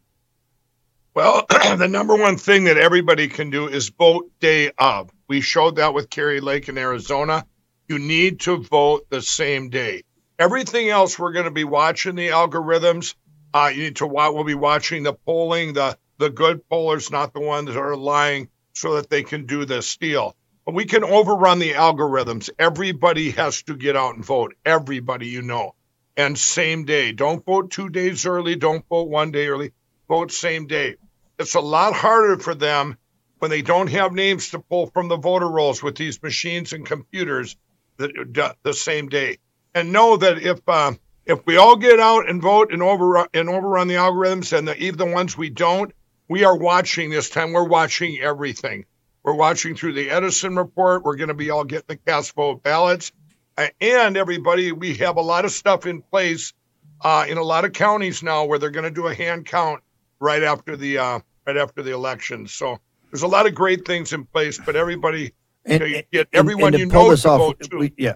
Well, 1.12 1.44
the 1.76 1.88
number 1.88 2.14
one 2.14 2.36
thing 2.36 2.64
that 2.64 2.76
everybody 2.76 3.26
can 3.26 3.50
do 3.50 3.66
is 3.66 3.88
vote 3.88 4.30
day 4.38 4.70
of. 4.78 5.10
We 5.26 5.40
showed 5.40 5.74
that 5.76 5.92
with 5.92 6.08
Kari 6.08 6.40
Lake 6.40 6.68
in 6.68 6.78
Arizona. 6.78 7.44
You 7.88 7.98
need 7.98 8.38
to 8.42 8.58
vote 8.58 9.10
the 9.10 9.22
same 9.22 9.70
day. 9.70 10.04
Everything 10.38 10.88
else, 10.88 11.18
we're 11.18 11.32
going 11.32 11.46
to 11.46 11.50
be 11.50 11.64
watching 11.64 12.14
the 12.14 12.28
algorithms. 12.28 13.16
Uh, 13.52 13.72
you 13.74 13.82
need 13.82 13.96
to. 13.96 14.06
We'll 14.06 14.44
be 14.44 14.54
watching 14.54 15.02
the 15.02 15.14
polling, 15.14 15.72
the 15.72 15.98
the 16.22 16.30
good 16.30 16.68
pollers, 16.68 17.10
not 17.10 17.34
the 17.34 17.40
ones 17.40 17.66
that 17.66 17.76
are 17.76 17.96
lying, 17.96 18.48
so 18.74 18.94
that 18.94 19.10
they 19.10 19.24
can 19.24 19.44
do 19.44 19.64
the 19.64 19.82
steal. 19.82 20.36
But 20.64 20.74
we 20.76 20.84
can 20.84 21.02
overrun 21.02 21.58
the 21.58 21.72
algorithms. 21.72 22.48
Everybody 22.60 23.32
has 23.32 23.64
to 23.64 23.76
get 23.76 23.96
out 23.96 24.14
and 24.14 24.24
vote. 24.24 24.54
Everybody, 24.64 25.26
you 25.26 25.42
know, 25.42 25.74
and 26.16 26.38
same 26.38 26.84
day. 26.84 27.10
Don't 27.10 27.44
vote 27.44 27.72
two 27.72 27.88
days 27.88 28.24
early. 28.24 28.54
Don't 28.54 28.86
vote 28.88 29.08
one 29.08 29.32
day 29.32 29.48
early. 29.48 29.72
Vote 30.08 30.30
same 30.30 30.68
day. 30.68 30.94
It's 31.40 31.56
a 31.56 31.60
lot 31.60 31.92
harder 31.92 32.38
for 32.38 32.54
them 32.54 32.96
when 33.40 33.50
they 33.50 33.62
don't 33.62 33.90
have 33.90 34.12
names 34.12 34.50
to 34.50 34.60
pull 34.60 34.86
from 34.86 35.08
the 35.08 35.16
voter 35.16 35.48
rolls 35.48 35.82
with 35.82 35.96
these 35.96 36.22
machines 36.22 36.72
and 36.72 36.86
computers 36.86 37.56
the, 37.96 38.54
the 38.62 38.74
same 38.74 39.08
day. 39.08 39.38
And 39.74 39.92
know 39.92 40.16
that 40.18 40.38
if 40.38 40.60
uh, 40.68 40.92
if 41.26 41.44
we 41.46 41.56
all 41.56 41.74
get 41.76 41.98
out 41.98 42.28
and 42.28 42.40
vote 42.40 42.72
and 42.72 42.82
over 42.82 43.26
and 43.34 43.48
overrun 43.48 43.88
the 43.88 43.94
algorithms, 43.94 44.56
and 44.56 44.68
the, 44.68 44.76
even 44.76 44.98
the 44.98 45.12
ones 45.12 45.36
we 45.36 45.50
don't, 45.50 45.92
we 46.32 46.44
are 46.44 46.56
watching 46.56 47.10
this 47.10 47.28
time. 47.28 47.52
We're 47.52 47.68
watching 47.68 48.18
everything. 48.18 48.86
We're 49.22 49.34
watching 49.34 49.76
through 49.76 49.92
the 49.92 50.08
Edison 50.08 50.56
report. 50.56 51.04
We're 51.04 51.16
going 51.16 51.28
to 51.28 51.34
be 51.34 51.50
all 51.50 51.64
getting 51.64 51.84
the 51.88 51.96
cast 51.96 52.34
vote 52.34 52.62
ballots, 52.62 53.12
and 53.56 54.16
everybody. 54.16 54.72
We 54.72 54.94
have 54.94 55.18
a 55.18 55.20
lot 55.20 55.44
of 55.44 55.52
stuff 55.52 55.84
in 55.84 56.00
place 56.00 56.54
uh, 57.02 57.26
in 57.28 57.36
a 57.36 57.42
lot 57.42 57.66
of 57.66 57.74
counties 57.74 58.22
now 58.22 58.46
where 58.46 58.58
they're 58.58 58.70
going 58.70 58.84
to 58.84 58.90
do 58.90 59.08
a 59.08 59.14
hand 59.14 59.44
count 59.44 59.82
right 60.20 60.42
after 60.42 60.74
the 60.74 60.96
uh, 60.98 61.20
right 61.46 61.56
after 61.58 61.82
the 61.82 61.92
election. 61.92 62.48
So 62.48 62.78
there's 63.10 63.22
a 63.22 63.28
lot 63.28 63.46
of 63.46 63.54
great 63.54 63.84
things 63.84 64.14
in 64.14 64.24
place, 64.24 64.58
but 64.58 64.74
everybody 64.74 65.34
And, 65.66 65.82
you 65.82 66.02
get 66.10 66.28
everyone 66.32 66.74
and, 66.74 66.82
and 66.82 66.92
you 66.92 66.98
know 66.98 67.10
this 67.10 67.22
to 67.22 67.28
off, 67.28 67.38
vote 67.40 67.60
too. 67.60 67.78
we, 67.78 67.92
yeah, 67.98 68.14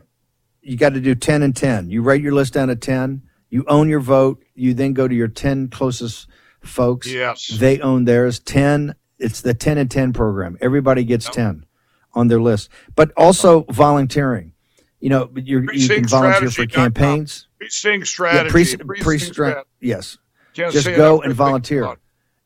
you 0.63 0.79
got 0.79 0.95
to 0.95 1.01
do 1.01 1.15
ten 1.15 1.43
and 1.43 1.55
ten. 1.55 1.91
You 1.91 2.01
write 2.01 2.23
your 2.23 2.33
list 2.33 2.55
down 2.55 2.69
to 2.69 2.77
ten. 2.77 3.23
You 3.51 3.67
own 3.69 3.91
your 3.91 4.01
vote. 4.01 4.43
You 4.55 4.73
then 4.73 4.95
go 4.95 5.07
to 5.07 5.15
your 5.15 5.29
ten 5.29 5.69
closest 5.69 6.29
folks. 6.67 7.07
Yes. 7.07 7.49
they 7.49 7.81
own 7.81 8.05
theirs. 8.05 8.39
Ten. 8.39 8.95
It's 9.19 9.41
the 9.41 9.55
ten 9.55 9.79
and 9.79 9.91
ten 9.91 10.13
program. 10.13 10.59
Everybody 10.61 11.05
gets 11.05 11.29
ten 11.29 11.65
on 12.13 12.29
their 12.29 12.41
list, 12.41 12.69
but 12.95 13.13
also 13.17 13.63
volunteering. 13.71 14.53
You 15.01 15.11
know, 15.11 15.31
you're, 15.35 15.73
you 15.73 15.89
can 15.89 16.07
volunteer 16.07 16.49
for 16.49 16.51
strategy 16.51 16.67
dot 16.67 16.75
com. 16.75 16.85
campaigns. 16.85 17.49
Precinct 17.59 18.07
strategy. 18.07 18.45
Yeah, 18.45 18.51
pre- 18.51 18.65
precinct 18.65 19.05
pre- 19.05 19.19
strategy. 19.19 19.69
yes. 19.81 20.19
Can't 20.55 20.73
Just 20.73 20.87
go 20.87 21.21
and 21.21 21.35
volunteer. 21.35 21.85
Oh. 21.85 21.97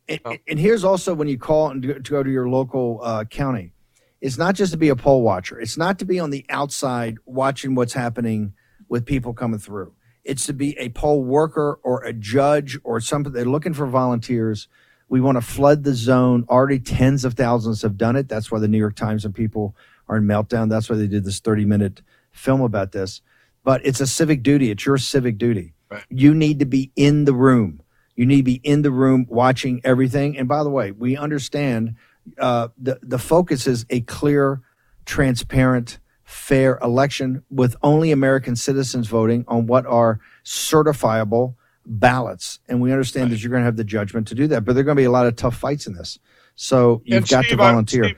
And, 0.09 0.39
and 0.49 0.59
here's 0.59 0.83
also 0.83 1.15
when 1.15 1.29
you 1.29 1.39
call 1.39 1.71
and 1.71 1.83
to 1.83 1.95
go 2.01 2.23
to 2.25 2.31
your 2.31 2.49
local 2.49 2.99
uh, 3.03 3.25
county, 3.25 3.73
it's 4.21 4.37
not 4.37 4.57
just 4.57 4.73
to 4.73 4.79
be 4.79 4.89
a 4.89 4.97
poll 4.97 5.23
watcher. 5.23 5.61
It's 5.61 5.77
not 5.79 6.01
to 6.01 6.05
be 6.05 6.19
on 6.19 6.31
the 6.31 6.45
outside 6.51 7.19
watching 7.25 7.77
what's 7.77 7.93
happening 7.93 8.53
with 8.89 9.07
people 9.07 9.33
coming 9.33 9.61
through. 9.61 9.95
It's 10.25 10.47
to 10.47 10.53
be 10.53 10.79
a 10.79 10.91
poll 10.91 11.23
worker 11.23 11.79
or 11.83 12.05
a 12.05 12.13
judge 12.13 12.79
or 12.85 13.01
something. 13.01 13.33
They're 13.33 13.45
looking 13.45 13.75
for 13.75 13.87
volunteers. 13.87 14.69
We 15.09 15.21
want 15.21 15.37
to 15.37 15.43
flood 15.43 15.85
the 15.85 15.95
zone. 15.95 16.45
Already 16.49 16.79
tens 16.79 17.25
of 17.25 17.35
thousands 17.35 17.83
have 17.83 17.97
done 17.97 18.17
it. 18.17 18.29
That's 18.29 18.51
why 18.51 18.59
the 18.59 18.69
New 18.69 18.79
York 18.79 18.97
Times 18.97 19.25
and 19.25 19.35
people 19.35 19.75
are 20.09 20.19
in 20.19 20.25
meltdown. 20.25 20.69
That's 20.69 20.91
why 20.91 20.97
they 20.97 21.07
did 21.07 21.25
this 21.25 21.41
30 21.41 21.65
minute 21.65 22.03
film 22.33 22.61
about 22.61 22.93
this. 22.93 23.23
But 23.65 23.85
it's 23.85 24.01
a 24.01 24.07
civic 24.07 24.43
duty. 24.43 24.71
It's 24.71 24.87
your 24.87 24.99
civic 24.99 25.39
duty. 25.39 25.75
You 26.09 26.35
need 26.35 26.59
to 26.61 26.67
be 26.67 26.93
in 26.97 27.25
the 27.25 27.35
room. 27.35 27.83
You 28.17 28.27
need 28.27 28.39
to 28.39 28.43
be 28.43 28.61
in 28.65 28.83
the 28.83 28.91
room 28.91 29.27
watching 29.29 29.81
everything. 29.85 30.37
And 30.37 30.49
by 30.49 30.63
the 30.63 30.71
way, 30.71 30.93
we 30.93 31.17
understand 31.17 31.97
uh, 32.39 32.69
the 32.79 32.99
the 33.03 33.19
focus 33.19 33.67
is 33.67 33.87
a 33.91 34.03
clear, 34.03 34.61
transparent, 35.07 36.00
fair 36.31 36.79
election 36.81 37.43
with 37.51 37.75
only 37.83 38.13
American 38.13 38.55
citizens 38.55 39.09
voting 39.09 39.45
on 39.49 39.67
what 39.67 39.85
are 39.87 40.21
certifiable 40.45 41.55
ballots. 41.85 42.61
And 42.69 42.81
we 42.81 42.93
understand 42.93 43.33
that 43.33 43.43
you're 43.43 43.51
going 43.51 43.63
to 43.63 43.67
have 43.67 43.77
the 43.77 43.85
judgment 43.85 44.29
to 44.29 44.35
do 44.35 44.47
that. 44.49 44.65
But 44.65 44.75
there 44.75 44.83
are 44.83 44.85
going 44.85 44.97
to 44.97 45.01
be 45.01 45.07
a 45.07 45.11
lot 45.11 45.27
of 45.27 45.35
tough 45.35 45.57
fights 45.57 45.87
in 45.87 45.95
this. 45.95 46.19
So 46.55 47.03
you've 47.05 47.19
And 47.19 47.29
got 47.29 47.45
Steve, 47.45 47.51
to 47.51 47.57
volunteer. 47.57 48.05
Steve, 48.05 48.17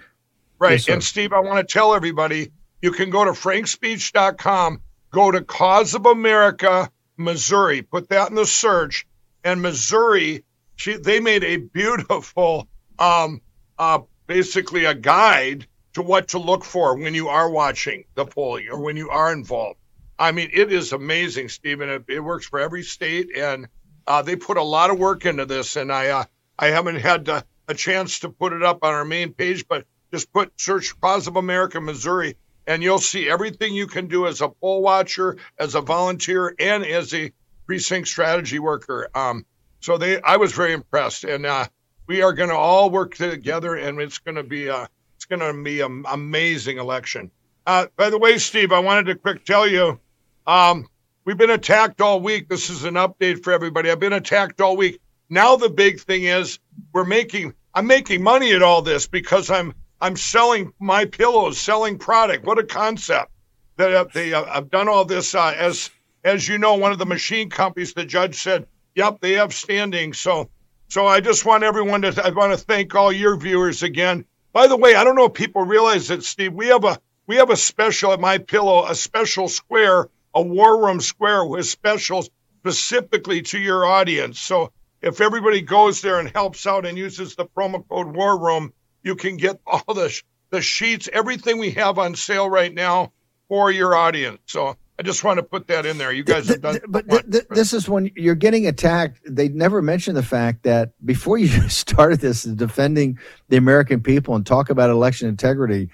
Right. 0.59 0.73
Yes, 0.73 0.89
and 0.89 1.03
Steve, 1.03 1.33
I 1.33 1.41
want 1.41 1.67
to 1.67 1.73
tell 1.73 1.95
everybody 1.95 2.53
you 2.81 2.93
can 2.93 3.11
go 3.11 3.25
to 3.25 3.33
frankspeech.com, 3.33 4.81
go 5.11 5.31
to 5.33 5.43
Cause 5.43 5.95
of 5.95 6.07
America, 6.07 6.89
Missouri. 7.17 7.83
Put 7.83 8.11
that 8.11 8.29
in 8.29 8.37
the 8.37 8.47
search, 8.47 9.05
and 9.43 9.61
Missouri, 9.61 10.45
she, 10.77 10.99
they 10.99 11.19
made 11.19 11.43
a 11.43 11.57
beautiful, 11.57 12.69
um, 12.99 13.41
uh, 13.77 14.01
basically 14.29 14.85
a 14.85 14.95
guide 14.95 15.67
to 15.95 16.03
what 16.03 16.29
to 16.29 16.39
look 16.39 16.65
for 16.65 16.97
when 16.97 17.15
you 17.15 17.29
are 17.29 17.51
watching 17.51 18.05
the 18.15 18.25
polling 18.25 18.69
or 18.69 18.81
when 18.81 18.97
you 18.97 19.11
are 19.11 19.33
involved. 19.33 19.79
I 20.19 20.33
mean, 20.33 20.51
it 20.53 20.73
is 20.73 20.93
amazing, 20.93 21.49
Stephen. 21.49 21.89
It, 21.89 22.05
it 22.09 22.21
works 22.21 22.47
for 22.47 22.61
every 22.61 22.83
state, 22.83 23.37
and 23.37 23.69
uh, 24.07 24.23
they 24.23 24.37
put 24.37 24.57
a 24.57 24.63
lot 24.63 24.91
of 24.91 24.99
work 24.99 25.27
into 25.27 25.47
this. 25.47 25.77
And 25.77 25.93
I, 25.93 26.09
uh, 26.09 26.25
I 26.59 26.69
haven't 26.69 27.01
had 27.01 27.29
uh, 27.29 27.43
a 27.69 27.75
chance 27.75 28.21
to 28.21 28.29
put 28.29 28.53
it 28.53 28.63
up 28.63 28.85
on 28.85 28.95
our 28.95 29.05
main 29.05 29.33
page, 29.33 29.67
but 29.67 29.85
just 30.13 30.33
put 30.33 30.53
search 30.61 30.99
Positive 31.01 31.37
America, 31.37 31.81
Missouri, 31.81 32.37
and 32.67 32.83
you'll 32.83 32.99
see 32.99 33.29
everything 33.29 33.75
you 33.75 33.87
can 33.87 34.07
do 34.07 34.27
as 34.27 34.41
a 34.41 34.49
poll 34.49 34.83
watcher, 34.83 35.39
as 35.59 35.75
a 35.75 35.81
volunteer, 35.81 36.55
and 36.59 36.85
as 36.85 37.13
a 37.15 37.33
precinct 37.67 38.09
strategy 38.09 38.59
worker. 38.59 39.09
Um, 39.15 39.47
so 39.81 39.99
they, 39.99 40.21
I 40.21 40.37
was 40.37 40.53
very 40.53 40.73
impressed, 40.73 41.25
and 41.25 41.47
uh, 41.47 41.67
we 42.07 42.23
are 42.23 42.33
going 42.33 42.51
to 42.51 42.57
all 42.57 42.91
work 42.91 43.15
together, 43.15 43.75
and 43.75 44.01
it's 44.01 44.19
going 44.19 44.37
to 44.37 44.43
be 44.43 44.69
a, 44.69 44.89
it's 45.23 45.27
going 45.27 45.57
to 45.57 45.63
be 45.63 45.81
an 45.83 46.05
amazing 46.11 46.79
election. 46.79 47.31
Uh, 47.65 47.87
by 47.97 48.11
the 48.11 48.19
way, 48.19 48.39
Steve, 48.39 48.73
I 48.73 48.81
wanted 48.81 49.07
to 49.07 49.15
quick 49.15 49.45
tell 49.45 49.69
you, 49.69 50.01
um, 50.49 50.89
we've 51.25 51.39
been 51.39 51.51
attacked 51.51 52.01
all 52.01 52.21
week. 52.21 52.49
This 52.49 52.71
is 52.71 52.83
an 52.83 52.95
update 52.95 53.45
for 53.45 53.53
everybody. 53.53 53.89
I've 53.89 54.01
been 54.01 54.13
attacked 54.13 54.61
all 54.61 54.77
week. 54.77 55.01
Now 55.31 55.55
the 55.55 55.71
big 55.71 56.01
thing 56.01 56.25
is 56.25 56.59
we're 56.93 57.05
making, 57.05 57.55
I'm 57.73 57.87
making 57.87 58.25
money 58.25 58.53
at 58.53 58.63
all 58.63 58.83
this 58.83 59.07
because 59.07 59.49
I'm 59.49 59.75
I'm 60.01 60.17
selling 60.17 60.73
my 60.81 61.05
pillows, 61.05 61.57
selling 61.57 61.99
product. 61.99 62.45
What 62.45 62.59
a 62.59 62.65
concept! 62.65 63.31
That 63.77 63.93
uh, 63.93 64.07
they 64.13 64.35
uh, 64.35 64.45
I've 64.45 64.71
done 64.71 64.89
all 64.89 65.05
this 65.05 65.37
uh, 65.37 65.55
as 65.57 65.91
as 66.25 66.49
you 66.49 66.59
know, 66.59 66.75
one 66.75 66.91
of 66.91 66.99
the 66.99 67.07
machine 67.07 67.49
companies. 67.49 67.95
The 67.95 68.05
judge 68.05 68.35
said, 68.35 68.67
"Yep, 68.97 69.21
they 69.21 69.35
have 69.35 69.55
standing." 69.55 70.13
So 70.13 70.51
so 70.89 71.07
I 71.07 71.21
just 71.21 71.47
want 71.47 71.63
everyone 71.63 72.03
to 72.03 72.23
I 72.23 72.31
want 72.31 72.53
to 72.53 72.59
thank 72.59 72.97
all 72.97 73.13
your 73.13 73.37
viewers 73.37 73.85
again. 73.85 74.25
By 74.53 74.67
the 74.67 74.77
way, 74.77 74.95
I 74.95 75.05
don't 75.05 75.17
know 75.17 75.27
if 75.27 75.35
people 75.35 75.65
realize 75.65 76.09
that 76.09 76.25
Steve, 76.25 76.53
we 76.53 76.69
have 76.69 76.85
a 76.85 76.99
we 77.27 77.37
have 77.37 77.51
a 77.51 77.57
special 77.57 78.13
at 78.13 78.21
my 78.21 78.39
pillow, 78.39 78.85
a 78.85 78.95
special 78.95 79.49
square, 79.49 80.09
a 80.35 80.43
war 80.43 80.85
room 80.85 81.01
square 81.01 81.45
with 81.45 81.67
specials 81.67 82.29
specifically 82.61 83.43
to 83.43 83.59
your 83.59 83.87
audience. 83.87 84.39
So 84.39 84.73
if 85.01 85.21
everybody 85.21 85.63
goes 85.63 86.01
there 86.01 86.19
and 86.21 86.31
helps 86.31 86.67
out 86.67 86.85
and 86.85 86.99
uses 86.99 87.35
the 87.35 87.47
promo 87.47 87.87
code 87.89 88.15
war 88.15 88.39
room 88.39 88.73
you 89.03 89.17
can 89.17 89.37
get 89.37 89.61
all 89.67 89.95
the 89.95 90.23
the 90.51 90.61
sheets, 90.61 91.09
everything 91.13 91.59
we 91.59 91.71
have 91.73 91.99
on 91.99 92.15
sale 92.15 92.49
right 92.49 92.73
now 92.73 93.13
for 93.49 93.71
your 93.71 93.95
audience. 93.95 94.39
So 94.47 94.77
I 95.03 95.05
just 95.05 95.25
want 95.25 95.39
to 95.39 95.43
put 95.43 95.67
that 95.67 95.85
in 95.85 95.99
there. 95.99 96.13
You 96.13 96.23
guys 96.23 96.47
have 96.47 96.61
done. 96.61 96.79
But 96.87 97.11
th- 97.11 97.25
th- 97.29 97.49
this 97.51 97.73
is 97.73 97.89
when 97.89 98.13
you're 98.15 98.37
getting 98.37 98.69
attacked. 98.69 99.19
They 99.29 99.49
never 99.49 99.83
mention 99.83 100.15
the 100.15 100.23
fact 100.23 100.63
that 100.63 100.93
before 101.05 101.39
you 101.39 101.49
started 101.69 102.21
this, 102.21 102.45
defending 102.45 103.19
the 103.49 103.57
American 103.57 104.01
people 104.01 104.37
and 104.37 104.47
talk 104.47 104.71
about 104.71 104.91
election 104.91 105.29
integrity, 105.29 105.89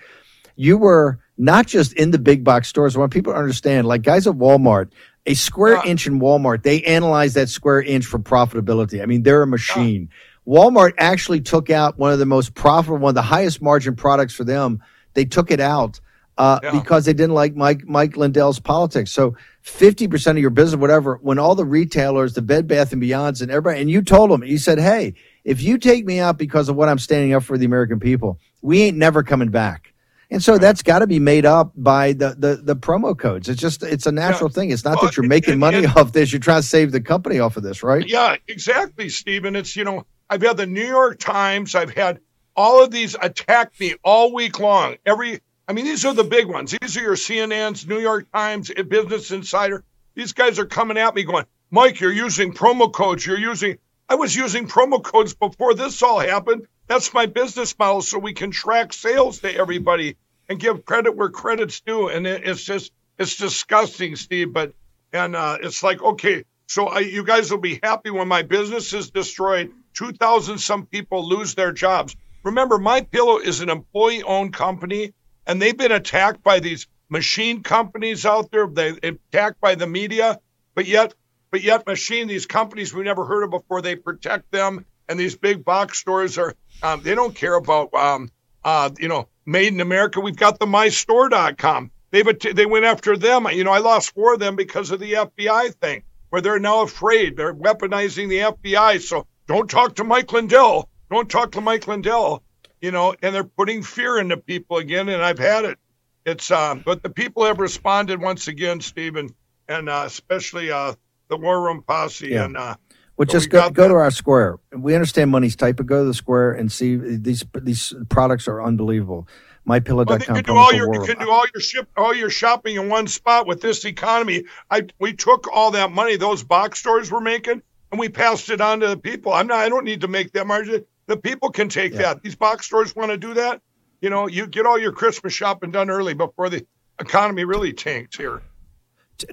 you 0.56 0.76
were 0.76 1.20
not 1.38 1.66
just 1.66 1.94
in 1.94 2.10
the 2.10 2.18
big 2.18 2.44
box 2.44 2.68
stores. 2.68 2.96
I 2.96 2.98
want 2.98 3.10
people 3.10 3.32
to 3.32 3.38
understand, 3.38 3.86
like 3.86 4.02
guys 4.02 4.26
at 4.26 4.34
Walmart, 4.34 4.92
a 5.24 5.32
square 5.32 5.78
uh. 5.78 5.84
inch 5.86 6.06
in 6.06 6.20
Walmart, 6.20 6.62
they 6.62 6.82
analyze 6.82 7.32
that 7.32 7.48
square 7.48 7.80
inch 7.80 8.04
for 8.04 8.18
profitability. 8.18 9.02
I 9.02 9.06
mean, 9.06 9.22
they're 9.22 9.40
a 9.40 9.44
uh. 9.44 9.46
machine. 9.46 10.10
Walmart 10.46 10.92
actually 10.98 11.40
took 11.40 11.70
out 11.70 11.96
one 11.96 12.12
of 12.12 12.18
the 12.18 12.26
most 12.26 12.52
profitable, 12.52 12.98
one 12.98 13.12
of 13.12 13.14
the 13.14 13.22
highest 13.22 13.62
margin 13.62 13.96
products 13.96 14.34
for 14.34 14.44
them. 14.44 14.82
They 15.14 15.24
took 15.24 15.50
it 15.50 15.60
out 15.60 15.98
uh, 16.38 16.60
yeah. 16.62 16.70
because 16.70 17.04
they 17.04 17.12
didn't 17.12 17.34
like 17.34 17.54
Mike 17.54 17.86
Mike 17.86 18.16
Lindell's 18.16 18.60
politics. 18.60 19.10
So 19.10 19.36
fifty 19.60 20.08
percent 20.08 20.38
of 20.38 20.40
your 20.40 20.50
business, 20.50 20.80
whatever, 20.80 21.18
when 21.20 21.38
all 21.38 21.54
the 21.54 21.64
retailers, 21.64 22.34
the 22.34 22.42
Bed 22.42 22.66
Bath 22.66 22.92
and 22.92 23.02
Beyonds, 23.02 23.42
and 23.42 23.50
everybody, 23.50 23.80
and 23.80 23.90
you 23.90 24.00
told 24.02 24.30
them, 24.30 24.44
you 24.44 24.56
said, 24.56 24.78
"Hey, 24.78 25.14
if 25.44 25.60
you 25.60 25.76
take 25.76 26.06
me 26.06 26.20
out 26.20 26.38
because 26.38 26.68
of 26.68 26.76
what 26.76 26.88
I'm 26.88 26.98
standing 26.98 27.34
up 27.34 27.42
for 27.42 27.58
the 27.58 27.66
American 27.66 28.00
people, 28.00 28.38
we 28.62 28.82
ain't 28.82 28.96
never 28.96 29.22
coming 29.22 29.50
back." 29.50 29.92
And 30.30 30.42
so 30.42 30.58
that's 30.58 30.82
got 30.82 30.98
to 30.98 31.06
be 31.06 31.18
made 31.18 31.46
up 31.46 31.72
by 31.74 32.12
the, 32.12 32.36
the, 32.38 32.60
the 32.62 32.76
promo 32.76 33.18
codes. 33.18 33.48
It's 33.48 33.60
just 33.60 33.82
it's 33.82 34.06
a 34.06 34.12
natural 34.12 34.50
yeah. 34.50 34.54
thing. 34.54 34.70
It's 34.70 34.84
not 34.84 34.96
well, 34.96 35.06
that 35.06 35.16
you're 35.16 35.26
making 35.26 35.52
and, 35.52 35.60
money 35.60 35.78
and, 35.78 35.96
off 35.96 36.12
this. 36.12 36.32
You're 36.32 36.40
trying 36.40 36.60
to 36.60 36.66
save 36.66 36.92
the 36.92 37.00
company 37.00 37.40
off 37.40 37.56
of 37.56 37.62
this, 37.62 37.82
right? 37.82 38.06
Yeah, 38.06 38.36
exactly, 38.46 39.08
Stephen. 39.08 39.56
It's 39.56 39.74
you 39.74 39.84
know 39.84 40.06
I've 40.30 40.42
had 40.42 40.56
the 40.56 40.66
New 40.66 40.86
York 40.86 41.18
Times. 41.18 41.74
I've 41.74 41.94
had 41.94 42.20
all 42.58 42.82
of 42.82 42.90
these 42.90 43.16
attack 43.20 43.72
me 43.78 43.94
all 44.02 44.34
week 44.34 44.58
long. 44.58 44.96
Every, 45.06 45.40
I 45.68 45.74
mean, 45.74 45.84
these 45.84 46.06
are 46.06 46.14
the 46.14 46.24
big 46.24 46.46
ones. 46.46 46.74
These 46.80 46.96
are 46.96 47.02
your 47.02 47.14
CNNs, 47.14 47.86
New 47.86 47.98
York 47.98 48.32
Times, 48.32 48.70
Business 48.70 49.30
Insider. 49.30 49.84
These 50.14 50.32
guys 50.32 50.58
are 50.58 50.64
coming 50.64 50.96
at 50.96 51.14
me 51.14 51.24
going, 51.24 51.44
Mike, 51.70 52.00
you're 52.00 52.10
using 52.10 52.54
promo 52.54 52.90
codes. 52.90 53.26
You're 53.26 53.38
using, 53.38 53.76
I 54.08 54.14
was 54.14 54.34
using 54.34 54.66
promo 54.66 55.02
codes 55.02 55.34
before 55.34 55.74
this 55.74 56.02
all 56.02 56.20
happened. 56.20 56.66
That's 56.86 57.12
my 57.12 57.26
business 57.26 57.78
model. 57.78 58.00
So 58.00 58.18
we 58.18 58.32
can 58.32 58.50
track 58.50 58.94
sales 58.94 59.40
to 59.40 59.54
everybody 59.54 60.16
and 60.48 60.58
give 60.58 60.86
credit 60.86 61.14
where 61.14 61.28
credit's 61.28 61.80
due. 61.80 62.08
And 62.08 62.26
it, 62.26 62.48
it's 62.48 62.64
just, 62.64 62.90
it's 63.18 63.36
disgusting, 63.36 64.16
Steve. 64.16 64.54
But, 64.54 64.72
and 65.12 65.36
uh, 65.36 65.58
it's 65.60 65.82
like, 65.82 66.02
okay, 66.02 66.44
so 66.66 66.86
I, 66.86 67.00
you 67.00 67.24
guys 67.24 67.50
will 67.50 67.58
be 67.58 67.78
happy 67.82 68.08
when 68.08 68.26
my 68.26 68.40
business 68.40 68.94
is 68.94 69.10
destroyed 69.10 69.70
2,000 69.92 70.56
some 70.56 70.86
people 70.86 71.28
lose 71.28 71.54
their 71.54 71.72
jobs. 71.72 72.16
Remember, 72.42 72.78
My 72.78 73.02
Pillow 73.02 73.38
is 73.38 73.60
an 73.60 73.68
employee 73.68 74.22
owned 74.22 74.54
company, 74.54 75.12
and 75.48 75.60
they've 75.60 75.76
been 75.76 75.90
attacked 75.90 76.44
by 76.44 76.60
these 76.60 76.86
machine 77.08 77.62
companies 77.62 78.26
out 78.26 78.50
there. 78.52 78.66
They 78.66 78.90
attacked 79.02 79.60
by 79.60 79.74
the 79.74 79.86
media, 79.86 80.38
but 80.74 80.86
yet, 80.86 81.14
but 81.50 81.62
yet, 81.62 81.86
machine 81.86 82.28
these 82.28 82.46
companies 82.46 82.94
we 82.94 83.02
never 83.02 83.24
heard 83.24 83.42
of 83.42 83.50
before. 83.50 83.80
They 83.80 83.96
protect 83.96 84.52
them, 84.52 84.84
and 85.08 85.18
these 85.18 85.34
big 85.34 85.64
box 85.64 85.98
stores 85.98 86.36
are 86.36 86.54
um, 86.82 87.02
they 87.02 87.14
don't 87.14 87.34
care 87.34 87.54
about 87.54 87.92
um, 87.94 88.30
uh, 88.62 88.90
you 88.98 89.08
know 89.08 89.28
made 89.46 89.72
in 89.72 89.80
America. 89.80 90.20
We've 90.20 90.36
got 90.36 90.58
the 90.58 90.66
MyStore.com. 90.66 91.90
They've 92.10 92.38
they 92.54 92.66
went 92.66 92.84
after 92.84 93.16
them. 93.16 93.48
You 93.50 93.64
know, 93.64 93.72
I 93.72 93.78
lost 93.78 94.14
four 94.14 94.34
of 94.34 94.40
them 94.40 94.54
because 94.54 94.90
of 94.90 95.00
the 95.00 95.14
FBI 95.14 95.74
thing, 95.74 96.02
where 96.28 96.42
they're 96.42 96.58
now 96.58 96.82
afraid. 96.82 97.36
They're 97.36 97.54
weaponizing 97.54 98.28
the 98.28 98.72
FBI. 98.72 99.00
So 99.00 99.26
don't 99.46 99.68
talk 99.70 99.96
to 99.96 100.04
Mike 100.04 100.30
Lindell. 100.30 100.90
Don't 101.10 101.30
talk 101.30 101.52
to 101.52 101.62
Mike 101.62 101.88
Lindell. 101.88 102.42
You 102.80 102.90
know, 102.90 103.14
and 103.22 103.34
they're 103.34 103.44
putting 103.44 103.82
fear 103.82 104.18
into 104.18 104.36
people 104.36 104.78
again. 104.78 105.08
And 105.08 105.22
I've 105.22 105.38
had 105.38 105.64
it. 105.64 105.78
It's 106.24 106.50
um, 106.50 106.82
but 106.84 107.02
the 107.02 107.10
people 107.10 107.44
have 107.44 107.58
responded 107.58 108.20
once 108.20 108.48
again, 108.48 108.80
Stephen, 108.80 109.34
and 109.68 109.88
uh, 109.88 110.04
especially 110.06 110.70
uh, 110.70 110.94
the 111.28 111.36
War 111.36 111.60
Room 111.60 111.82
Posse. 111.82 112.28
Yeah. 112.28 112.44
And 112.44 112.56
uh, 112.56 112.76
well, 113.16 113.26
so 113.26 113.32
just 113.32 113.50
go, 113.50 113.68
go 113.70 113.88
to 113.88 113.94
our 113.94 114.10
square. 114.10 114.58
We 114.72 114.94
understand 114.94 115.30
money's 115.30 115.56
tight, 115.56 115.76
but 115.76 115.86
go 115.86 116.02
to 116.02 116.04
the 116.04 116.14
square 116.14 116.52
and 116.52 116.70
see 116.70 116.96
these 116.96 117.44
these 117.62 117.94
products 118.08 118.46
are 118.46 118.62
unbelievable. 118.62 119.26
MyPillow.com. 119.66 120.06
Well, 120.06 120.18
you 120.18 120.34
can 120.34 120.44
do 120.44 120.56
all 120.56 120.72
your 120.72 120.94
you 120.94 121.02
can 121.02 121.18
do 121.18 121.30
all 121.30 121.44
your 121.52 121.60
ship 121.60 121.88
all 121.96 122.14
your 122.14 122.30
shopping 122.30 122.76
in 122.76 122.88
one 122.88 123.06
spot 123.06 123.46
with 123.46 123.60
this 123.60 123.84
economy. 123.84 124.44
I 124.70 124.86
we 124.98 125.14
took 125.14 125.48
all 125.52 125.72
that 125.72 125.90
money 125.90 126.16
those 126.16 126.44
box 126.44 126.78
stores 126.78 127.10
were 127.10 127.20
making 127.20 127.62
and 127.90 127.98
we 127.98 128.08
passed 128.08 128.50
it 128.50 128.60
on 128.60 128.80
to 128.80 128.88
the 128.88 128.96
people. 128.96 129.32
I'm 129.32 129.46
not. 129.46 129.58
I 129.58 129.68
don't 129.68 129.84
need 129.84 130.02
to 130.02 130.08
make 130.08 130.32
that 130.32 130.46
margin. 130.46 130.84
The 131.08 131.16
people 131.16 131.50
can 131.50 131.68
take 131.68 131.92
yeah. 131.92 132.02
that. 132.02 132.22
These 132.22 132.36
box 132.36 132.66
stores 132.66 132.94
want 132.94 133.10
to 133.10 133.16
do 133.16 133.34
that. 133.34 133.60
You 134.00 134.10
know, 134.10 134.28
you 134.28 134.46
get 134.46 134.64
all 134.66 134.78
your 134.78 134.92
Christmas 134.92 135.32
shopping 135.32 135.72
done 135.72 135.90
early 135.90 136.14
before 136.14 136.48
the 136.48 136.64
economy 137.00 137.44
really 137.44 137.72
tanks 137.72 138.16
here. 138.16 138.42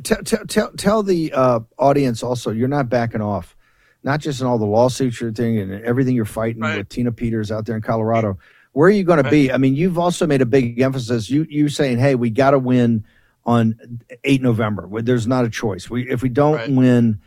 Tell, 0.04 0.24
tell, 0.24 0.46
tell, 0.46 0.72
tell 0.72 1.04
the 1.04 1.32
uh, 1.32 1.60
audience 1.78 2.24
also, 2.24 2.50
you're 2.50 2.68
not 2.68 2.90
backing 2.90 3.22
off, 3.22 3.56
not 4.04 4.20
just 4.20 4.42
in 4.42 4.48
all 4.48 4.58
the 4.58 4.66
lawsuits 4.66 5.22
you're 5.22 5.30
doing 5.30 5.60
and 5.60 5.84
everything 5.84 6.16
you're 6.16 6.26
fighting 6.26 6.62
right. 6.62 6.80
with 6.80 6.90
Tina 6.90 7.12
Peters 7.12 7.52
out 7.52 7.68
there 7.68 7.76
in 7.76 7.84
Colorado. 7.84 8.40
Where 8.72 8.88
are 8.88 8.92
you 8.92 9.04
going 9.04 9.18
right. 9.18 9.26
to 9.26 9.32
be? 9.32 9.52
I 9.52 9.58
mean, 9.58 9.76
you've 9.76 10.00
also 10.00 10.26
made 10.26 10.42
a 10.42 10.46
big 10.46 10.82
emphasis. 10.82 11.30
You 11.30 11.46
you 11.50 11.70
saying, 11.70 12.00
hey, 12.00 12.16
we 12.16 12.32
got 12.32 12.52
to 12.52 12.60
win 12.60 13.06
on 13.46 14.02
8 14.24 14.42
November. 14.42 14.90
There's 15.02 15.28
not 15.28 15.46
a 15.46 15.50
choice. 15.50 15.90
We 15.90 16.10
if 16.10 16.24
we 16.24 16.30
don't 16.30 16.56
right. 16.56 16.72
win 16.72 17.22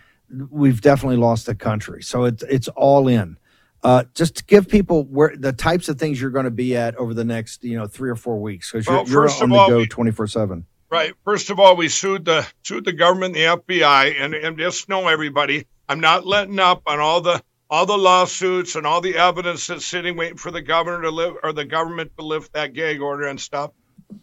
we've 0.50 0.80
definitely 0.80 1.16
lost 1.16 1.46
the 1.46 1.54
country. 1.54 2.02
So 2.02 2.24
it's 2.24 2.42
it's 2.44 2.68
all 2.68 3.08
in. 3.08 3.36
Uh, 3.82 4.04
just 4.14 4.36
to 4.36 4.44
give 4.44 4.68
people 4.68 5.04
where 5.04 5.34
the 5.36 5.52
types 5.52 5.88
of 5.88 5.98
things 5.98 6.20
you're 6.20 6.30
going 6.30 6.44
to 6.44 6.50
be 6.50 6.76
at 6.76 6.96
over 6.96 7.14
the 7.14 7.24
next 7.24 7.62
you 7.62 7.78
know 7.78 7.86
three 7.86 8.10
or 8.10 8.16
four 8.16 8.40
weeks 8.40 8.72
because 8.72 8.86
well, 8.86 9.04
you're, 9.06 9.28
you're 9.28 9.42
on 9.42 9.50
the 9.50 9.66
go 9.68 9.84
24 9.84 10.26
seven. 10.26 10.66
Right. 10.90 11.12
First 11.24 11.50
of 11.50 11.60
all, 11.60 11.76
we 11.76 11.88
sued 11.88 12.24
the 12.24 12.46
sued 12.64 12.84
the 12.84 12.92
government, 12.92 13.34
the 13.34 13.44
FBI, 13.44 14.20
and 14.20 14.34
and 14.34 14.58
just 14.58 14.88
know 14.88 15.06
everybody, 15.06 15.66
I'm 15.88 16.00
not 16.00 16.26
letting 16.26 16.58
up 16.58 16.82
on 16.86 16.98
all 16.98 17.20
the 17.20 17.42
all 17.70 17.86
the 17.86 17.98
lawsuits 17.98 18.74
and 18.74 18.86
all 18.86 19.00
the 19.00 19.16
evidence 19.16 19.66
that's 19.66 19.84
sitting 19.84 20.16
waiting 20.16 20.38
for 20.38 20.50
the 20.50 20.62
governor 20.62 21.02
to 21.02 21.10
live 21.10 21.34
or 21.42 21.52
the 21.52 21.66
government 21.66 22.12
to 22.18 22.24
lift 22.24 22.54
that 22.54 22.72
gag 22.72 23.00
order 23.00 23.26
and 23.26 23.40
stuff. 23.40 23.70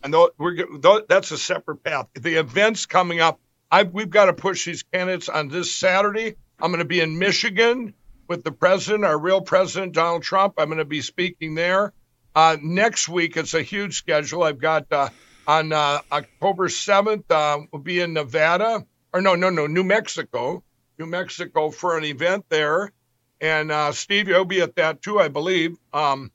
And 0.04 0.14
though 0.14 0.32
we're 0.38 0.66
though, 0.80 1.02
that's 1.08 1.32
a 1.32 1.38
separate 1.38 1.84
path. 1.84 2.08
The 2.16 2.36
events 2.36 2.88
coming 2.88 3.22
up 3.22 3.40
I, 3.72 3.84
we've 3.84 4.10
got 4.10 4.26
to 4.26 4.34
push 4.34 4.66
these 4.66 4.84
candidates 4.84 5.30
on 5.30 5.50
this 5.50 5.76
Saturday. 5.78 6.36
I'm 6.60 6.72
going 6.72 6.80
to 6.80 6.86
be 6.86 7.02
in 7.02 7.18
Michigan 7.20 7.94
with 8.28 8.44
the 8.44 8.52
president, 8.52 9.06
our 9.06 9.18
real 9.18 9.42
president, 9.42 9.94
Donald 9.94 10.24
Trump. 10.24 10.56
I'm 10.58 10.68
going 10.68 10.80
to 10.80 10.86
be 10.86 11.02
speaking 11.02 11.56
there. 11.56 11.94
Uh, 12.36 12.58
next 12.62 13.08
week, 13.08 13.38
it's 13.38 13.54
a 13.54 13.62
huge 13.62 13.98
schedule. 13.98 14.44
I've 14.44 14.60
got 14.60 14.92
uh, 14.92 15.10
on 15.48 15.72
uh, 15.72 16.00
October 16.12 16.68
7th, 16.68 17.30
uh, 17.30 17.66
we'll 17.72 17.82
be 17.82 18.00
in 18.02 18.14
Nevada, 18.14 18.86
or 19.14 19.22
no, 19.22 19.36
no, 19.36 19.50
no, 19.50 19.68
New 19.68 19.84
Mexico, 19.84 20.64
New 20.98 21.06
Mexico 21.06 21.70
for 21.70 21.98
an 21.98 22.04
event 22.04 22.46
there. 22.50 22.92
And 23.40 23.72
uh, 23.72 23.92
Steve, 23.92 24.28
you'll 24.28 24.46
be 24.46 24.62
at 24.62 24.76
that 24.76 25.02
too, 25.02 25.20
I 25.20 25.28
believe. 25.28 25.78
Um, 25.94 26.32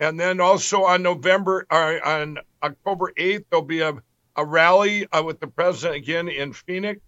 and 0.00 0.18
then 0.18 0.40
also 0.40 0.84
on 0.84 1.02
November, 1.02 1.66
or 1.70 2.06
on 2.06 2.38
October 2.62 3.12
8th, 3.16 3.44
there'll 3.50 3.64
be 3.64 3.80
a, 3.80 3.94
a 4.36 4.44
rally 4.44 5.06
uh, 5.10 5.22
with 5.22 5.40
the 5.40 5.46
president 5.46 5.96
again 5.96 6.28
in 6.28 6.52
Phoenix. 6.52 7.00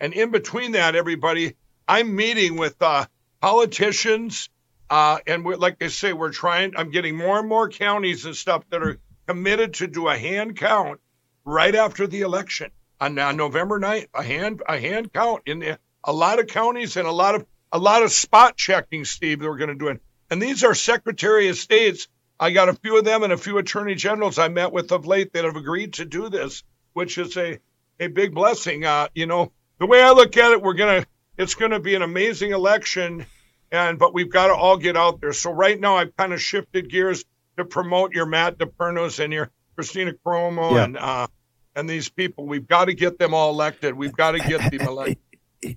And 0.00 0.12
in 0.12 0.30
between 0.30 0.72
that, 0.72 0.94
everybody, 0.94 1.56
I'm 1.86 2.14
meeting 2.14 2.56
with 2.56 2.80
uh, 2.80 3.06
politicians. 3.42 4.48
Uh, 4.88 5.18
and 5.26 5.44
we're, 5.44 5.56
like 5.56 5.82
I 5.82 5.88
say, 5.88 6.12
we're 6.12 6.32
trying, 6.32 6.74
I'm 6.76 6.90
getting 6.90 7.16
more 7.16 7.38
and 7.38 7.48
more 7.48 7.68
counties 7.68 8.24
and 8.24 8.36
stuff 8.36 8.64
that 8.70 8.82
are 8.82 8.98
committed 9.26 9.74
to 9.74 9.86
do 9.86 10.08
a 10.08 10.16
hand 10.16 10.56
count 10.56 11.00
right 11.44 11.74
after 11.74 12.06
the 12.06 12.20
election 12.20 12.70
on 13.00 13.18
uh, 13.18 13.32
November 13.32 13.80
9th. 13.80 14.08
A 14.14 14.22
hand, 14.22 14.62
a 14.66 14.78
hand 14.78 15.12
count 15.12 15.42
in 15.46 15.58
the, 15.58 15.78
a 16.04 16.12
lot 16.12 16.38
of 16.38 16.46
counties 16.46 16.96
and 16.96 17.06
a 17.06 17.12
lot 17.12 17.34
of, 17.34 17.44
a 17.72 17.78
lot 17.78 18.02
of 18.02 18.12
spot 18.12 18.56
checking, 18.56 19.04
Steve, 19.04 19.40
that 19.40 19.48
we're 19.48 19.56
going 19.56 19.68
to 19.68 19.74
do 19.74 19.88
it. 19.88 20.00
And 20.30 20.40
these 20.40 20.62
are 20.62 20.74
Secretary 20.74 21.48
of 21.48 21.56
States. 21.56 22.08
I 22.38 22.50
got 22.50 22.68
a 22.68 22.74
few 22.74 22.98
of 22.98 23.04
them 23.04 23.22
and 23.22 23.32
a 23.32 23.38
few 23.38 23.58
attorney 23.58 23.94
generals 23.94 24.38
I 24.38 24.48
met 24.48 24.72
with 24.72 24.92
of 24.92 25.06
late 25.06 25.32
that 25.32 25.44
have 25.44 25.56
agreed 25.56 25.94
to 25.94 26.04
do 26.04 26.28
this, 26.28 26.64
which 26.92 27.18
is 27.18 27.36
a, 27.36 27.58
a 27.98 28.08
big 28.08 28.34
blessing. 28.34 28.84
Uh, 28.84 29.08
you 29.14 29.26
know, 29.26 29.52
the 29.78 29.86
way 29.86 30.02
I 30.02 30.10
look 30.10 30.36
at 30.36 30.52
it, 30.52 30.62
we're 30.62 30.74
going 30.74 31.02
to, 31.02 31.08
it's 31.42 31.54
going 31.54 31.72
to 31.72 31.80
be 31.80 31.94
an 31.94 32.02
amazing 32.02 32.52
election 32.52 33.26
and 33.70 33.98
but 33.98 34.14
we've 34.14 34.30
got 34.30 34.48
to 34.48 34.54
all 34.54 34.76
get 34.76 34.96
out 34.96 35.20
there. 35.20 35.32
So 35.32 35.50
right 35.50 35.78
now 35.78 35.96
I've 35.96 36.16
kind 36.16 36.32
of 36.32 36.40
shifted 36.40 36.90
gears 36.90 37.24
to 37.56 37.64
promote 37.64 38.12
your 38.12 38.26
Matt 38.26 38.58
DePerno's 38.58 39.18
and 39.20 39.32
your 39.32 39.50
Kristina 39.78 40.12
Karamo 40.24 40.72
Yeah. 40.72 40.84
and 40.84 40.96
uh, 40.96 41.26
and 41.74 41.88
these 41.88 42.08
people. 42.08 42.46
We've 42.46 42.66
got 42.66 42.86
to 42.86 42.94
get 42.94 43.18
them 43.18 43.32
all 43.34 43.50
elected. 43.50 43.94
We've 43.94 44.12
got 44.12 44.32
to 44.32 44.38
get 44.38 44.70
them 44.70 44.80
elected. 44.88 45.18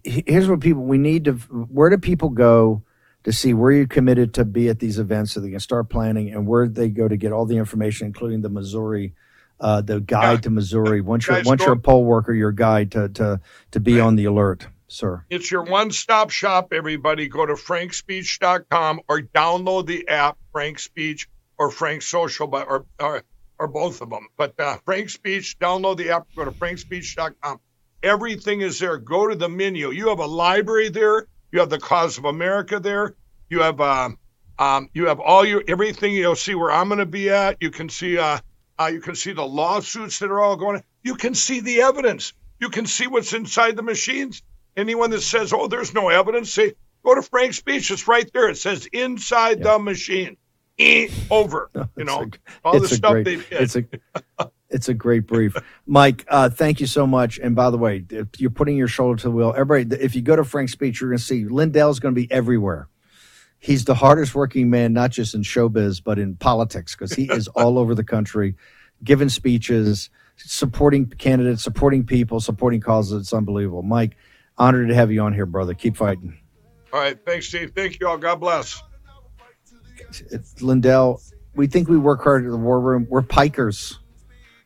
here's 0.03 0.49
what 0.49 0.59
people 0.59 0.83
we 0.83 0.97
need 0.97 1.25
to 1.25 1.33
where 1.33 1.89
do 1.89 1.97
people 1.97 2.29
go 2.29 2.83
to 3.23 3.31
see 3.31 3.53
where 3.53 3.71
you're 3.71 3.87
committed 3.87 4.33
to 4.35 4.43
be 4.45 4.67
at 4.67 4.79
these 4.79 4.99
events 4.99 5.31
so 5.33 5.39
they 5.39 5.49
can 5.51 5.59
start 5.59 5.89
planning 5.89 6.31
and 6.31 6.45
where 6.47 6.67
they 6.67 6.89
go 6.89 7.07
to 7.07 7.15
get 7.17 7.31
all 7.31 7.45
the 7.45 7.57
information 7.57 8.07
including 8.07 8.41
the 8.41 8.49
missouri 8.49 9.13
uh, 9.59 9.81
the 9.81 9.99
guide 10.01 10.41
to 10.43 10.49
missouri 10.49 11.01
once 11.01 11.27
you're 11.27 11.41
once 11.43 11.61
you're 11.63 11.73
a 11.73 11.79
poll 11.79 12.03
worker 12.03 12.33
your 12.33 12.51
guide 12.51 12.91
to 12.91 13.09
to 13.09 13.39
to 13.71 13.79
be 13.79 13.99
on 13.99 14.15
the 14.15 14.25
alert 14.25 14.67
sir 14.87 15.25
It's 15.29 15.49
your 15.51 15.63
one-stop 15.63 16.29
shop. 16.29 16.73
Everybody, 16.73 17.27
go 17.27 17.45
to 17.45 17.53
frankspeech.com 17.53 19.01
or 19.07 19.21
download 19.21 19.87
the 19.87 20.07
app 20.07 20.37
Frank 20.51 20.79
Speech 20.79 21.27
or 21.57 21.71
Frank 21.71 22.01
Social, 22.01 22.47
but 22.47 22.67
or 22.67 22.85
or, 22.99 23.23
or 23.59 23.67
both 23.67 24.01
of 24.01 24.09
them. 24.09 24.27
But 24.37 24.59
uh, 24.59 24.77
Frank 24.85 25.09
Speech, 25.09 25.57
download 25.59 25.97
the 25.97 26.11
app. 26.11 26.27
Go 26.35 26.45
to 26.45 26.51
frankspeech.com. 26.51 27.59
Everything 28.03 28.61
is 28.61 28.79
there. 28.79 28.97
Go 28.97 29.27
to 29.27 29.35
the 29.35 29.49
menu. 29.49 29.91
You 29.91 30.09
have 30.09 30.19
a 30.19 30.27
library 30.27 30.89
there. 30.89 31.27
You 31.51 31.59
have 31.59 31.69
the 31.69 31.79
Cause 31.79 32.17
of 32.17 32.25
America 32.25 32.79
there. 32.79 33.15
You 33.49 33.61
have 33.61 33.79
um, 33.81 34.17
um, 34.59 34.89
you 34.93 35.07
have 35.07 35.19
all 35.19 35.45
your 35.45 35.63
everything. 35.67 36.13
You'll 36.13 36.35
see 36.35 36.55
where 36.55 36.71
I'm 36.71 36.87
going 36.87 36.99
to 36.99 37.05
be 37.05 37.29
at. 37.29 37.57
You 37.61 37.71
can 37.71 37.89
see 37.89 38.17
uh, 38.17 38.39
uh, 38.77 38.89
you 38.91 39.01
can 39.01 39.15
see 39.15 39.33
the 39.33 39.45
lawsuits 39.45 40.19
that 40.19 40.29
are 40.29 40.39
all 40.41 40.57
going. 40.57 40.77
on. 40.77 40.83
You 41.03 41.15
can 41.15 41.33
see 41.33 41.61
the 41.61 41.81
evidence. 41.81 42.33
You 42.59 42.69
can 42.69 42.85
see 42.85 43.07
what's 43.07 43.33
inside 43.33 43.75
the 43.75 43.83
machines. 43.83 44.43
Anyone 44.77 45.11
that 45.11 45.21
says, 45.21 45.53
"Oh, 45.53 45.67
there's 45.67 45.93
no 45.93 46.09
evidence," 46.09 46.51
say, 46.53 46.73
"Go 47.03 47.15
to 47.15 47.21
Frank's 47.21 47.57
speech. 47.57 47.91
It's 47.91 48.07
right 48.07 48.29
there. 48.33 48.49
It 48.49 48.57
says 48.57 48.87
inside 48.87 49.63
the 49.63 49.79
machine." 49.79 50.37
E 50.77 51.09
over. 51.31 51.69
You 51.97 52.03
know 52.03 52.29
all 52.65 52.73
the 52.77 52.83
it's 52.83 52.91
a 52.91 52.95
stuff 52.95 53.11
great 53.13 53.23
they 53.25 53.35
did. 53.37 53.45
it's 53.51 53.75
a 53.77 53.85
it's 54.69 54.89
a 54.89 54.93
great 54.93 55.25
brief 55.25 55.55
mike 55.85 56.25
uh, 56.27 56.49
thank 56.49 56.81
you 56.81 56.87
so 56.87 57.07
much 57.07 57.39
and 57.39 57.55
by 57.55 57.69
the 57.69 57.77
way 57.77 58.03
if 58.09 58.27
you're 58.37 58.49
putting 58.49 58.75
your 58.75 58.89
shoulder 58.89 59.17
to 59.21 59.29
the 59.29 59.31
wheel 59.31 59.53
everybody 59.55 60.03
if 60.03 60.13
you 60.13 60.21
go 60.21 60.35
to 60.35 60.43
frank's 60.43 60.73
speech 60.73 60.99
you're 60.99 61.09
going 61.09 61.17
to 61.17 61.23
see 61.23 61.45
lindell's 61.45 61.99
going 61.99 62.13
to 62.13 62.19
be 62.19 62.29
everywhere 62.31 62.89
he's 63.59 63.85
the 63.85 63.95
hardest 63.95 64.35
working 64.35 64.69
man 64.69 64.91
not 64.91 65.11
just 65.11 65.33
in 65.33 65.41
showbiz 65.41 66.03
but 66.03 66.19
in 66.19 66.35
politics 66.35 66.95
because 66.95 67.13
he 67.13 67.31
is 67.31 67.47
all 67.55 67.79
over 67.79 67.95
the 67.95 68.03
country 68.03 68.55
giving 69.03 69.29
speeches 69.29 70.09
supporting 70.35 71.05
candidates 71.05 71.63
supporting 71.63 72.03
people 72.05 72.41
supporting 72.41 72.81
causes 72.81 73.21
it's 73.21 73.33
unbelievable 73.33 73.83
mike 73.83 74.17
honored 74.57 74.87
to 74.89 74.95
have 74.95 75.11
you 75.11 75.21
on 75.21 75.33
here 75.33 75.45
brother 75.45 75.73
keep 75.73 75.97
fighting 75.97 76.37
All 76.93 77.01
right. 77.01 77.19
Thanks, 77.25 77.47
Steve. 77.47 77.73
Thank 77.75 77.99
you 77.99 78.07
all. 78.07 78.17
God 78.17 78.37
bless. 78.39 78.81
it's 80.31 80.61
Lindell, 80.61 81.21
we 81.55 81.67
think 81.67 81.89
we 81.89 81.97
work 81.97 82.23
hard 82.23 82.45
at 82.45 82.51
the 82.51 82.57
war 82.57 82.79
room. 82.79 83.05
We're 83.09 83.21
pikers. 83.21 83.95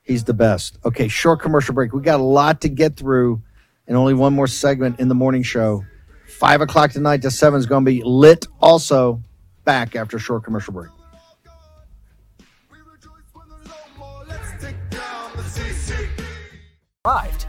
He's 0.03 0.23
the 0.25 0.33
best. 0.33 0.77
Okay, 0.85 1.07
short 1.07 1.41
commercial 1.41 1.73
break. 1.73 1.93
We 1.93 2.01
got 2.01 2.19
a 2.19 2.23
lot 2.23 2.61
to 2.61 2.69
get 2.69 2.97
through 2.97 3.41
and 3.87 3.97
only 3.97 4.13
one 4.13 4.33
more 4.33 4.47
segment 4.47 4.99
in 4.99 5.07
the 5.07 5.15
morning 5.15 5.43
show. 5.43 5.85
Five 6.27 6.61
o'clock 6.61 6.91
tonight 6.91 7.23
to 7.23 7.31
seven 7.31 7.59
is 7.59 7.65
going 7.65 7.85
to 7.85 7.91
be 7.91 8.03
lit. 8.03 8.45
Also, 8.61 9.23
back 9.65 9.95
after 9.95 10.17
a 10.17 10.19
short 10.19 10.43
commercial 10.43 10.73
break. 10.73 10.91
Arrived. 17.05 17.48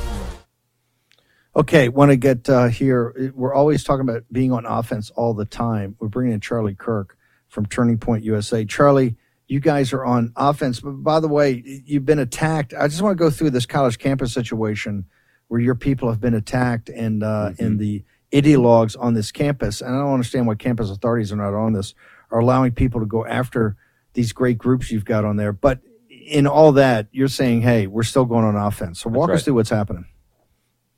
Okay, 1.53 1.89
want 1.89 2.11
to 2.11 2.15
get 2.15 2.49
uh, 2.49 2.67
here. 2.67 3.33
We're 3.35 3.53
always 3.53 3.83
talking 3.83 4.07
about 4.07 4.23
being 4.31 4.53
on 4.53 4.65
offense 4.65 5.09
all 5.11 5.33
the 5.33 5.45
time. 5.45 5.97
We're 5.99 6.07
bringing 6.07 6.33
in 6.33 6.39
Charlie 6.39 6.75
Kirk 6.75 7.17
from 7.49 7.65
Turning 7.65 7.97
Point 7.97 8.23
USA. 8.23 8.63
Charlie, 8.63 9.17
you 9.47 9.59
guys 9.59 9.91
are 9.91 10.05
on 10.05 10.31
offense. 10.37 10.79
But 10.79 11.03
by 11.03 11.19
the 11.19 11.27
way, 11.27 11.61
you've 11.85 12.05
been 12.05 12.19
attacked. 12.19 12.73
I 12.73 12.87
just 12.87 13.01
want 13.01 13.17
to 13.17 13.21
go 13.21 13.29
through 13.29 13.49
this 13.49 13.65
college 13.65 13.99
campus 13.99 14.33
situation 14.33 15.05
where 15.49 15.59
your 15.59 15.75
people 15.75 16.09
have 16.09 16.21
been 16.21 16.33
attacked 16.33 16.87
and 16.87 17.21
uh, 17.21 17.51
and 17.59 17.77
the 17.77 18.05
ideologues 18.31 18.95
on 18.97 19.13
this 19.13 19.33
campus. 19.33 19.81
And 19.81 19.93
I 19.93 19.99
don't 19.99 20.13
understand 20.13 20.47
why 20.47 20.55
campus 20.55 20.89
authorities 20.89 21.33
are 21.33 21.35
not 21.35 21.53
on 21.53 21.73
this, 21.73 21.93
are 22.31 22.39
allowing 22.39 22.71
people 22.71 23.01
to 23.01 23.05
go 23.05 23.25
after 23.25 23.75
these 24.13 24.31
great 24.31 24.57
groups 24.57 24.89
you've 24.89 25.03
got 25.03 25.25
on 25.25 25.35
there. 25.35 25.51
But 25.51 25.81
in 26.09 26.47
all 26.47 26.71
that, 26.73 27.07
you're 27.11 27.27
saying, 27.27 27.61
hey, 27.61 27.87
we're 27.87 28.03
still 28.03 28.23
going 28.23 28.45
on 28.45 28.55
offense. 28.55 29.01
So 29.01 29.09
walk 29.09 29.31
us 29.31 29.43
through 29.43 29.55
what's 29.55 29.69
happening. 29.69 30.05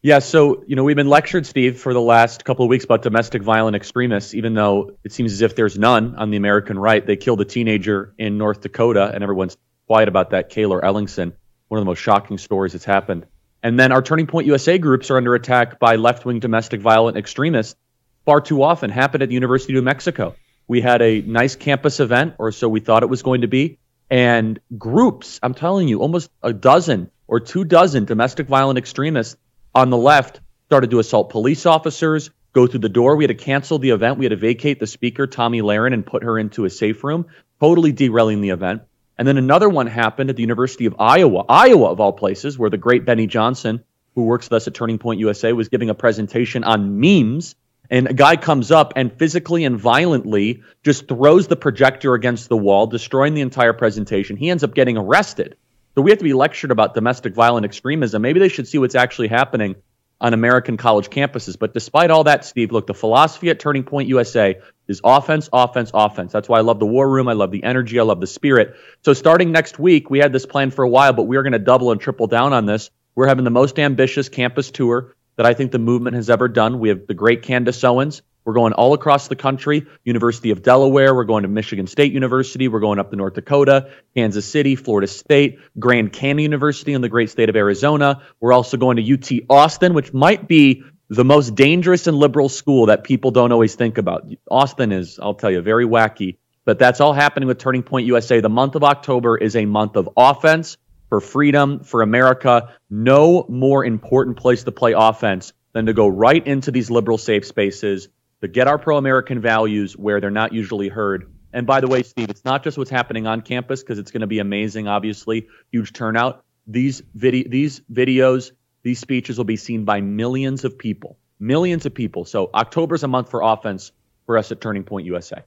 Yeah, 0.05 0.19
so 0.19 0.65
you 0.67 0.75
know 0.75 0.83
we've 0.83 0.97
been 0.97 1.07
lectured, 1.07 1.45
Steve, 1.45 1.79
for 1.79 1.93
the 1.93 2.01
last 2.01 2.43
couple 2.43 2.65
of 2.65 2.69
weeks 2.69 2.83
about 2.83 3.03
domestic 3.03 3.41
violent 3.41 3.77
extremists. 3.77 4.33
Even 4.33 4.53
though 4.53 4.97
it 5.05 5.13
seems 5.13 5.31
as 5.31 5.39
if 5.39 5.55
there's 5.55 5.77
none 5.77 6.15
on 6.15 6.29
the 6.29 6.35
American 6.35 6.77
right, 6.77 7.05
they 7.07 7.15
killed 7.15 7.39
a 7.39 7.45
teenager 7.45 8.13
in 8.17 8.37
North 8.37 8.59
Dakota, 8.59 9.09
and 9.13 9.23
everyone's 9.23 9.55
quiet 9.87 10.09
about 10.09 10.31
that. 10.31 10.49
Cayler 10.49 10.81
Ellingson, 10.81 11.31
one 11.69 11.79
of 11.79 11.85
the 11.85 11.85
most 11.85 11.99
shocking 11.99 12.37
stories 12.37 12.73
that's 12.73 12.83
happened. 12.83 13.27
And 13.63 13.79
then 13.79 13.93
our 13.93 14.01
Turning 14.01 14.27
Point 14.27 14.45
USA 14.45 14.77
groups 14.77 15.09
are 15.09 15.15
under 15.15 15.35
attack 15.35 15.79
by 15.79 15.95
left-wing 15.95 16.41
domestic 16.41 16.81
violent 16.81 17.15
extremists. 17.15 17.79
Far 18.25 18.41
too 18.41 18.61
often 18.61 18.89
happened 18.89 19.23
at 19.23 19.29
the 19.29 19.35
University 19.35 19.71
of 19.71 19.75
New 19.75 19.85
Mexico. 19.85 20.35
We 20.67 20.81
had 20.81 21.01
a 21.01 21.21
nice 21.21 21.55
campus 21.55 22.01
event, 22.01 22.33
or 22.39 22.51
so 22.51 22.67
we 22.67 22.81
thought 22.81 23.03
it 23.03 23.09
was 23.09 23.21
going 23.21 23.39
to 23.41 23.47
be, 23.47 23.79
and 24.09 24.59
groups. 24.77 25.39
I'm 25.41 25.53
telling 25.53 25.87
you, 25.87 26.01
almost 26.01 26.29
a 26.41 26.51
dozen 26.51 27.09
or 27.25 27.39
two 27.39 27.63
dozen 27.63 28.03
domestic 28.03 28.47
violent 28.47 28.77
extremists 28.77 29.37
on 29.75 29.89
the 29.89 29.97
left 29.97 30.39
started 30.67 30.91
to 30.91 30.99
assault 30.99 31.29
police 31.29 31.65
officers, 31.65 32.29
go 32.53 32.67
through 32.67 32.79
the 32.79 32.89
door. 32.89 33.15
We 33.15 33.23
had 33.23 33.37
to 33.37 33.43
cancel 33.43 33.79
the 33.79 33.91
event. 33.91 34.17
We 34.17 34.25
had 34.25 34.31
to 34.31 34.37
vacate 34.37 34.79
the 34.79 34.87
speaker, 34.87 35.27
Tomi 35.27 35.61
Lahren, 35.61 35.93
and 35.93 36.05
put 36.05 36.23
her 36.23 36.39
into 36.39 36.65
a 36.65 36.69
safe 36.69 37.03
room, 37.03 37.27
totally 37.59 37.91
derailing 37.91 38.41
the 38.41 38.49
event. 38.49 38.83
And 39.17 39.27
then 39.27 39.37
another 39.37 39.69
one 39.69 39.87
happened 39.87 40.29
at 40.29 40.35
the 40.35 40.41
University 40.41 40.85
of 40.85 40.95
Iowa, 40.97 41.45
Iowa 41.47 41.91
of 41.91 41.99
all 41.99 42.13
places, 42.13 42.57
where 42.57 42.69
the 42.69 42.77
great 42.77 43.05
Benny 43.05 43.27
Johnson, 43.27 43.83
who 44.15 44.23
works 44.23 44.47
with 44.47 44.53
us 44.53 44.67
at 44.67 44.73
Turning 44.73 44.97
Point 44.97 45.19
USA, 45.19 45.53
was 45.53 45.69
giving 45.69 45.89
a 45.89 45.95
presentation 45.95 46.63
on 46.63 46.99
memes. 46.99 47.55
And 47.89 48.07
a 48.07 48.13
guy 48.13 48.37
comes 48.37 48.71
up 48.71 48.93
and 48.95 49.13
physically 49.13 49.65
and 49.65 49.79
violently 49.79 50.63
just 50.83 51.07
throws 51.07 51.47
the 51.47 51.55
projector 51.55 52.15
against 52.15 52.49
the 52.49 52.57
wall, 52.57 52.87
destroying 52.87 53.33
the 53.33 53.41
entire 53.41 53.73
presentation. 53.73 54.37
He 54.37 54.49
ends 54.49 54.63
up 54.63 54.73
getting 54.73 54.97
arrested. 54.97 55.57
So 55.95 56.01
we 56.01 56.11
have 56.11 56.19
to 56.19 56.23
be 56.23 56.33
lectured 56.33 56.71
about 56.71 56.95
domestic 56.95 57.35
violent 57.35 57.65
extremism. 57.65 58.21
Maybe 58.21 58.39
they 58.39 58.49
should 58.49 58.67
see 58.67 58.79
what's 58.79 58.95
actually 58.95 59.27
happening 59.27 59.75
on 60.19 60.33
American 60.33 60.77
college 60.77 61.09
campuses. 61.09 61.59
But 61.59 61.73
despite 61.73 62.09
all 62.09 62.23
that, 62.23 62.45
Steve, 62.45 62.71
look, 62.71 62.87
the 62.87 62.93
philosophy 62.93 63.49
at 63.49 63.59
Turning 63.59 63.83
Point 63.83 64.07
USA 64.07 64.55
is 64.87 65.01
offense, 65.03 65.49
offense, 65.51 65.91
offense. 65.93 66.31
That's 66.31 66.49
why 66.49 66.59
I 66.59 66.61
love 66.61 66.79
the 66.79 66.85
war 66.85 67.07
room. 67.07 67.27
I 67.27 67.33
love 67.33 67.51
the 67.51 67.63
energy. 67.63 67.99
I 67.99 68.03
love 68.03 68.21
the 68.21 68.27
spirit. 68.27 68.75
So 69.03 69.13
starting 69.13 69.51
next 69.51 69.77
week, 69.77 70.09
we 70.09 70.19
had 70.19 70.33
this 70.33 70.45
plan 70.45 70.71
for 70.71 70.83
a 70.83 70.89
while, 70.89 71.13
but 71.13 71.23
we 71.23 71.37
are 71.37 71.43
going 71.43 71.53
to 71.53 71.59
double 71.59 71.91
and 71.91 72.01
triple 72.01 72.27
down 72.27 72.53
on 72.53 72.65
this. 72.65 72.89
We're 73.15 73.27
having 73.27 73.43
the 73.43 73.51
most 73.51 73.77
ambitious 73.77 74.29
campus 74.29 74.71
tour 74.71 75.15
that 75.35 75.45
I 75.45 75.53
think 75.53 75.71
the 75.71 75.79
movement 75.79 76.15
has 76.15 76.29
ever 76.29 76.47
done. 76.47 76.79
We 76.79 76.89
have 76.89 77.05
the 77.05 77.13
great 77.13 77.43
Candace 77.43 77.83
Owens. 77.83 78.21
We're 78.45 78.53
going 78.53 78.73
all 78.73 78.93
across 78.93 79.27
the 79.27 79.35
country. 79.35 79.85
University 80.03 80.51
of 80.51 80.61
Delaware. 80.61 81.15
We're 81.15 81.23
going 81.23 81.43
to 81.43 81.49
Michigan 81.49 81.87
State 81.87 82.11
University. 82.11 82.67
We're 82.67 82.79
going 82.79 82.99
up 82.99 83.09
to 83.11 83.15
North 83.15 83.35
Dakota, 83.35 83.91
Kansas 84.15 84.45
City, 84.45 84.75
Florida 84.75 85.07
State, 85.07 85.59
Grand 85.79 86.11
Canyon 86.11 86.43
University 86.43 86.93
in 86.93 87.01
the 87.01 87.09
great 87.09 87.29
state 87.29 87.49
of 87.49 87.55
Arizona. 87.55 88.21
We're 88.39 88.53
also 88.53 88.77
going 88.77 88.97
to 88.97 89.13
UT 89.13 89.45
Austin, 89.49 89.93
which 89.93 90.13
might 90.13 90.47
be 90.47 90.83
the 91.09 91.23
most 91.23 91.55
dangerous 91.55 92.07
and 92.07 92.17
liberal 92.17 92.49
school 92.49 92.87
that 92.87 93.03
people 93.03 93.31
don't 93.31 93.51
always 93.51 93.75
think 93.75 93.97
about. 93.97 94.25
Austin 94.49 94.91
is, 94.91 95.19
I'll 95.21 95.35
tell 95.35 95.51
you, 95.51 95.61
very 95.61 95.85
wacky. 95.85 96.37
But 96.65 96.79
that's 96.79 97.01
all 97.01 97.13
happening 97.13 97.47
with 97.47 97.57
Turning 97.57 97.83
Point 97.83 98.07
USA. 98.07 98.39
The 98.39 98.49
month 98.49 98.75
of 98.75 98.83
October 98.83 99.37
is 99.37 99.55
a 99.55 99.65
month 99.65 99.95
of 99.95 100.09
offense 100.15 100.77
for 101.09 101.19
freedom, 101.19 101.83
for 101.83 102.01
America. 102.01 102.73
No 102.89 103.45
more 103.49 103.85
important 103.85 104.37
place 104.37 104.63
to 104.63 104.71
play 104.71 104.93
offense 104.93 105.53
than 105.73 105.87
to 105.87 105.93
go 105.93 106.07
right 106.07 106.45
into 106.45 106.71
these 106.71 106.89
liberal 106.89 107.17
safe 107.17 107.45
spaces, 107.45 108.07
to 108.43 108.49
get 108.49 108.67
our 108.67 108.77
pro 108.77 108.97
American 108.97 109.39
values 109.39 109.95
where 109.95 110.19
they're 110.19 110.29
not 110.29 110.51
usually 110.51 110.89
heard. 110.89 111.31
And 111.53 111.65
by 111.65 111.79
the 111.79 111.87
way, 111.87 112.03
Steve, 112.03 112.29
it's 112.29 112.43
not 112.43 112.61
just 112.61 112.77
what's 112.77 112.89
happening 112.89 113.25
on 113.25 113.39
campus 113.39 113.81
because 113.81 113.99
it's 113.99 114.11
going 114.11 114.19
to 114.19 114.27
be 114.27 114.39
amazing, 114.39 114.85
obviously, 114.85 115.47
huge 115.71 115.93
turnout. 115.93 116.43
These, 116.67 117.03
vid- 117.15 117.49
these 117.49 117.79
videos, 117.89 118.51
these 118.81 118.99
speeches 118.99 119.37
will 119.37 119.45
be 119.45 119.55
seen 119.55 119.85
by 119.85 120.01
millions 120.01 120.65
of 120.65 120.77
people, 120.77 121.17
millions 121.39 121.85
of 121.85 121.93
people. 121.93 122.25
So 122.25 122.49
October's 122.53 123.03
a 123.03 123.07
month 123.07 123.29
for 123.29 123.41
offense 123.41 123.93
for 124.25 124.37
us 124.37 124.51
at 124.51 124.59
Turning 124.59 124.83
Point 124.83 125.05
USA. 125.05 125.41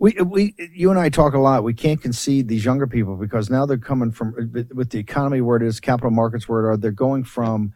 We, 0.00 0.14
we, 0.14 0.56
you 0.72 0.90
and 0.90 0.98
I 0.98 1.10
talk 1.10 1.34
a 1.34 1.38
lot. 1.38 1.62
We 1.62 1.74
can't 1.74 2.02
concede 2.02 2.48
these 2.48 2.64
younger 2.64 2.88
people 2.88 3.14
because 3.14 3.50
now 3.50 3.66
they're 3.66 3.78
coming 3.78 4.10
from 4.10 4.34
with 4.74 4.90
the 4.90 4.98
economy 4.98 5.42
where 5.42 5.58
it 5.58 5.62
is, 5.62 5.78
capital 5.78 6.10
markets 6.10 6.48
where 6.48 6.64
it 6.64 6.68
are. 6.72 6.76
They're 6.76 6.90
going 6.90 7.22
from 7.22 7.72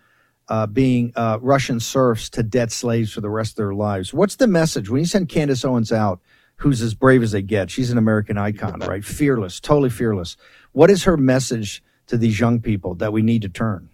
uh, 0.49 0.66
being 0.66 1.12
uh, 1.16 1.38
Russian 1.40 1.80
serfs 1.80 2.30
to 2.30 2.42
debt 2.42 2.72
slaves 2.72 3.12
for 3.12 3.20
the 3.20 3.30
rest 3.30 3.53
of 3.53 3.57
their 3.57 3.74
lives. 3.74 4.12
What's 4.12 4.36
the 4.36 4.46
message 4.46 4.88
when 4.88 5.01
you 5.01 5.07
send 5.07 5.28
Candace 5.28 5.64
Owens 5.64 5.92
out, 5.92 6.20
who's 6.57 6.82
as 6.82 6.94
brave 6.94 7.22
as 7.22 7.32
they 7.32 7.42
get? 7.42 7.70
She's 7.70 7.90
an 7.90 7.99
American 7.99 8.38
icon, 8.38 8.80
right? 8.80 9.05
Fearless, 9.05 9.61
totally 9.61 9.90
fearless. 9.90 10.36
What 10.72 10.90
is 10.90 11.05
her 11.05 11.16
message 11.16 11.82
to 12.07 12.16
these 12.16 12.40
young 12.40 12.61
people 12.61 12.94
that 12.96 13.12
we 13.12 13.22
need 13.22 13.42
to 13.42 13.49
turn? 13.49 13.90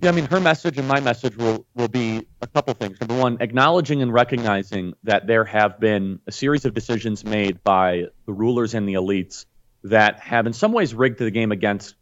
Yeah, 0.00 0.08
I 0.08 0.12
mean, 0.12 0.26
her 0.26 0.40
message 0.40 0.78
and 0.78 0.88
my 0.88 0.98
message 0.98 1.36
will, 1.36 1.64
will 1.76 1.86
be 1.86 2.26
a 2.40 2.46
couple 2.48 2.74
things. 2.74 3.00
Number 3.00 3.16
one, 3.16 3.36
acknowledging 3.40 4.02
and 4.02 4.12
recognizing 4.12 4.94
that 5.04 5.28
there 5.28 5.44
have 5.44 5.78
been 5.78 6.18
a 6.26 6.32
series 6.32 6.64
of 6.64 6.74
decisions 6.74 7.24
made 7.24 7.62
by 7.62 8.06
the 8.26 8.32
rulers 8.32 8.74
and 8.74 8.88
the 8.88 8.94
elites 8.94 9.46
that 9.84 10.18
have, 10.18 10.48
in 10.48 10.52
some 10.52 10.72
ways, 10.72 10.92
rigged 10.92 11.18
the 11.18 11.30
game 11.30 11.52
against 11.52 11.94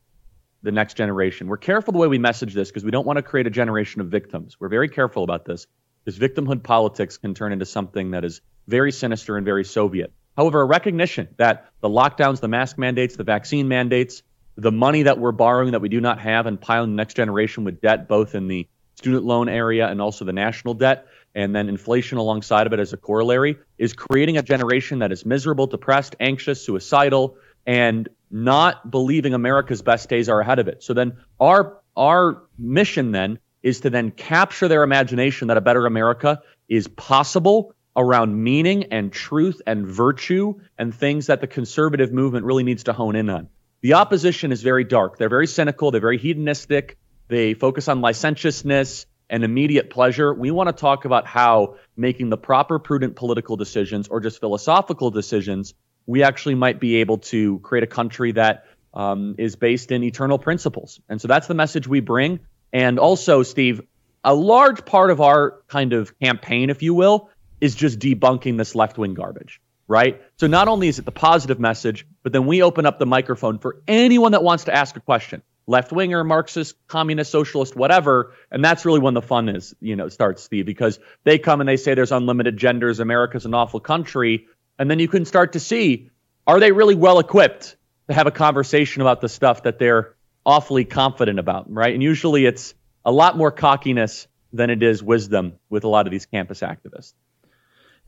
the 0.63 0.73
next 0.73 0.95
generation. 0.95 1.47
We're 1.47 1.57
careful 1.57 1.93
the 1.93 1.99
way 1.99 2.09
we 2.09 2.19
message 2.19 2.55
this 2.55 2.69
because 2.69 2.85
we 2.85 2.91
don't 2.91 3.07
want 3.07 3.17
to 3.17 3.23
create 3.23 3.47
a 3.47 3.51
generation 3.51 4.01
of 4.01 4.09
victims. 4.09 4.57
We're 4.61 4.69
very 4.69 4.89
careful 4.89 5.25
about 5.25 5.45
this 5.45 5.67
because 6.05 6.19
victimhood 6.19 6.63
politics 6.63 7.17
can 7.17 7.35
turn 7.35 7.53
into 7.53 7.67
something 7.67 8.13
that 8.13 8.25
is 8.25 8.41
very 8.67 8.93
sinister 8.93 9.37
and 9.37 9.45
very 9.45 9.65
Soviet. 9.65 10.13
However, 10.37 10.61
a 10.61 10.65
recognition 10.65 11.29
that 11.39 11.71
the 11.81 11.89
lockdowns, 11.89 12.41
the 12.41 12.49
mask 12.49 12.79
mandates, 12.79 13.17
the 13.17 13.25
vaccine 13.25 13.69
mandates, 13.69 14.23
the 14.57 14.73
money 14.73 15.05
that 15.05 15.19
we're 15.19 15.33
borrowing 15.33 15.73
that 15.73 15.81
we 15.81 15.89
do 15.89 16.01
not 16.01 16.21
have 16.21 16.47
and 16.47 16.61
piling 16.61 16.91
the 16.91 16.97
next 16.97 17.15
generation 17.15 17.65
with 17.65 17.81
debt, 17.81 18.09
both 18.09 18.35
in 18.35 18.47
the 18.47 18.69
student 18.97 19.25
loan 19.25 19.49
area 19.49 19.89
and 19.89 20.01
also 20.01 20.25
the 20.25 20.33
national 20.33 20.75
debt, 20.75 21.07
and 21.35 21.55
then 21.55 21.69
inflation 21.69 22.19
alongside 22.19 22.67
of 22.67 22.73
it 22.73 22.81
as 22.81 22.93
a 22.93 22.97
corollary, 22.97 23.57
is 23.79 23.93
creating 23.93 24.37
a 24.37 24.43
generation 24.43 24.99
that 24.99 25.13
is 25.13 25.25
miserable, 25.25 25.67
depressed, 25.67 26.17
anxious, 26.21 26.63
suicidal, 26.63 27.37
and 27.67 28.09
not 28.31 28.91
believing 28.91 29.35
America's 29.35 29.83
best 29.83 30.09
days 30.09 30.29
are 30.29 30.41
ahead 30.41 30.59
of 30.59 30.69
it. 30.69 30.83
So 30.83 30.95
then 30.95 31.19
our 31.39 31.79
our 31.97 32.43
mission 32.57 33.13
then 33.13 33.39
is 33.63 33.81
to 33.81 33.91
then 33.91 34.11
capture 34.11 34.69
their 34.69 34.83
imagination 34.83 35.49
that 35.49 35.57
a 35.57 35.61
better 35.61 35.87
America 35.87 36.41
is 36.69 36.89
possible 36.89 37.75
around 37.97 38.43
meaning 38.43 38.85
and 38.85 39.13
truth 39.13 39.61
and 39.67 39.87
virtue 39.87 40.61
and 40.79 40.95
things 40.95 41.27
that 41.27 41.41
the 41.41 41.47
conservative 41.47 42.13
movement 42.13 42.47
really 42.47 42.63
needs 42.63 42.85
to 42.85 42.93
hone 42.93 43.17
in 43.17 43.29
on. 43.29 43.49
The 43.83 43.95
opposition 43.95 44.53
is 44.53 44.63
very 44.63 44.85
dark. 44.85 45.19
They're 45.19 45.29
very 45.29 45.47
cynical. 45.47 45.91
They're 45.91 46.01
very 46.01 46.19
hedonistic. 46.19 46.97
They 47.29 47.55
focus 47.55 47.89
on 47.89 48.01
licentiousness 48.01 49.07
and 49.29 49.45
immediate 49.45 49.91
pleasure. 49.91 50.35
We 50.35 50.51
want 50.51 50.69
to 50.69 50.73
talk 50.73 51.05
about 51.05 51.27
how 51.27 51.77
making 51.97 52.31
the 52.31 52.37
proper, 52.37 52.79
prudent 52.79 53.17
political 53.17 53.57
decisions 53.57 54.09
or 54.09 54.21
just 54.21 54.41
philosophical 54.41 55.11
decisions, 55.11 55.75
we 56.07 56.23
actually 56.23 56.55
might 56.55 56.81
be 56.81 56.97
able 56.97 57.19
to 57.19 57.59
create 57.61 57.85
a 57.85 57.87
country 57.87 58.33
that 58.33 58.67
um, 58.93 59.37
is 59.39 59.57
based 59.57 59.93
in 59.93 60.03
eternal 60.03 60.39
principles. 60.39 61.01
And 61.09 61.21
so 61.21 61.29
that's 61.29 61.47
the 61.47 61.55
message 61.55 61.87
we 61.87 62.01
bring. 62.01 62.41
And 62.73 62.99
also, 62.99 63.43
Steve, 63.43 63.83
a 64.25 64.35
large 64.35 64.85
part 64.85 65.11
of 65.11 65.21
our 65.21 65.63
kind 65.69 65.93
of 65.93 66.19
campaign, 66.19 66.71
if 66.71 66.83
you 66.83 66.95
will, 66.95 67.31
is 67.61 67.75
just 67.75 67.99
debunking 67.99 68.59
this 68.59 68.75
left 68.75 68.99
wing 68.99 69.15
garbage 69.15 69.61
right? 69.91 70.23
So 70.37 70.47
not 70.47 70.69
only 70.69 70.87
is 70.87 71.01
it 71.01 71.05
the 71.05 71.11
positive 71.11 71.59
message, 71.59 72.07
but 72.23 72.33
then 72.33 72.47
we 72.47 72.63
open 72.63 72.87
up 72.87 73.01
the 73.01 73.07
microphone 73.07 73.59
for 73.59 73.83
anyone 73.89 74.33
that 74.33 74.43
wants 74.45 74.65
to 74.65 74.75
ask 74.75 74.97
a 74.97 75.01
question. 75.01 75.43
Left 75.67 75.91
winger, 75.91 76.23
Marxist, 76.23 76.77
communist, 76.87 77.33
socialist, 77.33 77.75
whatever. 77.75 78.33
And 78.53 78.65
that's 78.65 78.85
really 78.85 79.01
when 79.01 79.15
the 79.15 79.21
fun 79.21 79.49
is, 79.49 79.75
you 79.81 79.97
know, 79.97 80.09
starts, 80.09 80.45
Steve, 80.45 80.65
because 80.65 81.01
they 81.25 81.39
come 81.41 81.61
and 81.61 81.69
they 81.69 81.77
say 81.77 81.95
there's 81.95 82.13
unlimited 82.13 82.57
genders, 82.57 83.01
America's 83.01 83.47
an 83.47 83.55
awful 83.55 83.81
country. 83.81 84.47
And 84.81 84.91
then 84.91 84.99
you 84.99 85.09
can 85.09 85.27
start 85.27 85.53
to 85.53 85.61
see 85.61 86.09
are 86.47 86.59
they 86.59 86.73
really 86.73 86.95
well 86.95 87.19
equipped 87.19 87.77
to 88.09 88.15
have 88.15 88.27
a 88.27 88.31
conversation 88.31 89.03
about 89.03 89.21
the 89.21 89.29
stuff 89.29 89.65
that 89.65 89.79
they're 89.79 90.17
awfully 90.45 90.87
confident 90.87 91.39
about, 91.39 91.71
right? 91.71 91.93
And 91.93 92.03
usually 92.03 92.47
it's 92.47 92.75
a 93.05 93.13
lot 93.13 93.37
more 93.37 93.53
cockiness 93.53 94.27
than 94.55 94.71
it 94.71 94.83
is 94.83 95.03
wisdom 95.03 95.53
with 95.69 95.85
a 95.85 95.89
lot 95.89 96.07
of 96.07 96.11
these 96.11 96.25
campus 96.25 96.61
activists. 96.61 97.13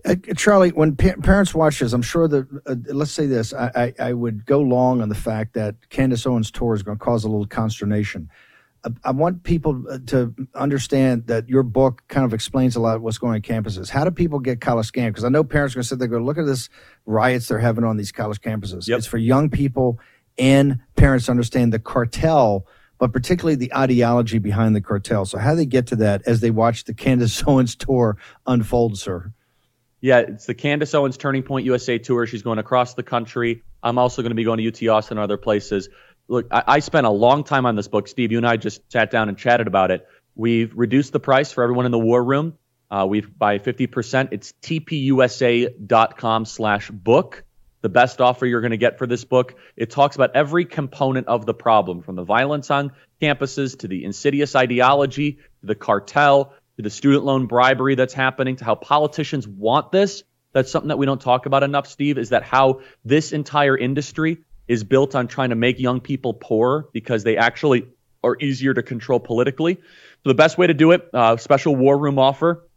Uh, 0.05 0.15
Charlie, 0.35 0.71
when 0.71 0.97
pa- 0.97 1.21
parents 1.23 1.55
watch 1.55 1.79
this, 1.79 1.93
I'm 1.93 2.03
sure 2.03 2.27
that, 2.27 2.63
uh, 2.67 2.75
let's 2.93 3.13
say 3.13 3.27
this, 3.27 3.53
I, 3.53 3.93
I, 3.99 4.07
I, 4.09 4.13
would 4.15 4.47
go 4.47 4.61
long 4.61 5.01
on 5.01 5.11
the 5.11 5.15
fact 5.15 5.55
that 5.55 5.77
Candace 5.91 6.27
Owens' 6.27 6.51
tour 6.51 6.75
is 6.75 6.83
going 6.83 6.99
to 6.99 7.05
cause 7.05 7.23
a 7.23 7.29
little 7.29 7.47
consternation. 7.47 8.29
I, 8.85 8.91
I, 9.05 9.11
want 9.13 9.43
people 9.45 9.85
to 10.07 10.35
understand 10.55 11.27
that 11.27 11.49
your 11.49 11.63
book 11.63 12.03
kind 12.09 12.25
of 12.25 12.35
explains 12.35 12.77
a 12.77 12.81
lot 12.81 12.97
of 12.97 13.03
what's 13.03 13.19
going 13.19 13.35
on 13.35 13.43
campuses. 13.43 13.89
How 13.89 14.05
do 14.05 14.11
people 14.11 14.39
get 14.39 14.61
college 14.61 14.91
scammed? 14.91 15.09
Because 15.09 15.25
I 15.25 15.29
know 15.29 15.45
parents 15.45 15.75
are 15.75 15.77
going 15.77 15.83
to 15.83 15.89
sit 15.89 15.99
there 15.99 16.09
go, 16.09 16.19
look 16.19 16.39
at 16.39 16.47
this 16.47 16.69
riots 17.07 17.49
they're 17.49 17.59
having 17.59 17.85
on 17.85 17.97
these 17.97 18.13
college 18.13 18.41
campuses. 18.41 18.89
Yep. 18.89 18.99
It's 18.99 19.07
for 19.07 19.19
young 19.19 19.51
people 19.51 20.01
and 20.39 20.81
parents 20.97 21.27
to 21.27 21.31
understand 21.31 21.73
the 21.73 21.79
cartel 21.79 22.67
but 23.03 23.13
particularly 23.13 23.57
the 23.57 23.75
ideology 23.75 24.39
behind 24.39 24.77
the 24.77 24.81
cartel. 24.81 25.25
So, 25.25 25.37
how 25.37 25.51
do 25.51 25.57
they 25.57 25.67
get 25.67 25.89
to 25.89 25.97
that 25.97 26.23
as 26.25 26.39
they 26.39 26.53
watch 26.53 26.85
the 26.85 26.95
Candace 26.95 27.43
Owens 27.49 27.75
tour 27.75 28.17
unfold, 28.47 28.97
sir? 28.97 29.33
Yeah, 30.01 30.19
it's 30.19 30.47
the 30.47 30.55
Candace 30.55 30.95
Owens 30.95 31.17
Turning 31.17 31.43
Point 31.43 31.67
USA 31.67 31.99
tour. 31.99 32.29
She's 32.29 32.43
going 32.43 32.61
across 32.61 32.95
the 32.95 33.03
country. 33.03 33.65
I'm 33.83 33.99
also 33.99 34.23
going 34.23 34.31
to 34.31 34.37
be 34.37 34.45
going 34.45 34.59
to 34.59 34.69
UT 34.69 34.97
Austin 34.97 35.19
and 35.19 35.25
other 35.25 35.37
places. 35.37 35.89
Look, 36.33 36.47
I, 36.51 36.65
I 36.67 36.79
spent 36.79 37.07
a 37.07 37.11
long 37.11 37.45
time 37.45 37.67
on 37.67 37.77
this 37.77 37.89
book. 37.89 38.09
Steve, 38.09 38.33
you 38.33 38.39
and 38.39 38.47
I 38.47 38.57
just 38.57 38.81
sat 38.91 39.11
down 39.11 39.29
and 39.29 39.37
chatted 39.37 39.67
about 39.67 39.91
it. 39.91 40.09
We've 40.35 40.73
reduced 40.75 41.13
the 41.13 41.21
price 41.21 41.53
for 41.53 41.63
everyone 41.63 41.85
in 41.85 41.93
the 41.93 41.99
war 41.99 42.25
room. 42.25 42.57
Uh, 42.91 43.05
we've 43.07 43.39
by 43.39 43.59
50%. 43.59 44.31
It's 44.33 44.55
tpusa.com 44.63 46.45
slash 46.47 46.91
book. 46.91 47.45
The 47.83 47.91
best 47.91 48.23
offer 48.23 48.47
you're 48.47 48.63
going 48.63 48.71
to 48.71 48.79
get 48.79 48.97
for 48.97 49.07
this 49.07 49.25
book. 49.25 49.57
It 49.77 49.91
talks 49.91 50.17
about 50.17 50.35
every 50.35 50.65
component 50.65 51.27
of 51.27 51.45
the 51.45 51.53
problem, 51.53 52.01
from 52.01 52.17
the 52.17 52.25
violence 52.25 52.71
on 52.71 52.93
campuses 53.21 53.81
to 53.81 53.89
the 53.89 54.03
insidious 54.03 54.57
ideology, 54.57 55.33
to 55.33 55.67
the 55.67 55.75
cartel, 55.75 56.55
to 56.77 56.83
the 56.83 56.89
student 56.89 57.25
loan 57.25 57.45
bribery 57.45 57.95
that's 57.95 58.15
happening, 58.15 58.57
to 58.57 58.65
how 58.65 58.75
politicians 58.75 59.47
want 59.47 59.93
this. 59.93 60.23
That's 60.55 60.71
something 60.71 60.89
that 60.89 60.99
we 60.99 61.05
don't 61.05 61.21
talk 61.21 61.45
about 61.45 61.63
enough, 61.63 61.89
Steve, 61.89 62.17
is 62.17 62.31
that 62.31 62.43
how 62.43 62.81
this 63.05 63.33
entire 63.33 63.77
industry 63.77 64.39
is 64.69 64.85
built 64.85 65.15
on 65.15 65.29
trying 65.29 65.51
to 65.51 65.57
make 65.57 65.79
young 65.79 66.01
people 66.01 66.35
poor 66.35 66.89
because 66.93 67.25
they 67.25 67.37
actually 67.37 67.87
are 68.25 68.37
easier 68.41 68.73
to 68.73 68.83
control 68.83 69.21
politically. 69.21 69.75
So 69.75 70.31
the 70.31 70.35
best 70.35 70.57
way 70.57 70.67
to 70.69 70.75
do 70.75 70.93
it, 70.93 71.09
uh, 71.13 71.37
special 71.37 71.75
war 71.75 71.99
room 71.99 72.19
offer, 72.19 72.69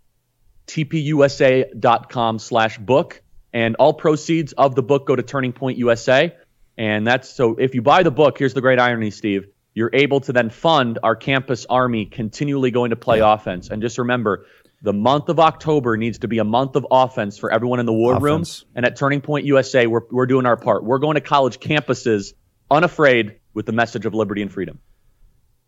tpusa.com 0.67 2.39
slash 2.39 2.77
book. 2.77 3.21
And 3.53 3.77
all 3.77 3.93
proceeds 3.93 4.51
of 4.53 4.75
the 4.75 4.83
book 4.83 5.07
go 5.07 5.15
to 5.15 5.23
Turning 5.23 5.53
Point 5.53 5.77
USA. 5.77 6.36
And 6.77 7.07
that's 7.07 7.29
so 7.29 7.55
if 7.55 7.73
you 7.73 7.81
buy 7.81 8.03
the 8.03 8.11
book, 8.11 8.38
here's 8.38 8.53
the 8.53 8.59
great 8.61 8.79
irony, 8.79 9.11
Steve 9.11 9.47
you're 9.75 9.91
able 9.93 10.21
to 10.21 10.33
then 10.33 10.49
fund 10.49 10.97
our 11.03 11.15
campus 11.15 11.67
army 11.69 12.05
continually 12.05 12.71
going 12.71 12.89
to 12.89 12.95
play 12.95 13.19
offense. 13.19 13.69
And 13.69 13.81
just 13.81 13.97
remember, 13.99 14.47
the 14.86 14.93
month 14.93 15.29
of 15.29 15.39
October 15.39 15.97
needs 15.97 16.19
to 16.19 16.27
be 16.27 16.38
a 16.38 16.43
month 16.43 16.75
of 16.75 16.86
offense 16.89 17.39
for 17.39 17.51
everyone 17.51 17.79
in 17.79 17.88
the 17.88 17.93
war 17.93 18.13
offense. 18.13 18.61
room. 18.61 18.71
And 18.75 18.86
at 18.86 18.95
Turning 18.95 19.19
Point 19.19 19.45
USA, 19.45 19.88
we're, 19.88 20.01
we're 20.11 20.27
doing 20.27 20.45
our 20.45 20.55
part. 20.55 20.86
We're 20.86 20.99
going 20.99 21.15
to 21.15 21.21
college 21.21 21.59
campuses 21.59 22.33
unafraid 22.69 23.39
with 23.53 23.65
the 23.65 23.71
message 23.71 24.05
of 24.05 24.13
liberty 24.13 24.43
and 24.43 24.51
freedom. 24.51 24.79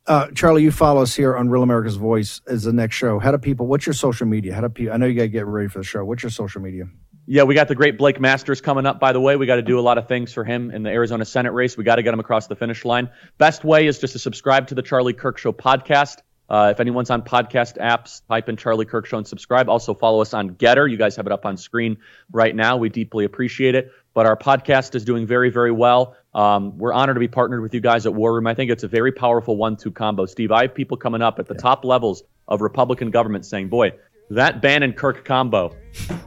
Uh, 0.06 0.28
Charlie, 0.32 0.64
you 0.64 0.72
follow 0.72 1.02
us 1.02 1.16
here 1.16 1.36
on 1.36 1.50
Real 1.50 1.64
America's 1.64 1.98
Voice 1.98 2.42
as 2.48 2.64
the 2.64 2.72
next 2.72 2.96
show. 2.96 3.18
How 3.20 3.32
do 3.32 3.40
people? 3.40 3.66
What's 3.68 3.86
your 3.88 3.94
social 3.94 4.28
media? 4.28 4.54
How 4.54 4.62
do 4.62 4.70
people? 4.70 4.94
I 4.94 4.98
know 4.98 5.08
you 5.08 5.16
got 5.16 5.24
to 5.24 5.28
get 5.30 5.48
ready 5.48 5.68
for 5.68 5.80
the 5.80 5.84
show. 5.84 6.06
What's 6.06 6.24
your 6.24 6.30
social 6.30 6.62
media? 6.62 6.86
Yeah, 7.26 7.44
we 7.44 7.56
got 7.56 7.68
the 7.68 7.76
great 7.76 7.98
Blake 7.98 8.22
Masters 8.22 8.62
coming 8.62 8.86
up, 8.86 9.02
by 9.02 9.12
the 9.12 9.20
way. 9.20 9.36
We 9.36 9.48
got 9.48 9.58
to 9.58 9.62
do 9.62 9.78
a 9.80 9.82
lot 9.82 9.98
of 9.98 10.08
things 10.08 10.32
for 10.32 10.46
him 10.46 10.72
in 10.72 10.84
the 10.84 10.92
Arizona 10.92 11.26
Senate 11.26 11.52
race. 11.52 11.76
We 11.76 11.84
got 11.84 11.96
to 11.96 12.04
get 12.04 12.14
him 12.14 12.22
across 12.22 12.48
the 12.48 12.56
finish 12.56 12.86
line. 12.86 13.10
Best 13.38 13.66
way 13.66 13.88
is 13.88 14.00
just 14.00 14.14
to 14.14 14.20
subscribe 14.20 14.68
to 14.68 14.76
the 14.76 14.82
Charlie 14.82 15.12
Kirk 15.12 15.38
Show 15.38 15.52
podcast 15.52 16.22
Uh, 16.50 16.70
if 16.72 16.80
anyone's 16.80 17.10
on 17.10 17.22
podcast 17.22 17.78
apps, 17.78 18.22
type 18.28 18.48
in 18.48 18.56
Charlie 18.56 18.86
Kirk 18.86 19.06
Show 19.06 19.18
and 19.18 19.28
subscribe. 19.28 19.70
Also 19.70 19.94
follow 19.94 20.22
us 20.22 20.34
on 20.34 20.52
Gettr. 20.52 20.90
You 20.90 20.98
guys 20.98 21.16
have 21.18 21.26
it 21.26 21.32
up 21.32 21.46
on 21.46 21.58
screen 21.58 21.98
right 22.32 22.56
now. 22.56 22.78
We 22.78 22.90
deeply 22.90 23.26
appreciate 23.26 23.76
it. 23.76 23.92
But 24.14 24.26
our 24.26 24.38
podcast 24.38 24.96
is 24.96 25.06
doing 25.06 25.28
very, 25.28 25.50
very 25.50 25.72
well. 25.72 26.16
Um, 26.34 26.78
we're 26.78 26.94
honored 26.94 27.16
to 27.16 27.20
be 27.20 27.28
partnered 27.28 27.62
with 27.62 27.74
you 27.74 27.82
guys 27.82 28.06
at 28.06 28.14
War 28.14 28.34
Room. 28.34 28.48
I 28.48 28.54
think 28.54 28.72
it's 28.72 28.84
a 28.84 28.88
very 28.88 29.12
powerful 29.12 29.58
one-two 29.58 29.92
combo. 29.92 30.26
Steve, 30.26 30.52
I 30.52 30.64
have 30.64 30.74
people 30.74 30.98
coming 30.98 31.22
up 31.22 31.40
at 31.40 31.48
the 31.48 31.56
top 31.56 31.86
levels 31.86 32.24
of 32.48 32.62
Republican 32.62 33.12
government 33.12 33.46
saying, 33.46 33.70
"Boy, 33.70 33.92
that 34.30 34.62
Bannon 34.62 34.94
Kirk 34.94 35.26
combo, 35.26 35.76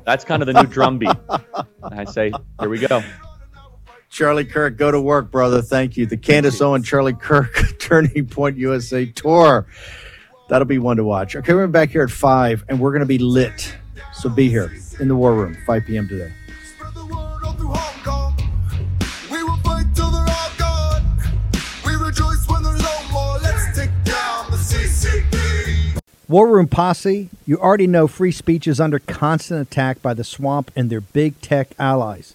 that's 0.05 0.25
kind 0.25 0.43
of 0.43 0.47
the 0.47 0.53
new 0.53 0.69
drumbeat." 0.69 1.17
I 1.83 2.05
say, 2.05 2.33
here 2.61 2.69
we 2.69 2.79
go. 2.79 3.03
Charlie 4.11 4.45
Kirk, 4.45 4.77
go 4.77 4.91
to 4.91 5.01
work, 5.01 5.31
brother. 5.31 5.63
Thank 5.63 5.97
you. 5.97 6.05
The 6.05 6.17
Candace 6.17 6.61
Owen 6.61 6.83
Charlie 6.83 7.15
Kirk 7.15 7.77
Turning 7.79 8.27
Point 8.27 8.57
USA 8.59 9.07
tour. 9.07 9.67
That'll 10.49 10.67
be 10.67 10.79
one 10.79 10.97
to 10.97 11.05
watch. 11.05 11.37
Okay, 11.37 11.55
we're 11.55 11.69
back 11.69 11.91
here 11.91 12.03
at 12.03 12.11
5, 12.11 12.65
and 12.69 12.81
we're 12.81 12.91
going 12.91 13.01
to 13.01 13.07
be 13.07 13.19
lit. 13.19 13.73
So 14.13 14.29
be 14.29 14.49
here 14.49 14.75
in 14.99 15.07
the 15.07 15.15
War 15.15 15.35
Room, 15.35 15.57
5 15.65 15.85
p.m. 15.87 16.09
today. 16.09 16.33
We 19.31 19.45
will 19.45 19.57
fight 19.59 19.87
till 19.95 20.11
they're 20.11 20.27
all 20.29 20.51
gone. 20.59 21.05
We 21.87 21.95
rejoice 21.95 22.49
when 22.49 22.65
there's 22.65 22.83
no 22.83 23.09
more. 23.13 23.39
Let's 23.39 23.79
take 23.79 23.91
down 24.03 24.51
the 24.51 24.57
CCP. 24.57 26.01
War 26.29 26.49
Room 26.49 26.67
Posse, 26.67 27.31
you 27.47 27.59
already 27.59 27.87
know 27.87 28.09
free 28.09 28.33
speech 28.33 28.67
is 28.67 28.81
under 28.81 28.99
constant 28.99 29.61
attack 29.63 30.03
by 30.03 30.15
the 30.15 30.25
swamp 30.25 30.73
and 30.75 30.91
their 30.91 31.01
big 31.01 31.41
tech 31.41 31.69
allies. 31.79 32.35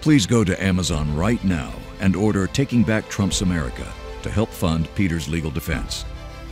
Please 0.00 0.26
go 0.26 0.44
to 0.44 0.62
Amazon 0.62 1.14
right 1.16 1.42
now 1.42 1.72
and 2.00 2.14
order 2.14 2.46
Taking 2.46 2.84
Back 2.84 3.08
Trump's 3.08 3.42
America 3.42 3.86
to 4.22 4.30
help 4.30 4.48
fund 4.48 4.88
Peter's 4.94 5.28
legal 5.28 5.50
defense. 5.50 6.04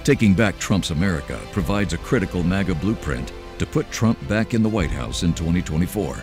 Taking 0.02 0.34
Back 0.34 0.58
Trump's 0.58 0.90
America 0.90 1.38
provides 1.52 1.92
a 1.92 1.98
critical 1.98 2.42
MAGA 2.42 2.74
blueprint 2.74 3.32
to 3.58 3.66
put 3.66 3.90
Trump 3.92 4.18
back 4.28 4.52
in 4.52 4.64
the 4.64 4.68
White 4.68 4.90
House 4.90 5.22
in 5.22 5.32
2024. 5.32 6.16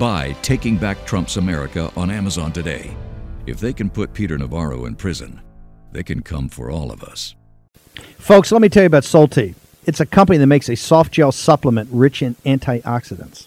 Buy 0.00 0.32
Taking 0.42 0.76
Back 0.76 1.06
Trump's 1.06 1.36
America 1.36 1.92
on 1.96 2.10
Amazon 2.10 2.52
today. 2.52 2.96
If 3.46 3.60
they 3.60 3.72
can 3.72 3.88
put 3.88 4.12
Peter 4.12 4.36
Navarro 4.36 4.86
in 4.86 4.96
prison, 4.96 5.40
they 5.92 6.02
can 6.02 6.22
come 6.22 6.48
for 6.48 6.72
all 6.72 6.90
of 6.90 7.04
us. 7.04 7.36
Folks, 8.18 8.50
let 8.50 8.60
me 8.60 8.68
tell 8.68 8.82
you 8.82 8.88
about 8.88 9.04
Solti. 9.04 9.54
It's 9.86 10.00
a 10.00 10.06
company 10.06 10.38
that 10.38 10.46
makes 10.46 10.68
a 10.68 10.74
soft 10.74 11.12
gel 11.12 11.30
supplement 11.30 11.88
rich 11.92 12.20
in 12.20 12.34
antioxidants 12.44 13.46